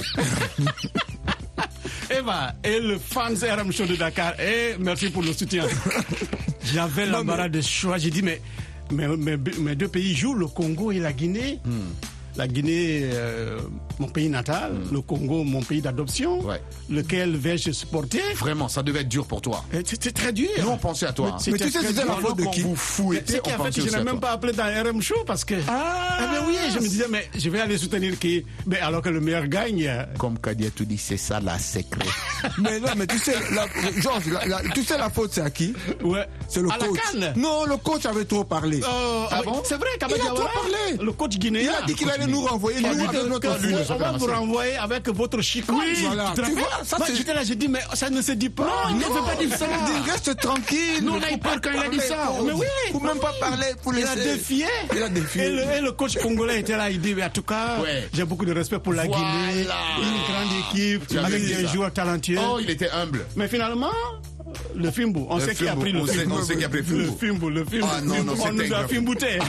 Eva 2.11 2.53
et 2.63 2.79
le 2.79 2.97
fans 2.97 3.29
RM 3.33 3.71
Show 3.71 3.85
de 3.85 3.95
Dakar. 3.95 4.39
Et 4.39 4.75
merci 4.79 5.09
pour 5.09 5.21
le 5.23 5.31
soutien. 5.33 5.65
J'avais 6.73 7.05
l'embarras 7.05 7.49
de 7.49 7.61
choix. 7.61 7.97
J'ai 7.97 8.09
dit, 8.09 8.21
mais, 8.23 8.41
mais, 8.91 9.07
mais- 9.17 9.37
mes 9.37 9.75
deux 9.75 9.87
pays 9.87 10.15
jouent, 10.15 10.33
le 10.35 10.47
Congo 10.47 10.91
et 10.91 10.99
la 10.99 11.13
Guinée. 11.13 11.59
Hmm. 11.65 11.79
La 12.39 12.47
Guinée, 12.47 13.01
euh, 13.03 13.59
mon 13.99 14.07
pays 14.07 14.29
natal. 14.29 14.71
Le 14.93 15.01
Congo, 15.01 15.43
mon 15.43 15.61
pays 15.61 15.81
d'adoption. 15.81 16.39
Ouais. 16.39 16.61
Lequel 16.89 17.35
vais-je 17.35 17.71
supporter? 17.73 18.21
Vraiment, 18.37 18.69
ça 18.69 18.81
devait 18.81 19.01
être 19.01 19.09
dur 19.09 19.25
pour 19.25 19.41
toi. 19.41 19.65
Et 19.73 19.81
C'était 19.85 20.11
très 20.13 20.31
dur. 20.31 20.47
Nous, 20.61 20.69
on 20.69 20.77
pensait 20.77 21.07
à 21.07 21.11
toi. 21.11 21.35
Mais 21.47 21.57
tu 21.57 21.69
sais, 21.69 21.81
c'était 21.85 22.05
la 22.05 22.13
faute 22.13 22.37
de 22.37 22.45
qui? 22.45 22.61
vous 22.61 22.77
fouettez, 22.77 23.41
C'est 23.43 23.51
a 23.51 23.57
fait 23.61 23.75
je 23.81 23.93
n'ai 23.93 24.03
même 24.05 24.21
pas 24.21 24.31
appelé 24.31 24.53
dans 24.53 24.63
RM 24.63 25.01
Show 25.01 25.21
parce 25.27 25.43
que. 25.43 25.55
Ah, 25.67 26.17
Eh 26.21 26.23
ben 26.33 26.43
oui, 26.47 26.55
je 26.73 26.79
me 26.79 26.87
disais, 26.87 27.07
mais 27.09 27.27
je 27.37 27.49
vais 27.49 27.59
aller 27.59 27.77
soutenir 27.77 28.17
qui? 28.17 28.45
Mais 28.65 28.79
alors 28.79 29.01
que 29.01 29.09
le 29.09 29.19
meilleur 29.19 29.45
gagne. 29.47 29.91
Comme 30.17 30.39
Kadia 30.39 30.69
tout 30.69 30.85
dit, 30.85 30.97
c'est 30.97 31.17
ça 31.17 31.41
la 31.41 31.59
secret. 31.59 32.07
Mais 32.57 32.79
non, 32.79 32.87
mais 32.95 33.05
tu 33.05 33.17
sais, 33.17 33.33
la, 33.53 33.67
Georges, 34.01 34.27
la- 34.31 34.45
la- 34.45 34.61
tu 34.73 34.81
sais 34.85 34.97
la 34.97 35.09
faute 35.09 35.31
c'est 35.33 35.41
à 35.41 35.49
qui? 35.49 35.73
Ouais. 36.01 36.25
C'est 36.47 36.61
le 36.61 36.71
À 36.71 36.77
la 36.77 36.87
coach. 36.87 36.99
Non, 37.35 37.65
le 37.65 37.75
coach 37.75 38.05
avait 38.05 38.23
trop 38.23 38.45
parlé. 38.45 38.79
Euh, 38.81 39.25
Ah 39.29 39.41
bon? 39.43 39.61
C'est 39.65 39.75
vrai 39.75 39.89
Il 39.99 40.03
a 40.05 40.07
trop 40.27 40.35
parlé. 40.35 40.97
le 41.03 41.11
coach 41.11 41.37
guinéen. 41.37 41.63
Il 41.63 41.83
a 41.83 41.85
dit 41.85 41.95
qu'il 41.95 42.09
allait 42.09 42.27
nous 42.29 42.41
renvoyer, 42.41 42.81
nous, 42.81 42.87
avec 42.87 43.23
notre 43.27 43.57
foule. 43.59 43.75
on 43.89 43.95
va 43.97 44.11
vous 44.13 44.25
renvoyer 44.27 44.77
avec 44.77 45.07
votre 45.09 45.41
chicot. 45.41 45.73
Oui, 45.77 46.03
voilà. 46.05 46.31
Tu 46.35 46.41
vois, 46.41 46.67
ça, 46.83 46.97
Moi, 46.97 47.07
J'étais 47.15 47.33
là, 47.33 47.43
j'ai 47.43 47.55
dit, 47.55 47.67
mais 47.67 47.79
ça 47.93 48.09
ne 48.09 48.21
se 48.21 48.31
dit 48.33 48.49
pas. 48.49 48.63
Non, 48.63 48.89
il 48.91 48.95
ne 48.97 49.03
veut 49.03 49.21
pas 49.25 49.35
dire 49.43 49.57
ça. 49.57 49.65
reste 50.11 50.37
tranquille. 50.39 51.03
Nous, 51.03 51.13
on 51.13 51.21
a 51.21 51.31
eu 51.31 51.37
peur 51.37 51.59
quand 51.61 51.71
il 51.73 51.79
a 51.85 51.89
dit 51.89 51.99
ça. 51.99 52.31
Mais 52.45 52.51
oui. 52.53 52.65
Faut 52.91 52.99
même 52.99 53.19
pas 53.19 53.33
parler 53.39 53.67
pour 53.83 53.93
Il 53.93 54.05
a 54.05 54.15
laisser- 54.15 54.33
défié. 54.35 54.65
Il 54.95 55.03
a 55.03 55.09
défié. 55.09 55.43
Et 55.45 55.49
le, 55.49 55.61
et 55.77 55.81
le 55.81 55.91
coach 55.91 56.17
congolais 56.17 56.59
était 56.59 56.77
là, 56.77 56.89
il 56.89 56.99
dit, 57.01 57.13
mais 57.15 57.23
en 57.25 57.29
tout 57.29 57.43
cas, 57.43 57.79
Ouais. 57.81 58.07
j'ai 58.13 58.23
beaucoup 58.25 58.45
de 58.45 58.53
respect 58.53 58.79
pour 58.79 58.93
la 58.93 59.05
Voilà. 59.05 59.17
Guinée. 59.51 59.61
Une 59.61 60.33
grande 60.33 60.59
équipe, 60.71 61.17
avec 61.17 61.41
des 61.45 61.65
ça. 61.65 61.73
joueurs 61.73 61.93
talentueux. 61.93 62.37
Oh, 62.41 62.57
il 62.61 62.69
était 62.69 62.89
humble. 62.91 63.25
Mais 63.35 63.47
finalement, 63.47 63.91
le 64.75 64.91
Fimbo, 64.91 65.27
on 65.29 65.37
Le 65.37 65.45
sait 65.45 65.55
qui 65.55 65.67
a 65.67 65.75
pris 65.75 65.91
le 65.91 65.99
on 66.01 66.05
sait- 66.05 66.13
Fimbo. 66.19 66.35
on 66.39 66.43
sait 66.43 66.55
qui 66.57 66.63
a 66.63 66.69
pris 66.69 66.81
le 66.81 66.97
Le 66.97 67.11
Fimbo. 67.11 67.49
Le 67.49 67.65
Fimbo. 67.65 67.87
Ah, 67.91 68.01
non, 68.01 68.23
non, 68.23 68.33
on 68.41 68.51
nous 68.53 68.73
a. 68.73 68.87
Fimbouté. 68.87 69.39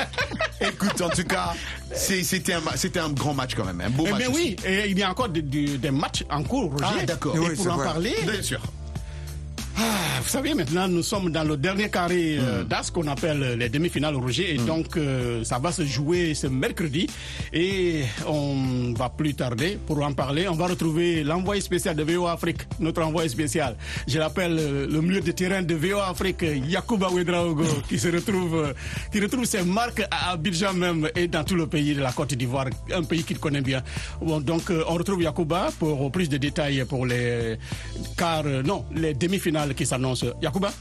Écoute, 0.60 1.00
en 1.00 1.08
tout 1.08 1.24
cas, 1.24 1.54
c'était 1.94 2.52
un, 2.52 2.60
un 2.60 3.08
grand 3.10 3.34
match 3.34 3.54
quand 3.54 3.64
même, 3.64 3.80
un 3.80 3.90
beau 3.90 4.04
Eh 4.06 4.10
match. 4.10 4.18
bien 4.20 4.30
oui, 4.32 4.56
et 4.64 4.88
il 4.88 4.98
y 4.98 5.02
a 5.02 5.10
encore 5.10 5.28
des, 5.28 5.42
matchs 5.90 6.24
en 6.30 6.42
cours, 6.42 6.70
Roger. 6.72 6.84
Ah, 7.00 7.04
d'accord. 7.04 7.34
Et 7.36 7.38
Oui, 7.38 7.54
pour 7.56 7.72
en 7.72 7.76
vrai. 7.76 7.86
parler, 7.86 8.14
Bien 8.22 8.42
sûr. 8.42 8.60
Ah, 9.78 10.20
vous 10.22 10.28
savez, 10.28 10.54
maintenant, 10.54 10.86
nous 10.88 11.02
sommes 11.02 11.30
dans 11.30 11.44
le 11.44 11.56
dernier 11.56 11.88
carré 11.88 12.36
Hmm. 12.38 12.44
euh, 12.44 12.64
d'As 12.64 12.90
qu'on 12.90 13.06
appelle 13.06 13.56
les 13.58 13.68
demi-finales, 13.68 14.14
Roger. 14.16 14.54
Et 14.54 14.58
donc, 14.58 14.96
euh, 14.96 15.42
ça 15.44 15.58
va 15.58 15.72
se 15.72 15.84
jouer 15.84 16.34
ce 16.34 16.46
mercredi. 16.46 17.06
Et 17.52 18.02
on 18.26 18.92
va 18.96 19.08
plus 19.08 19.34
tarder 19.34 19.78
pour 19.86 20.02
en 20.02 20.12
parler. 20.12 20.48
On 20.48 20.54
va 20.54 20.66
retrouver 20.66 21.24
l'envoyé 21.24 21.60
spécial 21.60 21.96
de 21.96 22.02
VO 22.02 22.26
Afrique, 22.26 22.60
notre 22.80 23.02
envoyé 23.02 23.28
spécial. 23.28 23.76
Je 24.06 24.18
l'appelle 24.18 24.56
euh, 24.58 24.86
le 24.88 25.00
milieu 25.00 25.20
de 25.20 25.32
terrain 25.32 25.62
de 25.62 25.74
VO 25.74 25.98
Afrique, 25.98 26.44
Yacouba 26.68 27.08
Ouedraogo, 27.10 27.64
qui 27.88 27.98
se 27.98 28.08
retrouve, 28.08 28.56
euh, 28.56 28.72
qui 29.10 29.20
retrouve 29.20 29.44
ses 29.44 29.62
marques 29.62 30.02
à 30.10 30.32
Abidjan 30.32 30.74
même 30.74 31.08
et 31.16 31.28
dans 31.28 31.44
tout 31.44 31.54
le 31.56 31.66
pays 31.66 31.94
de 31.94 32.00
la 32.00 32.12
Côte 32.12 32.34
d'Ivoire, 32.34 32.66
un 32.92 33.02
pays 33.04 33.24
qu'il 33.24 33.38
connaît 33.38 33.62
bien. 33.62 33.82
Bon, 34.20 34.40
donc, 34.40 34.70
euh, 34.70 34.84
on 34.88 34.94
retrouve 34.94 35.22
Yacouba 35.22 35.70
pour 35.78 36.10
plus 36.12 36.28
de 36.28 36.36
détails 36.36 36.84
pour 36.88 37.06
les 37.06 37.56
quarts, 38.16 38.42
euh, 38.46 38.62
non, 38.62 38.84
les 38.94 39.14
demi-finales 39.14 39.61
qui 39.70 39.86
s'annoncent. 39.86 40.26
Yacouba 40.42 40.72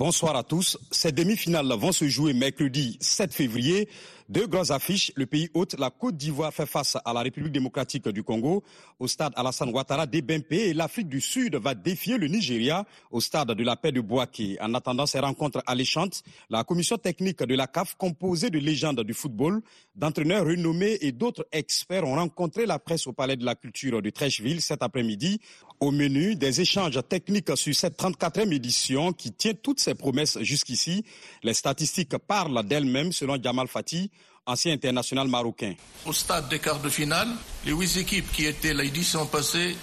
Bonsoir 0.00 0.34
à 0.34 0.42
tous. 0.42 0.78
Ces 0.90 1.12
demi-finales 1.12 1.70
vont 1.78 1.92
se 1.92 2.08
jouer 2.08 2.32
mercredi 2.32 2.96
7 3.02 3.34
février. 3.34 3.86
Deux 4.30 4.46
grandes 4.46 4.70
affiches. 4.70 5.12
Le 5.14 5.26
pays 5.26 5.50
hôte, 5.52 5.76
la 5.78 5.90
Côte 5.90 6.16
d'Ivoire, 6.16 6.54
fait 6.54 6.64
face 6.64 6.96
à 7.04 7.12
la 7.12 7.20
République 7.20 7.52
démocratique 7.52 8.08
du 8.08 8.22
Congo 8.22 8.62
au 8.98 9.06
stade 9.08 9.34
Alassane 9.36 9.68
Ouattara 9.74 10.06
d'Ebempe 10.06 10.52
et 10.52 10.72
l'Afrique 10.72 11.08
du 11.08 11.20
Sud 11.20 11.56
va 11.56 11.74
défier 11.74 12.16
le 12.16 12.28
Nigeria 12.28 12.86
au 13.10 13.20
stade 13.20 13.48
de 13.48 13.62
la 13.62 13.76
paix 13.76 13.92
de 13.92 14.00
Boaké. 14.00 14.56
En 14.62 14.72
attendant 14.72 15.04
ces 15.04 15.18
rencontres 15.18 15.62
alléchantes, 15.66 16.22
la 16.48 16.64
commission 16.64 16.96
technique 16.96 17.42
de 17.42 17.54
la 17.54 17.66
CAF, 17.66 17.96
composée 17.96 18.48
de 18.48 18.58
légendes 18.58 19.02
du 19.02 19.12
football, 19.12 19.60
d'entraîneurs 19.96 20.46
renommés 20.46 20.96
et 21.02 21.12
d'autres 21.12 21.46
experts 21.52 22.04
ont 22.04 22.14
rencontré 22.14 22.64
la 22.64 22.78
presse 22.78 23.06
au 23.06 23.12
Palais 23.12 23.36
de 23.36 23.44
la 23.44 23.54
Culture 23.54 24.00
de 24.00 24.08
Trècheville 24.08 24.62
cet 24.62 24.82
après-midi. 24.82 25.40
Au 25.80 25.90
menu, 25.90 26.34
des 26.36 26.60
échanges 26.60 26.98
techniques 27.08 27.56
sur 27.56 27.74
cette 27.74 27.98
34e 27.98 28.52
édition 28.52 29.14
qui 29.14 29.32
tient 29.32 29.54
toutes 29.54 29.80
ses 29.80 29.94
promesses 29.94 30.36
jusqu'ici. 30.42 31.02
Les 31.42 31.54
statistiques 31.54 32.18
parlent 32.18 32.62
d'elles-mêmes 32.66 33.12
selon 33.12 33.42
Jamal 33.42 33.66
Fati, 33.66 34.10
ancien 34.44 34.74
international 34.74 35.26
marocain. 35.28 35.72
Au 36.04 36.12
stade 36.12 36.50
des 36.50 36.58
quarts 36.58 36.80
de 36.80 36.90
finale, 36.90 37.28
les 37.64 37.72
huit 37.72 37.96
équipes 37.96 38.30
qui 38.30 38.44
étaient 38.44 38.74
l'édition 38.74 39.24
passée 39.24 39.74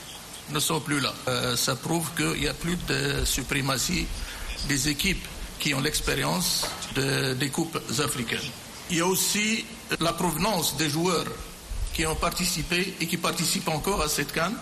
ne 0.51 0.59
sont 0.59 0.79
plus 0.81 0.99
là. 0.99 1.11
Euh, 1.29 1.55
ça 1.55 1.75
prouve 1.75 2.11
qu'il 2.15 2.41
n'y 2.41 2.47
a 2.47 2.53
plus 2.53 2.77
de 2.87 3.25
suprématie 3.25 4.05
des 4.67 4.89
équipes 4.89 5.25
qui 5.59 5.73
ont 5.73 5.81
l'expérience 5.81 6.67
de- 6.93 7.33
des 7.33 7.49
coupes 7.49 7.79
africaines. 7.97 8.39
Il 8.91 8.97
y 8.97 9.01
a 9.01 9.07
aussi 9.07 9.65
la 9.99 10.13
provenance 10.13 10.77
des 10.77 10.89
joueurs 10.91 11.25
qui 11.95 12.05
ont 12.05 12.15
participé 12.15 12.93
et 13.01 13.07
qui 13.07 13.17
participent 13.17 13.69
encore 13.69 14.03
à 14.03 14.07
cette 14.09 14.31
canne. 14.31 14.55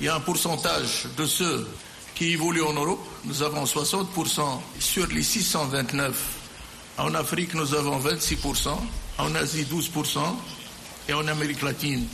Il 0.00 0.06
y 0.06 0.08
a 0.08 0.14
un 0.16 0.20
pourcentage 0.20 1.06
de 1.16 1.26
ceux 1.26 1.66
qui 2.14 2.32
évoluent 2.32 2.62
en 2.64 2.72
Europe. 2.72 3.04
Nous 3.24 3.42
avons 3.42 3.64
60% 3.64 4.60
sur 4.78 5.06
les 5.08 5.22
629 5.22 6.40
en 6.98 7.14
Afrique, 7.14 7.54
nous 7.54 7.74
avons 7.74 7.98
26%, 7.98 8.68
en 9.18 9.34
Asie 9.34 9.64
12%, 9.64 10.18
et 11.08 11.12
en 11.12 11.26
Amérique 11.26 11.62
latine, 11.62 12.06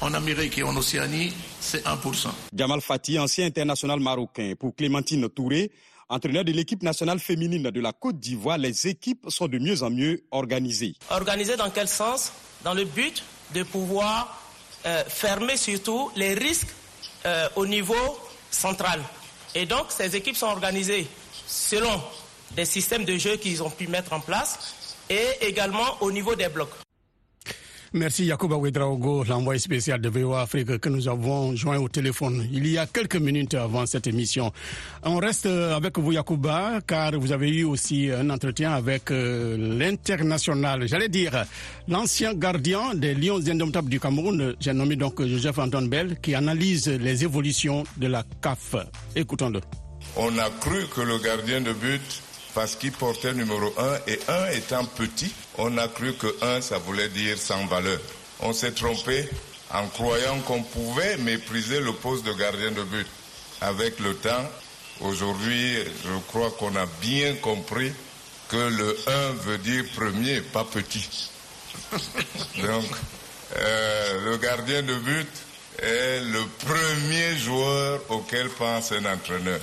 en 0.00 0.12
Amérique 0.14 0.58
et 0.58 0.62
en 0.62 0.76
Océanie, 0.76 1.32
c'est 1.60 1.84
1%. 1.86 2.28
Jamal 2.54 2.80
Fati, 2.80 3.18
ancien 3.18 3.46
international 3.46 4.00
marocain. 4.00 4.52
Pour 4.58 4.74
Clémentine 4.76 5.28
Touré, 5.30 5.70
entraîneur 6.08 6.44
de 6.44 6.52
l'équipe 6.52 6.82
nationale 6.82 7.18
féminine 7.18 7.70
de 7.70 7.80
la 7.80 7.92
Côte 7.92 8.20
d'Ivoire, 8.20 8.58
les 8.58 8.86
équipes 8.86 9.26
sont 9.28 9.48
de 9.48 9.58
mieux 9.58 9.82
en 9.82 9.90
mieux 9.90 10.22
organisées. 10.30 10.94
Organisé 11.10 11.56
dans 11.56 11.70
quel 11.70 11.88
sens? 11.88 12.32
Dans 12.62 12.74
le 12.74 12.84
but 12.84 13.22
de 13.54 13.62
pouvoir 13.62 14.42
euh, 14.84 15.02
fermer 15.08 15.56
surtout 15.56 16.10
les 16.14 16.34
risques 16.34 16.68
euh, 17.26 17.48
au 17.56 17.66
niveau 17.66 18.18
central. 18.50 19.00
Et 19.54 19.66
donc, 19.66 19.86
ces 19.88 20.14
équipes 20.14 20.36
sont 20.36 20.46
organisées 20.46 21.06
selon 21.46 22.00
des 22.52 22.64
systèmes 22.64 23.04
de 23.04 23.16
jeu 23.16 23.36
qu'ils 23.36 23.62
ont 23.62 23.70
pu 23.70 23.88
mettre 23.88 24.12
en 24.12 24.20
place 24.20 24.74
et 25.10 25.26
également 25.40 25.96
au 26.00 26.12
niveau 26.12 26.34
des 26.34 26.48
blocs. 26.48 26.85
Merci 27.96 28.26
Yacouba 28.26 28.56
Ouedraogo, 28.56 29.24
l'envoyé 29.24 29.58
spécial 29.58 29.98
de 30.02 30.10
VOA 30.10 30.42
Afrique 30.42 30.76
que 30.80 30.88
nous 30.90 31.08
avons 31.08 31.56
joint 31.56 31.78
au 31.78 31.88
téléphone 31.88 32.46
il 32.52 32.66
y 32.68 32.76
a 32.76 32.84
quelques 32.86 33.16
minutes 33.16 33.54
avant 33.54 33.86
cette 33.86 34.06
émission. 34.06 34.52
On 35.02 35.16
reste 35.16 35.46
avec 35.46 35.98
vous 35.98 36.12
Yacouba 36.12 36.80
car 36.86 37.12
vous 37.18 37.32
avez 37.32 37.48
eu 37.48 37.64
aussi 37.64 38.10
un 38.10 38.28
entretien 38.28 38.72
avec 38.72 39.10
euh, 39.10 39.56
l'international, 39.78 40.86
j'allais 40.86 41.08
dire 41.08 41.46
l'ancien 41.88 42.34
gardien 42.34 42.92
des 42.94 43.14
Lions 43.14 43.40
indomptables 43.48 43.88
du 43.88 43.98
Cameroun, 43.98 44.54
j'ai 44.60 44.74
nommé 44.74 44.96
donc 44.96 45.24
Joseph 45.24 45.58
Anton 45.58 45.86
Bell 45.86 46.18
qui 46.20 46.34
analyse 46.34 46.88
les 46.88 47.24
évolutions 47.24 47.84
de 47.96 48.08
la 48.08 48.24
CAF. 48.42 48.76
Écoutons-le. 49.14 49.60
On 50.18 50.36
a 50.38 50.50
cru 50.60 50.84
que 50.94 51.00
le 51.00 51.18
gardien 51.18 51.62
de 51.62 51.72
but, 51.72 52.22
parce 52.56 52.74
qu'il 52.74 52.92
portait 52.92 53.34
numéro 53.34 53.70
1, 53.76 54.10
et 54.10 54.18
1 54.28 54.46
étant 54.52 54.84
petit, 54.86 55.30
on 55.58 55.76
a 55.76 55.88
cru 55.88 56.14
que 56.14 56.34
1, 56.40 56.62
ça 56.62 56.78
voulait 56.78 57.10
dire 57.10 57.36
sans 57.36 57.66
valeur. 57.66 58.00
On 58.40 58.54
s'est 58.54 58.72
trompé 58.72 59.28
en 59.74 59.86
croyant 59.88 60.40
qu'on 60.40 60.62
pouvait 60.62 61.18
mépriser 61.18 61.80
le 61.80 61.92
poste 61.92 62.24
de 62.24 62.32
gardien 62.32 62.70
de 62.70 62.82
but. 62.82 63.06
Avec 63.60 64.00
le 64.00 64.14
temps, 64.14 64.50
aujourd'hui, 65.02 65.74
je 66.02 66.18
crois 66.28 66.50
qu'on 66.52 66.74
a 66.76 66.86
bien 67.02 67.34
compris 67.34 67.92
que 68.48 68.56
le 68.56 68.96
1 69.06 69.32
veut 69.44 69.58
dire 69.58 69.84
premier, 69.94 70.40
pas 70.40 70.64
petit. 70.64 71.28
Donc, 71.92 72.86
euh, 73.58 74.30
le 74.30 74.36
gardien 74.38 74.82
de 74.82 74.94
but 74.94 75.28
est 75.78 76.20
le 76.20 76.42
premier 76.64 77.36
joueur 77.36 78.00
auquel 78.08 78.48
pense 78.48 78.92
un 78.92 79.04
entraîneur. 79.04 79.60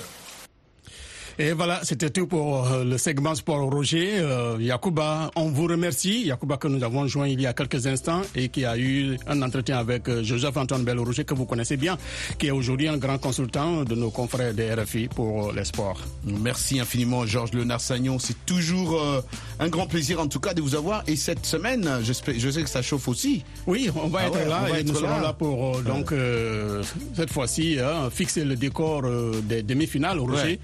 Et 1.40 1.52
voilà, 1.54 1.80
c'était 1.84 2.12
tout 2.12 2.28
pour 2.28 2.68
euh, 2.68 2.84
le 2.84 2.98
segment 3.00 3.34
sport 3.34 3.70
Roger. 3.72 4.20
Euh, 4.20 4.56
Yacouba, 4.60 5.32
on 5.36 5.50
vous 5.50 5.66
remercie. 5.66 6.26
Yacouba 6.28 6.58
que 6.58 6.68
nous 6.68 6.84
avons 6.84 7.08
joint 7.08 7.28
il 7.28 7.42
y 7.42 7.48
a 7.48 7.54
quelques 7.54 7.88
instants 7.88 8.22
et 8.36 8.50
qui 8.50 8.66
a 8.66 8.78
eu 8.78 9.18
un 9.26 9.42
entretien 9.42 9.78
avec 9.80 10.08
euh, 10.10 10.24
Joseph 10.24 10.56
Antoine 10.58 10.84
Bell 10.84 11.00
Roger 11.00 11.24
que 11.26 11.34
vous 11.34 11.46
connaissez 11.46 11.76
bien, 11.76 11.98
qui 12.38 12.48
est 12.48 12.52
aujourd'hui 12.52 12.88
un 12.88 12.98
grand 12.98 13.18
consultant 13.18 13.84
de 13.84 13.96
nos 13.96 14.12
confrères 14.12 14.54
des 14.54 14.72
RFI 14.76 15.08
pour 15.08 15.52
les 15.54 15.64
sports. 15.66 16.00
Merci 16.24 16.80
infiniment 16.80 17.26
Georges 17.26 17.52
Léonard 17.54 17.82
Sagnon. 17.82 18.20
C'est 18.20 18.46
toujours 18.46 19.02
euh, 19.02 19.22
un 19.60 19.70
grand 19.70 19.88
plaisir 19.88 20.20
en 20.20 20.28
tout 20.28 20.40
cas 20.40 20.54
de 20.54 20.62
vous 20.62 20.76
avoir. 20.76 21.04
Et 21.08 21.16
cette 21.16 21.48
semaine, 21.48 21.90
j'espère- 22.04 22.36
je 22.38 22.50
sais 22.52 22.62
que 22.62 22.70
ça 22.70 22.84
chauffe 22.84 23.08
aussi. 23.08 23.44
Oui, 23.66 23.90
on 23.96 24.08
va 24.08 24.20
Ah 24.24 24.28
être 24.28 24.34
ouais, 24.36 24.46
là 24.48 24.60
va 24.70 24.78
et 24.78 24.82
être 24.82 24.88
nous 24.88 24.94
serons 24.96 25.20
là. 25.20 25.34
pour 25.34 25.78
euh, 25.78 25.82
donc 25.82 26.12
euh, 26.12 26.84
cette 27.16 27.32
fois-ci 27.32 27.80
hein, 27.80 28.10
fixer 28.12 28.46
le 28.46 28.56
décor 28.56 29.02
euh, 29.06 29.42
des 29.42 29.64
demi-finales, 29.64 30.20
Roger. 30.20 30.44
Ouais. 30.44 30.60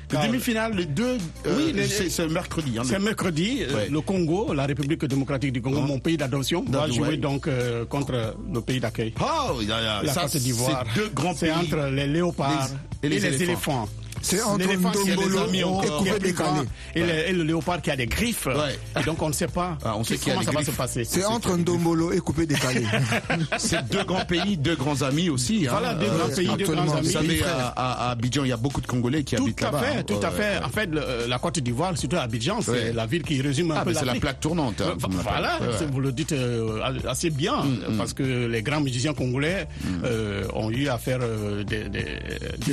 Les 0.68 0.86
deux, 0.86 1.18
euh, 1.46 1.56
Oui, 1.74 1.74
c'est 2.10 2.28
mercredi. 2.28 2.78
hein. 2.78 2.84
C'est 2.86 3.00
mercredi. 3.00 3.60
euh, 3.62 3.74
Ouais. 3.76 3.88
Le 3.90 4.02
Congo, 4.02 4.54
la 4.54 4.66
République 4.66 5.06
démocratique 5.06 5.54
du 5.54 5.62
Congo, 5.62 5.80
mon 5.80 6.00
pays 6.00 6.18
d'adoption, 6.18 6.66
va 6.68 6.90
jouer 6.90 7.16
donc 7.18 7.48
euh, 7.48 7.86
contre 7.86 8.36
le 8.54 8.60
pays 8.62 8.80
d'accueil. 8.82 9.14
Oh, 9.22 9.60
il 9.62 9.68
y 9.70 9.72
a- 9.72 10.04
La 10.04 10.12
ça, 10.14 10.22
Côte 10.24 10.36
d'Ivoire. 10.38 10.84
c'est 10.94 11.02
deux 11.02 11.10
grands 11.14 11.34
C'est 11.34 11.48
pays. 11.48 11.56
entre 11.56 11.88
les 11.92 12.08
léopards 12.08 12.70
Les- 13.04 13.16
et 13.16 13.20
les, 13.20 13.44
éléphants. 13.44 13.88
C'est 14.22 14.42
entre 14.44 14.66
Ndombolo 14.66 15.82
et 15.84 15.88
coupé 15.88 16.20
décalé. 16.20 16.62
et, 16.96 17.34
le, 17.34 17.44
léopard 17.44 17.82
qui 17.82 17.92
a 17.92 17.96
des 17.96 18.08
griffes. 18.08 18.48
Et 19.00 19.04
donc 19.04 19.22
on 19.22 19.28
ne 19.30 19.34
sait 19.34 19.48
pas 19.48 19.78
Ah, 19.84 19.96
comment 20.24 20.42
ça 20.44 20.52
va 20.52 20.64
se 20.64 20.72
passer. 20.72 21.04
C'est 21.04 21.26
entre 21.26 21.56
Ndombolo 21.58 22.12
et 22.12 22.20
coupé 22.20 22.46
décalé. 22.46 22.84
C'est 23.58 23.86
deux 23.90 24.04
grands 24.04 24.26
pays, 24.26 24.58
deux 24.58 24.76
grands 24.76 25.02
amis 25.02 25.30
aussi. 25.30 25.66
hein. 25.68 25.72
Voilà, 25.72 25.94
deux 25.94 26.08
grands 26.08 26.36
pays, 26.36 26.48
deux 26.58 26.66
grands 26.74 26.84
Vous 26.86 26.98
amis. 26.98 27.10
savez, 27.12 27.36
frères. 27.38 27.74
à, 27.76 28.06
à- 28.06 28.08
à 28.08 28.12
Abidjan, 28.12 28.44
il 28.44 28.50
y 28.50 28.54
a 28.54 28.58
beaucoup 28.58 28.82
de 28.82 28.88
Congolais 28.88 29.24
qui 29.24 29.36
Tout 29.36 29.44
habitent 29.44 29.62
à 29.64 29.66
là-bas. 29.66 29.80
fait, 29.82 30.04
tout 30.04 30.20
à 30.22 30.32
fait. 30.32 30.42
ouais. 30.60 30.64
En 30.66 30.70
fait, 30.70 30.88
le- 30.88 31.02
euh, 31.02 31.28
la 31.28 31.40
Côte 31.40 31.60
d'Ivoire, 31.60 31.98
surtout 31.98 32.18
Abidjan, 32.18 32.62
c'est 32.62 32.94
la 32.94 33.06
ville 33.06 33.24
qui 33.24 33.42
résume 33.42 33.72
un 33.72 33.76
Ah, 33.80 33.84
peu 33.86 33.94
c'est 33.94 34.06
la 34.06 34.16
plaque 34.16 34.40
tournante. 34.40 34.82
hein, 34.82 34.94
Euh. 35.02 35.08
Voilà, 35.24 35.60
vous 35.92 36.00
le 36.00 36.12
dites 36.12 36.32
euh, 36.34 36.82
assez 37.08 37.30
bien, 37.30 37.56
parce 37.98 38.14
que 38.14 38.24
les 38.48 38.62
grands 38.62 38.82
musiciens 38.82 39.14
congolais 39.14 39.68
Mm. 39.84 39.88
euh, 40.06 40.44
ont 40.54 40.70
eu 40.72 40.88
à 40.90 40.98
faire 40.98 41.20
euh, 41.22 41.64
des, 41.64 41.86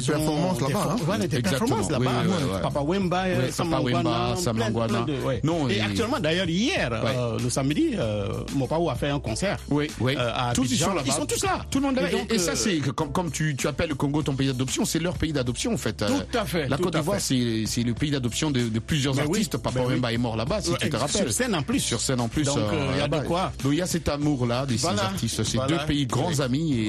performances 0.07 0.61
là-bas, 0.61 0.97
des 1.43 1.49
Exactement. 1.49 1.77
performances 1.77 1.91
là-bas. 1.91 2.11
Oui, 2.25 2.27
oui, 2.29 2.35
oui, 2.43 2.51
oui. 2.55 2.59
Papa 2.63 2.81
Wemba, 2.81 3.25
Papa 3.57 3.81
Wemba, 3.81 4.35
plein- 4.53 4.73
plein 4.87 5.03
de-. 5.05 5.15
Non, 5.47 5.69
et, 5.69 5.77
et- 5.77 5.81
actuellement, 5.81 6.19
d'ailleurs, 6.21 6.49
hier, 6.49 6.91
euh, 6.93 7.39
le 7.43 7.51
samedi, 7.51 7.91
euh, 7.99 8.29
Mopao 8.55 8.91
a 8.91 8.95
fait 8.95 9.09
un 9.11 9.19
concert. 9.21 9.59
Oui, 9.71 9.89
oui. 10.01 10.15
euh, 10.19 10.31
à 10.35 10.53
tous 10.55 10.71
ils 10.71 10.79
sont 10.79 10.89
là-bas. 10.95 11.03
Ils 11.07 11.13
sont 11.13 11.27
tous 11.27 11.43
là. 11.45 11.65
Tout 11.71 11.79
le 11.81 11.87
monde 11.87 11.99
est 11.99 12.03
là. 12.03 12.09
Et 12.31 12.35
Et, 12.35 12.39
ça, 12.39 12.53
euh, 12.53 12.55
c'est 12.57 12.79
comme, 12.95 13.13
comme 13.13 13.31
tu, 13.31 13.55
tu 13.57 13.67
appelles 13.69 13.89
le 13.91 13.95
Congo 13.95 14.23
ton 14.23 14.35
pays 14.35 14.47
d'adoption, 14.49 14.85
c'est 14.85 14.99
leur 14.99 15.15
pays 15.17 15.33
d'adoption 15.33 15.73
en 15.73 15.77
fait. 15.77 16.05
Tout 16.05 16.39
à 16.39 16.45
fait, 16.45 16.69
La 16.69 16.77
Côte 16.79 16.95
d'Ivoire, 16.97 17.21
c'est 17.21 17.35
le 17.83 17.93
pays 17.95 18.11
d'adoption 18.11 18.51
de, 18.51 18.63
de 18.69 18.79
plusieurs 18.79 19.15
Mais 19.15 19.23
artistes. 19.23 19.57
Papa. 19.57 19.81
Wemba 19.81 20.13
est 20.13 20.19
mort 20.19 20.37
là-bas, 20.37 20.61
si 20.63 20.73
tu 20.81 20.89
te 20.91 20.97
rappelles. 20.97 21.23
Sur 21.23 21.33
scène 21.33 21.55
en 21.55 21.63
plus. 21.63 21.81
Sur 21.81 22.01
scène 22.01 22.21
en 22.21 22.29
plus. 22.29 22.45
Donc, 22.45 22.59
il 22.95 22.99
y 22.99 23.01
a 23.03 23.09
de 23.09 23.27
quoi. 23.27 23.53
Donc 23.63 23.73
il 23.73 23.79
y 23.79 23.83
a 23.83 23.87
cet 23.87 24.09
amour-là 24.09 24.67
de 24.67 24.73
ces 24.73 24.79
Voilà. 24.83 25.05
artistes. 25.05 25.43
C'est 25.45 25.57
Voilà. 25.57 25.77
deux 25.79 25.87
pays 25.87 26.07
grands 26.07 26.41
amis. 26.41 26.89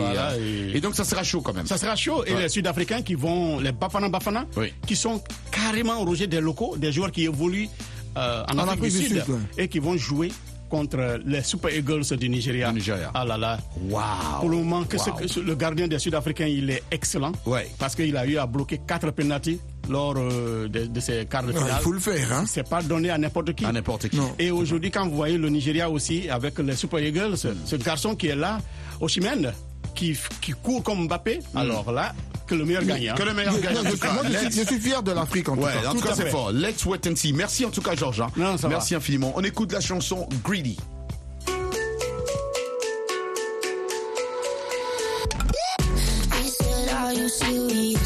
Et, 0.74 0.82
donc 0.82 0.96
ça 0.96 1.04
sera 1.04 1.24
chaud 1.24 1.42
quand 1.42 1.54
même. 1.54 1.66
Ça 1.68 1.78
sera 1.78 1.96
chaud. 1.96 2.24
Et 2.26 2.34
les 2.36 2.50
Sud-Africains 2.50 3.02
qui 3.02 3.16
vont, 3.16 3.60
les 3.60 3.72
Bafana 3.72 4.10
Bafana, 4.10 4.37
Oui. 4.56 4.74
qui 4.86 4.96
sont 4.96 5.22
carrément 5.52 6.02
au 6.02 6.06
rejet 6.06 6.28
des 6.28 6.42
locaux, 6.42 6.76
des 6.78 6.92
joueurs 6.92 7.12
qui 7.12 7.24
évoluent 7.26 7.70
euh, 8.18 8.44
en, 8.52 8.58
Afrique, 8.60 8.82
du 8.84 8.92
Sud, 8.92 9.24
ouais. 9.28 9.64
et 9.64 9.68
qui 9.68 9.80
vont 9.80 9.96
jouer 9.98 10.32
contre 10.70 11.20
les 11.26 11.44
Super 11.44 11.74
Eagles 11.74 12.04
du 12.18 12.28
Nigeria. 12.28 12.74
Ah 13.14 13.24
là 13.24 13.38
là. 13.38 13.58
Waouh. 13.90 14.04
Pour 14.42 14.50
le 14.50 14.58
moment, 14.58 14.84
que 14.84 14.98
ce- 14.98 15.40
le 15.40 15.56
gardien 15.56 15.88
des 15.88 15.98
Sud-Africains, 15.98 16.48
il 16.48 16.70
est 16.70 16.84
excellent. 16.92 17.32
Ouais. 17.46 17.70
Parce 17.80 17.96
qu'il 17.96 18.18
a 18.18 18.26
eu 18.26 18.38
à 18.38 18.46
bloquer 18.46 18.82
quatre 18.86 19.12
pénaltys 19.12 19.62
lors 19.88 20.16
euh, 20.18 20.68
de, 20.68 20.88
de 20.88 21.00
ces 21.00 21.26
quarts 21.26 21.44
de 21.44 21.54
finale. 21.54 21.76
il 21.80 21.84
faut 21.84 21.94
le 21.94 22.00
faire, 22.02 22.34
hein. 22.34 22.44
C'est 22.46 22.68
pas 22.68 22.82
donné 22.84 23.10
à 23.12 23.18
n'importe 23.18 23.54
qui. 23.54 23.64
À 23.64 23.72
n'importe 23.72 24.10
qui. 24.10 24.18
Non. 24.18 24.34
Et 24.38 24.52
aujourd'hui, 24.52 24.92
quand 24.92 25.08
vous 25.08 25.16
voyez 25.16 25.38
le 25.38 25.48
Nigeria 25.50 25.90
aussi, 25.90 26.28
avec 26.30 26.60
les 26.60 26.76
Super 26.76 27.00
Eagles, 27.00 27.38
ce 27.38 27.76
garçon 27.78 28.16
qui 28.16 28.28
est 28.28 28.36
là, 28.36 28.60
Osimhen, 29.00 29.54
qui, 29.96 30.18
qui 30.42 30.52
court 30.52 30.84
comme 30.84 31.06
Mbappé, 31.08 31.40
alors 31.56 31.92
là, 31.94 32.14
que 32.48 32.56
le 32.56 32.66
meilleur 32.66 32.84
gagne. 32.84 33.10
hein. 33.10 33.16
Que 33.16 33.24
le 33.24 33.34
meilleur 33.34 33.60
gagne. 33.60 33.76
Je, 33.84 33.96
cas, 33.98 34.20
suis, 34.24 34.34
let's- 34.34 34.56
je 34.56 34.66
suis 34.66 34.80
fier 34.80 35.04
de 35.04 35.12
l'Afrique 35.12 35.50
en 35.50 35.56
tout 35.56 35.62
cas. 35.64 35.90
en 35.90 35.92
tout 35.94 36.00
Tout 36.02 36.08
cas, 36.08 36.14
c'est 36.16 36.30
fort. 36.30 36.52
Let's 36.52 36.86
wait 36.86 37.06
and 37.08 37.16
see. 37.16 37.34
Merci 37.34 37.66
en 37.66 37.70
tout 37.70 37.82
cas, 37.82 37.96
Georges. 37.96 38.22
hein. 38.22 38.56
Va. 38.56 38.70
Merci 38.70 38.96
infiniment. 38.96 39.34
On 39.36 39.44
écoute 39.44 39.72
la 39.72 39.82
chanson 39.82 40.28
Greedy. 40.44 40.78
He 46.34 46.50
said, 46.50 46.90
Are 46.90 47.14
you 47.14 47.28
serious? 47.30 47.98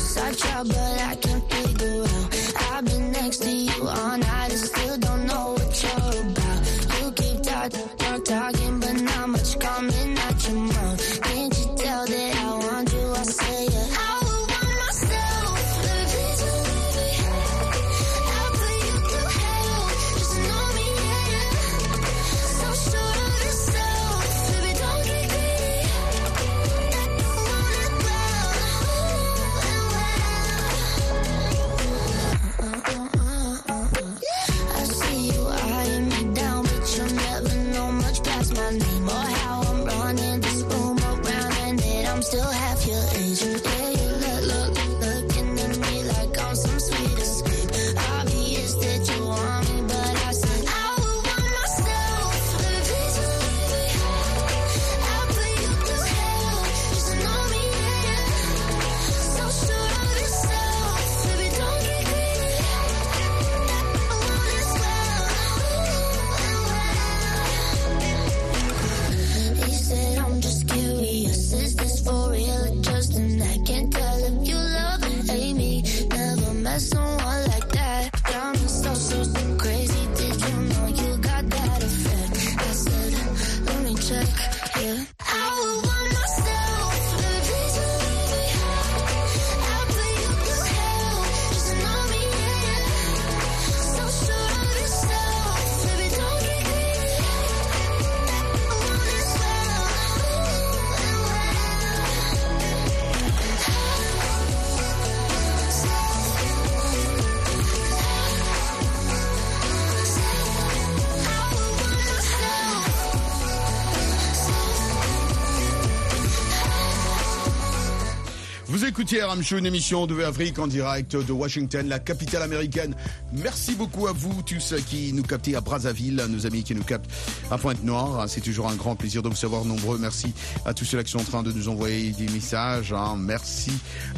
RM 119.20 119.44
Show, 119.44 119.58
une 119.58 119.66
émission 119.66 120.08
de 120.08 120.24
Afrique 120.24 120.58
en 120.58 120.68
direct 120.68 121.18
de 121.18 121.32
Washington, 121.34 121.88
la 121.88 122.00
capitale 122.00 122.44
américaine. 122.44 122.96
Merci 123.34 123.76
beaucoup 123.76 124.08
à 124.08 124.14
vous 124.14 124.42
tous 124.44 124.74
qui 124.88 125.12
nous 125.12 125.24
captez 125.24 125.56
à 125.56 125.62
Brazzaville, 125.62 126.24
nos 126.30 126.46
amis 126.46 126.64
qui 126.64 126.74
nous 126.74 126.84
captent 126.84 127.10
à 127.52 127.58
Pointe-Noire. 127.58 128.26
C'est 128.28 128.42
toujours 128.42 128.70
un 128.70 128.76
grand 128.76 128.96
plaisir 128.96 129.22
de 129.22 129.30
vous 129.30 129.36
savoir 129.36 129.66
nombreux. 129.66 129.98
Merci 129.98 130.34
à 130.66 130.74
tous 130.74 130.86
ceux 130.86 131.02
qui 131.04 131.12
sont 131.12 131.20
en 131.20 131.24
train 131.24 131.44
de 131.44 131.52
nous 131.52 131.68
envoyer 131.70 132.12
des 132.12 132.28
messages. 132.30 132.94
hein. 132.94 133.16
Merci 133.18 133.72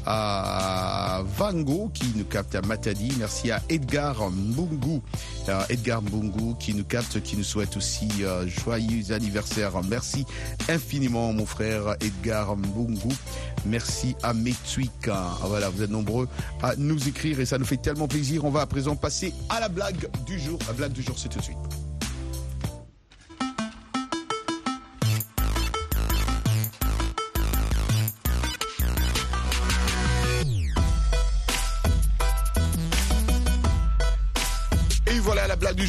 à 0.06 1.24
Vango 1.38 1.90
qui 1.94 2.06
nous 2.16 2.26
capte 2.26 2.56
à 2.56 2.62
Matadi. 2.62 3.12
Merci 3.18 3.52
à 3.52 3.62
Edgar 3.70 4.30
Mbungu, 4.30 5.02
euh, 5.50 5.64
Edgar 5.70 6.02
Mbungu 6.02 6.56
qui 6.60 6.74
nous 6.74 6.84
capte, 6.84 7.22
qui 7.22 7.36
nous 7.36 7.44
souhaite 7.44 7.76
aussi 7.78 8.08
euh, 8.22 8.48
joyeux 8.48 9.12
anniversaire. 9.12 9.72
Merci 9.84 10.26
infiniment 10.70 11.34
mon 11.34 11.46
frère 11.46 11.96
Edgar 12.02 12.56
Mbungu. 12.56 13.14
Merci 13.66 14.16
à 14.22 14.34
Metsuika. 14.34 15.24
Voilà, 15.44 15.70
vous 15.70 15.82
êtes 15.82 15.92
nombreux 15.92 16.28
à 16.62 16.76
nous 16.76 17.08
écrire 17.08 17.40
et 17.40 17.46
ça 17.46 17.58
nous 17.58 17.66
fait 17.66 17.78
tellement 17.78 18.08
plaisir. 18.08 18.46
On 18.46 18.50
va 18.52 18.62
à 18.62 18.66
présent 18.66 18.96
passer 18.96 19.34
à 19.50 19.60
la 19.60 19.70
blague 19.70 20.10
du 20.26 20.40
jour. 20.40 20.60
La 20.68 20.74
blague 20.74 20.94
du 20.94 21.02
jour, 21.02 21.16
c'est 21.18 21.30
tout 21.30 21.40
de 21.40 21.44
suite. 21.44 21.83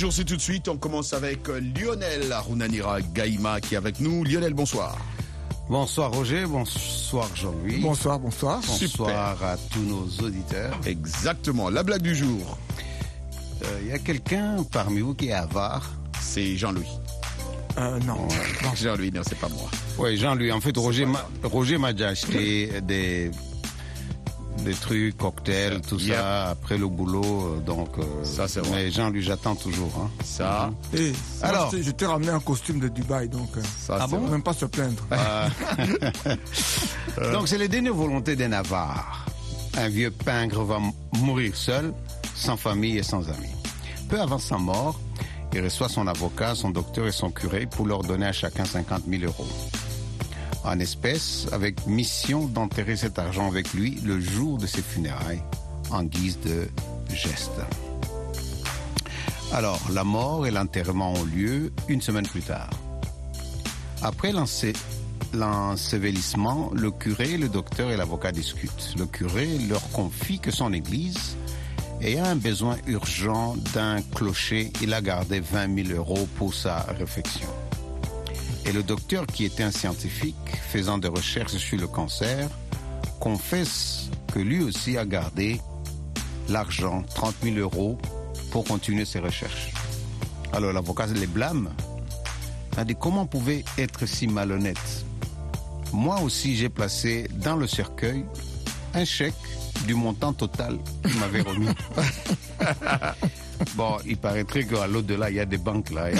Jour, 0.05 0.12
c'est 0.12 0.24
tout 0.24 0.36
de 0.36 0.40
suite. 0.42 0.68
On 0.68 0.76
commence 0.76 1.14
avec 1.14 1.48
euh, 1.48 1.62
Lionel 1.74 2.30
Arunanira 2.30 3.00
Gaïma 3.00 3.59
qui 3.62 3.72
est 3.72 3.78
avec 3.78 4.00
nous. 4.00 4.22
Lionel, 4.22 4.52
bonsoir. 4.52 4.98
Bonsoir 5.70 6.12
Roger, 6.12 6.44
bonsoir 6.44 7.34
Jean-Louis. 7.34 7.78
Bonsoir, 7.80 8.18
bonsoir. 8.18 8.61
Bonsoir 8.66 9.42
à 9.42 9.57
tous 9.72 9.80
nos 9.80 10.05
auditeurs. 10.26 10.78
Exactement, 10.84 11.70
la 11.70 11.82
blague 11.82 12.02
du 12.02 12.14
jour. 12.14 12.59
Euh, 13.62 13.78
Il 13.80 13.88
y 13.88 13.92
a 13.92 13.98
quelqu'un 13.98 14.62
parmi 14.70 15.00
vous 15.00 15.14
qui 15.14 15.28
est 15.28 15.32
avare? 15.32 15.90
C'est 16.20 16.55
Jean-Louis. 16.55 16.98
Euh, 17.78 17.98
non. 18.00 18.28
Jean-Louis, 18.74 19.11
non, 19.11 19.22
c'est 19.26 19.38
pas 19.38 19.48
moi. 19.48 19.70
Oui, 19.96 20.18
Jean-Louis. 20.18 20.52
En 20.52 20.61
fait, 20.61 20.76
Roger 20.76 21.78
m'a 21.78 21.92
déjà 21.94 22.09
acheté 22.09 22.82
des, 22.82 23.30
des 24.59 24.72
trucs, 24.74 25.16
cocktails, 25.18 25.80
tout 25.82 25.98
Yep. 25.98 26.16
ça, 26.16 26.50
après 26.50 26.78
le 26.78 26.86
boulot. 26.88 27.22
euh, 27.57 27.61
Donc, 27.61 27.88
euh, 27.98 28.02
Ça, 28.24 28.46
c'est 28.48 28.61
vrai. 28.61 28.70
Mais 28.84 28.90
Jean-Luc, 28.90 29.22
j'attends 29.22 29.55
toujours. 29.57 29.92
hein. 30.00 30.11
Ça, 30.24 30.70
Et 30.94 31.12
Alors. 31.42 31.68
Alors, 31.68 31.74
je 31.82 31.90
t'ai- 31.90 32.07
ramené 32.07 32.30
un 32.30 32.40
costume 32.40 32.78
de 32.80 32.88
Dubaï, 32.88 33.28
donc 33.28 33.48
euh, 33.57 33.62
ça, 33.78 33.98
Ah 34.00 34.07
c'est 34.09 34.16
bon 34.16 34.22
vrai. 34.22 34.30
même 34.32 34.42
pas 34.42 34.52
se 34.55 34.64
plaindre. 34.66 35.02
Ah. 35.11 35.48
Donc, 37.32 37.48
c'est 37.48 37.59
les 37.59 37.68
dernières 37.68 37.94
volontés 37.94 38.36
des 38.36 38.48
Navarres. 38.48 39.26
Un 39.76 39.88
vieux 39.88 40.11
pingre 40.11 40.62
va 40.64 40.78
mourir 41.18 41.55
seul, 41.57 41.92
sans 42.34 42.57
famille 42.57 42.98
et 42.98 43.02
sans 43.02 43.28
amis. 43.28 43.50
Peu 44.09 44.20
avant 44.20 44.38
sa 44.38 44.57
mort, 44.59 44.98
il 45.52 45.62
reçoit 45.62 45.88
son 45.88 46.07
avocat, 46.07 46.55
son 46.55 46.70
docteur 46.70 47.07
et 47.07 47.12
son 47.12 47.30
curé 47.30 47.66
pour 47.66 47.86
leur 47.86 48.02
donner 48.02 48.26
à 48.26 48.32
chacun 48.32 48.64
50 48.64 49.02
000 49.09 49.22
euros. 49.24 49.46
En 50.65 50.79
espèces, 50.79 51.47
avec 51.53 51.87
mission 51.87 52.47
d'enterrer 52.47 52.97
cet 52.97 53.19
argent 53.19 53.47
avec 53.49 53.73
lui 53.75 54.01
le 54.05 54.19
jour 54.21 54.57
de 54.59 54.67
ses 54.67 54.83
funérailles, 54.83 55.43
en 55.91 56.03
guise 56.05 56.39
de 56.41 56.69
geste. 57.15 57.51
Alors, 59.53 59.81
la 59.93 60.05
mort 60.05 60.47
et 60.47 60.51
l'enterrement 60.51 61.12
ont 61.12 61.25
lieu 61.25 61.71
une 61.89 62.01
semaine 62.01 62.27
plus 62.27 62.41
tard. 62.43 62.71
Après 64.03 64.33
l'ense- 64.33 64.65
l'ensevelissement, 65.35 66.71
le 66.75 66.91
curé, 66.91 67.37
le 67.37 67.49
docteur 67.49 67.91
et 67.91 67.97
l'avocat 67.97 68.33
discutent. 68.33 68.95
Le 68.99 69.07
curé 69.07 69.47
leur 69.69 69.87
confie 69.91 70.39
que 70.39 70.51
son 70.51 70.73
église 70.73 71.37
ayant 72.01 72.25
un 72.25 72.37
besoin 72.37 72.77
urgent 72.87 73.55
d'un 73.75 74.01
clocher, 74.15 74.73
il 74.83 74.93
a 74.95 75.01
gardé 75.01 75.41
20 75.41 75.85
000 75.87 75.97
euros 75.99 76.27
pour 76.37 76.53
sa 76.55 76.81
réflexion. 76.99 77.49
Et 78.67 78.73
le 78.73 78.83
docteur, 78.83 79.27
qui 79.27 79.45
était 79.45 79.62
un 79.62 79.71
scientifique 79.71 80.37
faisant 80.71 80.99
des 80.99 81.09
recherches 81.09 81.57
sur 81.57 81.79
le 81.79 81.87
cancer, 81.87 82.49
confesse 83.21 84.11
que 84.33 84.39
lui 84.39 84.62
aussi 84.62 84.97
a 84.97 85.05
gardé 85.05 85.61
l'argent, 86.49 87.03
30 87.15 87.35
000 87.43 87.57
euros, 87.57 87.99
pour 88.51 88.65
continuer 88.65 89.05
ses 89.05 89.19
recherches. 89.19 89.73
Alors 90.53 90.73
l'avocat 90.73 91.07
les 91.07 91.27
blâme 91.27 91.71
a 92.77 92.85
dit 92.85 92.95
comment 92.95 93.27
pouvait 93.27 93.65
être 93.79 94.07
si 94.07 94.27
malhonnête? 94.27 95.05
Moi 95.93 96.21
aussi, 96.21 96.57
j'ai 96.57 96.69
placé 96.69 97.29
dans 97.35 97.57
le 97.57 97.67
cercueil 97.67 98.25
un 98.95 99.05
chèque 99.05 99.35
du 99.87 99.95
montant 99.95 100.33
total 100.33 100.79
qu'il 101.03 101.19
m'avait 101.19 101.43
remis. 101.43 101.69
bon, 103.75 103.97
il 104.07 104.17
paraîtrait 104.17 104.65
qu'à 104.65 104.87
l'au-delà, 104.87 105.31
il 105.31 105.37
y 105.37 105.41
a 105.41 105.45
des 105.47 105.59
banques 105.59 105.91
là. 105.91 106.11
Et- 106.11 106.15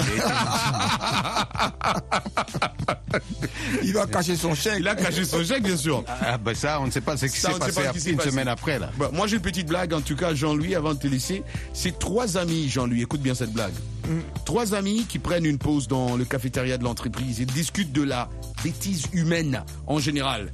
Il 3.83 3.93
va 3.93 4.05
cacher 4.07 4.35
son 4.35 4.53
chèque. 4.55 4.77
Il 4.79 4.87
a 4.87 4.95
caché 4.95 5.25
son 5.25 5.43
chèque, 5.43 5.63
bien 5.63 5.77
sûr. 5.77 6.03
Ah 6.07 6.37
ben 6.37 6.53
ça, 6.55 6.79
on 6.81 6.87
ne 6.87 6.91
sait 6.91 7.01
pas 7.01 7.17
ce 7.17 7.25
qui 7.27 7.39
s'est 7.39 7.47
passé 7.57 7.71
pas 7.83 7.91
qui 7.93 8.09
une 8.09 8.17
passé. 8.17 8.31
semaine 8.31 8.47
après 8.47 8.79
là. 8.79 8.89
Bon, 8.97 9.09
moi, 9.13 9.27
j'ai 9.27 9.35
une 9.37 9.41
petite 9.41 9.67
blague, 9.67 9.93
en 9.93 10.01
tout 10.01 10.15
cas, 10.15 10.33
Jean-Louis, 10.33 10.75
avant 10.75 10.93
de 10.93 10.99
te 10.99 11.07
laisser. 11.07 11.43
C'est 11.73 11.97
trois 11.99 12.37
amis, 12.37 12.67
Jean-Louis, 12.69 13.01
écoute 13.03 13.21
bien 13.21 13.33
cette 13.35 13.51
blague. 13.53 13.73
Trois 14.45 14.73
amis 14.75 15.05
qui 15.07 15.19
prennent 15.19 15.45
une 15.45 15.57
pause 15.57 15.87
dans 15.87 16.15
le 16.15 16.25
cafétéria 16.25 16.77
de 16.77 16.83
l'entreprise 16.83 17.41
et 17.41 17.45
discutent 17.45 17.91
de 17.93 18.03
la 18.03 18.29
bêtise 18.63 19.05
humaine 19.13 19.63
en 19.87 19.99
général 19.99 20.51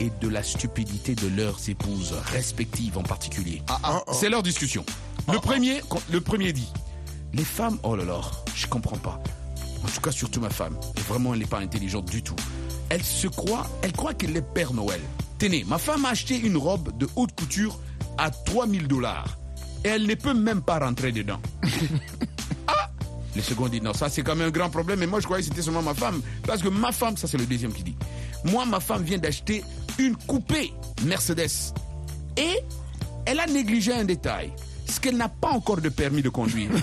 et 0.00 0.10
de 0.20 0.28
la 0.28 0.42
stupidité 0.42 1.14
de 1.14 1.28
leurs 1.36 1.68
épouses 1.68 2.14
respectives 2.32 2.98
en 2.98 3.02
particulier. 3.04 3.62
C'est 4.12 4.28
leur 4.28 4.42
discussion. 4.42 4.84
Le 5.32 6.20
premier, 6.20 6.52
dit 6.52 6.68
Les 7.32 7.44
femmes, 7.44 7.78
oh 7.82 7.96
là 7.96 8.04
là, 8.04 8.20
je 8.54 8.66
comprends 8.66 8.98
pas. 8.98 9.22
En 9.82 9.88
tout 9.88 10.00
cas, 10.00 10.10
surtout 10.10 10.40
ma 10.40 10.50
femme. 10.50 10.76
Et 10.96 11.00
vraiment, 11.00 11.34
elle 11.34 11.40
n'est 11.40 11.46
pas 11.46 11.60
intelligente 11.60 12.06
du 12.10 12.22
tout. 12.22 12.36
Elle 12.90 13.02
se 13.02 13.26
croit, 13.26 13.66
elle 13.82 13.92
croit 13.92 14.14
qu'elle 14.14 14.36
est 14.36 14.42
Père 14.54 14.72
Noël. 14.72 15.00
Tenez, 15.38 15.64
ma 15.64 15.78
femme 15.78 16.04
a 16.04 16.10
acheté 16.10 16.38
une 16.38 16.56
robe 16.56 16.96
de 16.98 17.08
haute 17.16 17.34
couture 17.34 17.78
à 18.18 18.30
3000 18.30 18.86
dollars. 18.86 19.38
Et 19.84 19.88
elle 19.88 20.06
ne 20.06 20.14
peut 20.14 20.34
même 20.34 20.62
pas 20.62 20.78
rentrer 20.78 21.12
dedans. 21.12 21.40
ah 22.66 22.90
Le 23.34 23.42
second 23.42 23.68
dit 23.68 23.80
non, 23.80 23.92
ça 23.92 24.08
c'est 24.08 24.22
quand 24.22 24.36
même 24.36 24.48
un 24.48 24.52
grand 24.52 24.70
problème. 24.70 25.02
Et 25.02 25.06
moi, 25.06 25.20
je 25.20 25.24
croyais 25.24 25.42
que 25.42 25.48
c'était 25.48 25.62
seulement 25.62 25.82
ma 25.82 25.94
femme. 25.94 26.20
Parce 26.46 26.62
que 26.62 26.68
ma 26.68 26.92
femme, 26.92 27.16
ça 27.16 27.26
c'est 27.26 27.38
le 27.38 27.46
deuxième 27.46 27.72
qui 27.72 27.82
dit. 27.82 27.96
Moi, 28.44 28.64
ma 28.66 28.80
femme 28.80 29.02
vient 29.02 29.18
d'acheter 29.18 29.64
une 29.98 30.16
coupée 30.16 30.72
Mercedes. 31.04 31.72
Et 32.36 32.58
elle 33.26 33.40
a 33.40 33.46
négligé 33.46 33.92
un 33.92 34.04
détail. 34.04 34.52
C'est 34.86 35.00
qu'elle 35.00 35.16
n'a 35.16 35.28
pas 35.28 35.50
encore 35.50 35.80
de 35.80 35.88
permis 35.88 36.22
de 36.22 36.28
conduire. 36.28 36.70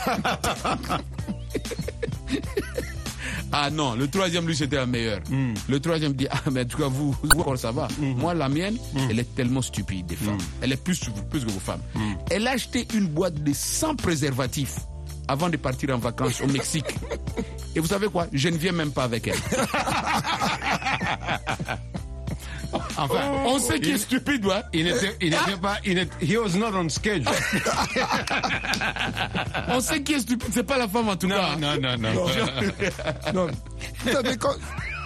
Ah 3.53 3.69
non, 3.69 3.95
le 3.95 4.07
troisième, 4.07 4.47
lui, 4.47 4.55
c'était 4.55 4.77
un 4.77 4.85
meilleur. 4.85 5.19
Le 5.67 5.79
troisième 5.81 6.13
dit, 6.13 6.25
ah, 6.31 6.37
mais 6.51 6.61
en 6.61 6.65
tout 6.65 6.77
cas, 6.77 6.87
vous, 6.87 7.11
vous 7.11 7.29
encore, 7.37 7.57
ça 7.57 7.71
va? 7.73 7.89
Moi, 7.99 8.33
la 8.33 8.47
mienne, 8.47 8.77
elle 9.09 9.19
est 9.19 9.35
tellement 9.35 9.61
stupide, 9.61 10.05
des 10.05 10.15
femmes. 10.15 10.37
Elle 10.61 10.71
est 10.71 10.81
plus, 10.81 11.01
plus 11.29 11.43
que 11.45 11.51
vos 11.51 11.59
femmes. 11.59 11.81
Elle 12.29 12.47
a 12.47 12.51
acheté 12.51 12.87
une 12.93 13.07
boîte 13.07 13.43
de 13.43 13.51
100 13.53 13.95
préservatifs 13.97 14.77
avant 15.27 15.49
de 15.49 15.57
partir 15.57 15.93
en 15.93 15.97
vacances 15.97 16.39
au 16.41 16.47
Mexique. 16.47 16.95
Et 17.75 17.79
vous 17.81 17.87
savez 17.87 18.07
quoi? 18.07 18.27
Je 18.33 18.47
ne 18.49 18.55
viens 18.57 18.71
même 18.73 18.91
pas 18.91 19.03
avec 19.03 19.27
elle. 19.27 19.35
Enfin, 22.97 23.31
on 23.45 23.59
sait 23.59 23.79
qu'il 23.79 23.95
est 23.95 23.97
stupide, 23.97 24.45
ouais. 24.45 24.61
Il 24.73 24.85
n'était 24.85 25.15
il 25.21 25.29
n'était 25.31 25.57
pas, 25.61 25.77
il 25.85 25.95
n'était- 25.95 26.25
he 26.25 26.37
was 26.37 26.57
not 26.57 26.75
on 26.77 26.87
schedule. 26.89 27.25
On 29.67 29.79
sait 29.81 30.01
qui 30.03 30.13
est 30.13 30.19
stupide, 30.19 30.49
c'est 30.53 30.63
pas 30.63 30.77
la 30.77 30.87
femme 30.87 31.09
en 31.09 31.15
tout 31.15 31.27
cas. 31.27 31.55
non, 31.57 31.75
non, 31.81 31.97
non. 31.97 32.25
Non. 33.33 33.47
Vous 34.05 34.11
savez, 34.11 34.37
quand, 34.37 34.53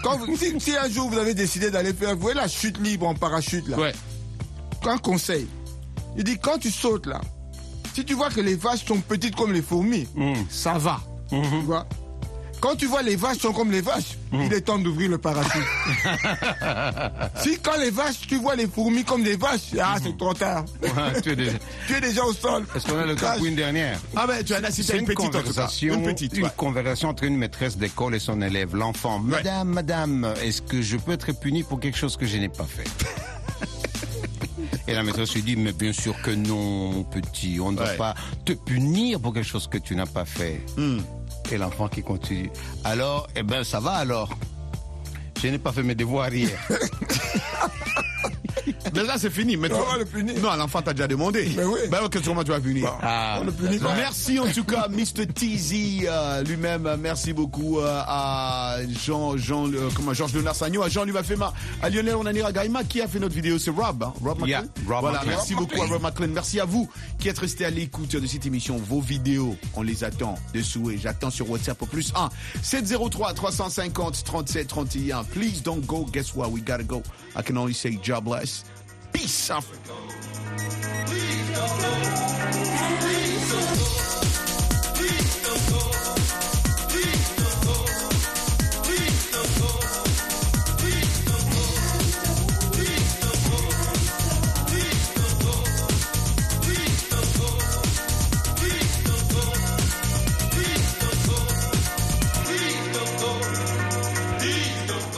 quand 0.03 0.18
vous- 0.18 0.36
si, 0.38 0.59
si 0.59 0.76
un 0.76 0.89
jour 0.89 1.09
vous 1.09 1.18
avez 1.18 1.34
décidé 1.34 1.72
d'aller 1.72 1.93
faire, 1.93 2.16
vous 2.16 2.22
voyez 2.22 2.36
la 2.38 2.47
chute 2.47 2.78
libre 2.80 3.07
en 3.07 3.16
parachute 3.16 3.68
là. 3.68 3.78
Ouais. 3.78 3.93
Un 4.88 4.97
conseil. 4.97 5.47
Il 6.18 6.24
dit 6.24 6.38
quand 6.38 6.57
tu 6.59 6.70
sautes 6.72 7.07
là, 7.07 7.20
si 7.93 8.05
tu 8.05 8.13
vois 8.13 8.30
que 8.30 8.41
les 8.41 8.55
vaches 8.55 8.86
sont 8.86 8.99
petites 8.99 9.36
comme 9.36 9.51
les 9.53 9.61
fourmis, 9.63 10.07
ça 10.49 10.74
va. 10.78 10.99
Tu 11.30 11.38
vois? 11.66 11.88
Quand 12.66 12.76
tu 12.76 12.88
vois 12.88 13.03
les 13.03 13.16
vaches 13.16 13.38
sont 13.38 13.53
comme 13.53 13.72
les 13.72 13.82
vaches, 13.82 14.18
il 14.34 14.51
est 14.51 14.61
temps 14.61 14.80
d'ouvrir 14.80 15.07
le 15.11 15.20
parachute. 15.20 15.61
si 17.43 17.59
quand 17.59 17.78
les 17.78 17.91
vaches, 17.91 18.22
tu 18.28 18.38
vois 18.38 18.55
les 18.55 18.66
fourmis 18.66 19.03
comme 19.03 19.22
des 19.22 19.36
vaches, 19.36 19.76
ah 19.80 19.97
c'est 20.03 20.18
trop 20.18 20.34
tard. 20.34 20.66
Ouais, 20.82 21.22
tu 21.22 21.30
es 21.30 21.36
déjà- 21.36 21.57
tu 21.88 21.93
es 21.93 22.01
déjà 22.01 22.26
au 22.26 22.34
sol. 22.34 22.66
Est-ce 22.76 22.88
qu'on 22.88 22.97
a 22.97 23.05
le 23.05 23.13
cas 23.13 23.22
Crash. 23.22 23.38
pour 23.38 23.45
une 23.45 23.55
dernière? 23.55 23.99
Ah 24.16 24.26
ben, 24.26 24.43
tu 24.43 24.55
as 24.55 24.72
C'est 24.72 24.93
une 24.93 25.01
une 25.01 25.05
petite 25.05 25.32
conversation, 25.32 25.93
Une 25.93 26.03
petite, 26.05 26.36
une 26.38 26.45
ouais. 26.45 26.49
conversation 26.57 27.09
entre 27.09 27.26
une 27.26 27.38
maîtresse 27.38 27.78
d'école 27.78 28.16
et 28.16 28.20
son 28.20 28.41
élève, 28.41 28.76
l'enfant. 28.76 29.20
Madame, 29.20 29.70
madame, 29.70 30.34
est-ce 30.41 30.63
que 30.63 30.82
je 30.82 30.97
peux 30.97 31.11
être 31.11 31.39
puni 31.39 31.61
pour 31.61 31.80
quelque 31.80 31.99
chose 31.99 32.18
que 32.18 32.26
je 32.26 32.38
n'ai 32.38 32.49
pas 32.49 32.66
fait? 32.66 32.89
Et 34.88 34.93
la 34.93 35.03
maîtresse 35.03 35.34
lui 35.34 35.41
dit, 35.43 35.55
mais 35.55 35.72
bien 35.74 35.93
sûr 35.93 36.20
que 36.22 36.32
non, 36.32 36.91
mon 36.91 37.03
petit, 37.03 37.59
on 37.59 37.72
ne 37.72 37.78
doit 37.78 37.89
pas 37.97 38.13
te 38.43 38.53
punir 38.53 39.20
pour 39.20 39.34
quelque 39.34 39.47
chose 39.47 39.68
que 39.68 39.78
tu 39.80 39.95
n'as 39.95 40.05
pas 40.05 40.26
fait. 40.26 40.61
Hmm. 40.78 40.99
Et 41.52 41.58
l'enfant 41.58 41.88
qui 41.88 42.02
continue. 42.02 42.50
Alors, 42.84 43.28
eh 43.36 43.43
ben, 43.43 43.64
ça 43.64 43.80
va 43.80 43.91
alors. 43.91 44.30
Je 45.41 45.48
n'ai 45.48 45.60
pas 45.60 45.72
fait 45.72 45.84
mes 45.84 45.96
devoirs 45.96 46.34
hier. 46.34 46.58
Mais 48.93 49.03
là, 49.03 49.16
c'est 49.18 49.30
fini. 49.30 49.57
Mais 49.57 49.72
On 49.72 49.78
toi- 49.78 49.88
va 49.93 49.97
le 49.99 50.05
punir. 50.05 50.36
Non, 50.41 50.55
l'enfant 50.55 50.82
t'a 50.82 50.93
déjà 50.93 51.07
demandé. 51.07 51.51
Mais 51.55 51.63
oui. 51.63 51.80
Ben, 51.89 51.99
ok, 52.03 52.18
comment 52.24 52.43
tu 52.43 52.51
vas 52.51 52.59
punir 52.59 52.91
Ah. 53.01 53.38
On 53.41 53.45
le 53.45 53.51
punit 53.51 53.80
pas. 53.80 53.93
Merci 53.95 54.39
en 54.39 54.47
tout 54.47 54.63
cas, 54.63 54.88
Mr. 54.89 55.28
Teasy 55.34 56.05
euh, 56.07 56.43
lui-même. 56.43 56.95
Merci 56.99 57.34
beaucoup 57.34 57.80
euh, 57.80 58.01
à 58.07 58.78
Jean, 59.05 59.38
Jean, 59.38 59.68
euh, 59.72 59.89
comment, 59.95 60.13
Georges 60.13 60.34
Leonard 60.34 60.55
Sagno, 60.55 60.82
à 60.84 60.89
Jean 60.89 61.03
Luvafema, 61.03 61.53
à 61.82 61.89
Lionel 61.89 62.16
Onanira 62.16 62.51
Gaima 62.51 62.84
qui 62.84 63.01
a 63.01 63.07
fait 63.07 63.20
notre 63.20 63.36
vidéo. 63.36 63.57
C'est 63.59 63.72
Rob, 63.72 64.03
hein, 64.03 64.13
Rob 64.24 64.39
McLean. 64.39 64.47
Yeah, 64.47 64.61
Rob 64.88 65.01
voilà, 65.01 65.20
McLean. 65.20 65.36
merci 65.38 65.55
beaucoup 65.55 65.82
à 65.82 65.86
Rob 65.86 66.01
McLean. 66.01 66.30
Merci 66.30 66.59
à 66.59 66.66
vous 66.66 66.89
qui 67.20 67.30
êtes 67.30 67.39
restés 67.39 67.66
à 67.66 67.70
l'écoute 67.70 68.16
de 68.16 68.28
cette 68.28 68.45
émission. 68.45 68.78
Vos 68.78 69.01
vidéos, 69.01 69.55
on 69.76 69.82
les 69.82 70.03
attend 70.03 70.36
dessous 70.53 70.91
et 70.91 70.97
j'attends 70.97 71.30
sur 71.30 71.49
WhatsApp 71.49 71.82
au 71.82 71.86
plus 71.86 72.11
1 72.16 72.30
703 72.61 73.34
350 73.34 74.24
37 74.24 74.68
31. 74.68 75.24
Please 75.26 75.61
don't 75.63 75.82
go. 75.86 76.05
Guess 76.11 76.36
what? 76.36 76.49
We 76.49 76.61
gotta 76.61 76.84
go. 76.84 77.01
I 77.36 77.41
can 77.41 77.57
only 77.57 77.74
say 77.74 77.97
jobless. 78.01 78.55
Peace, 79.16 79.49
Africa. 79.49 79.86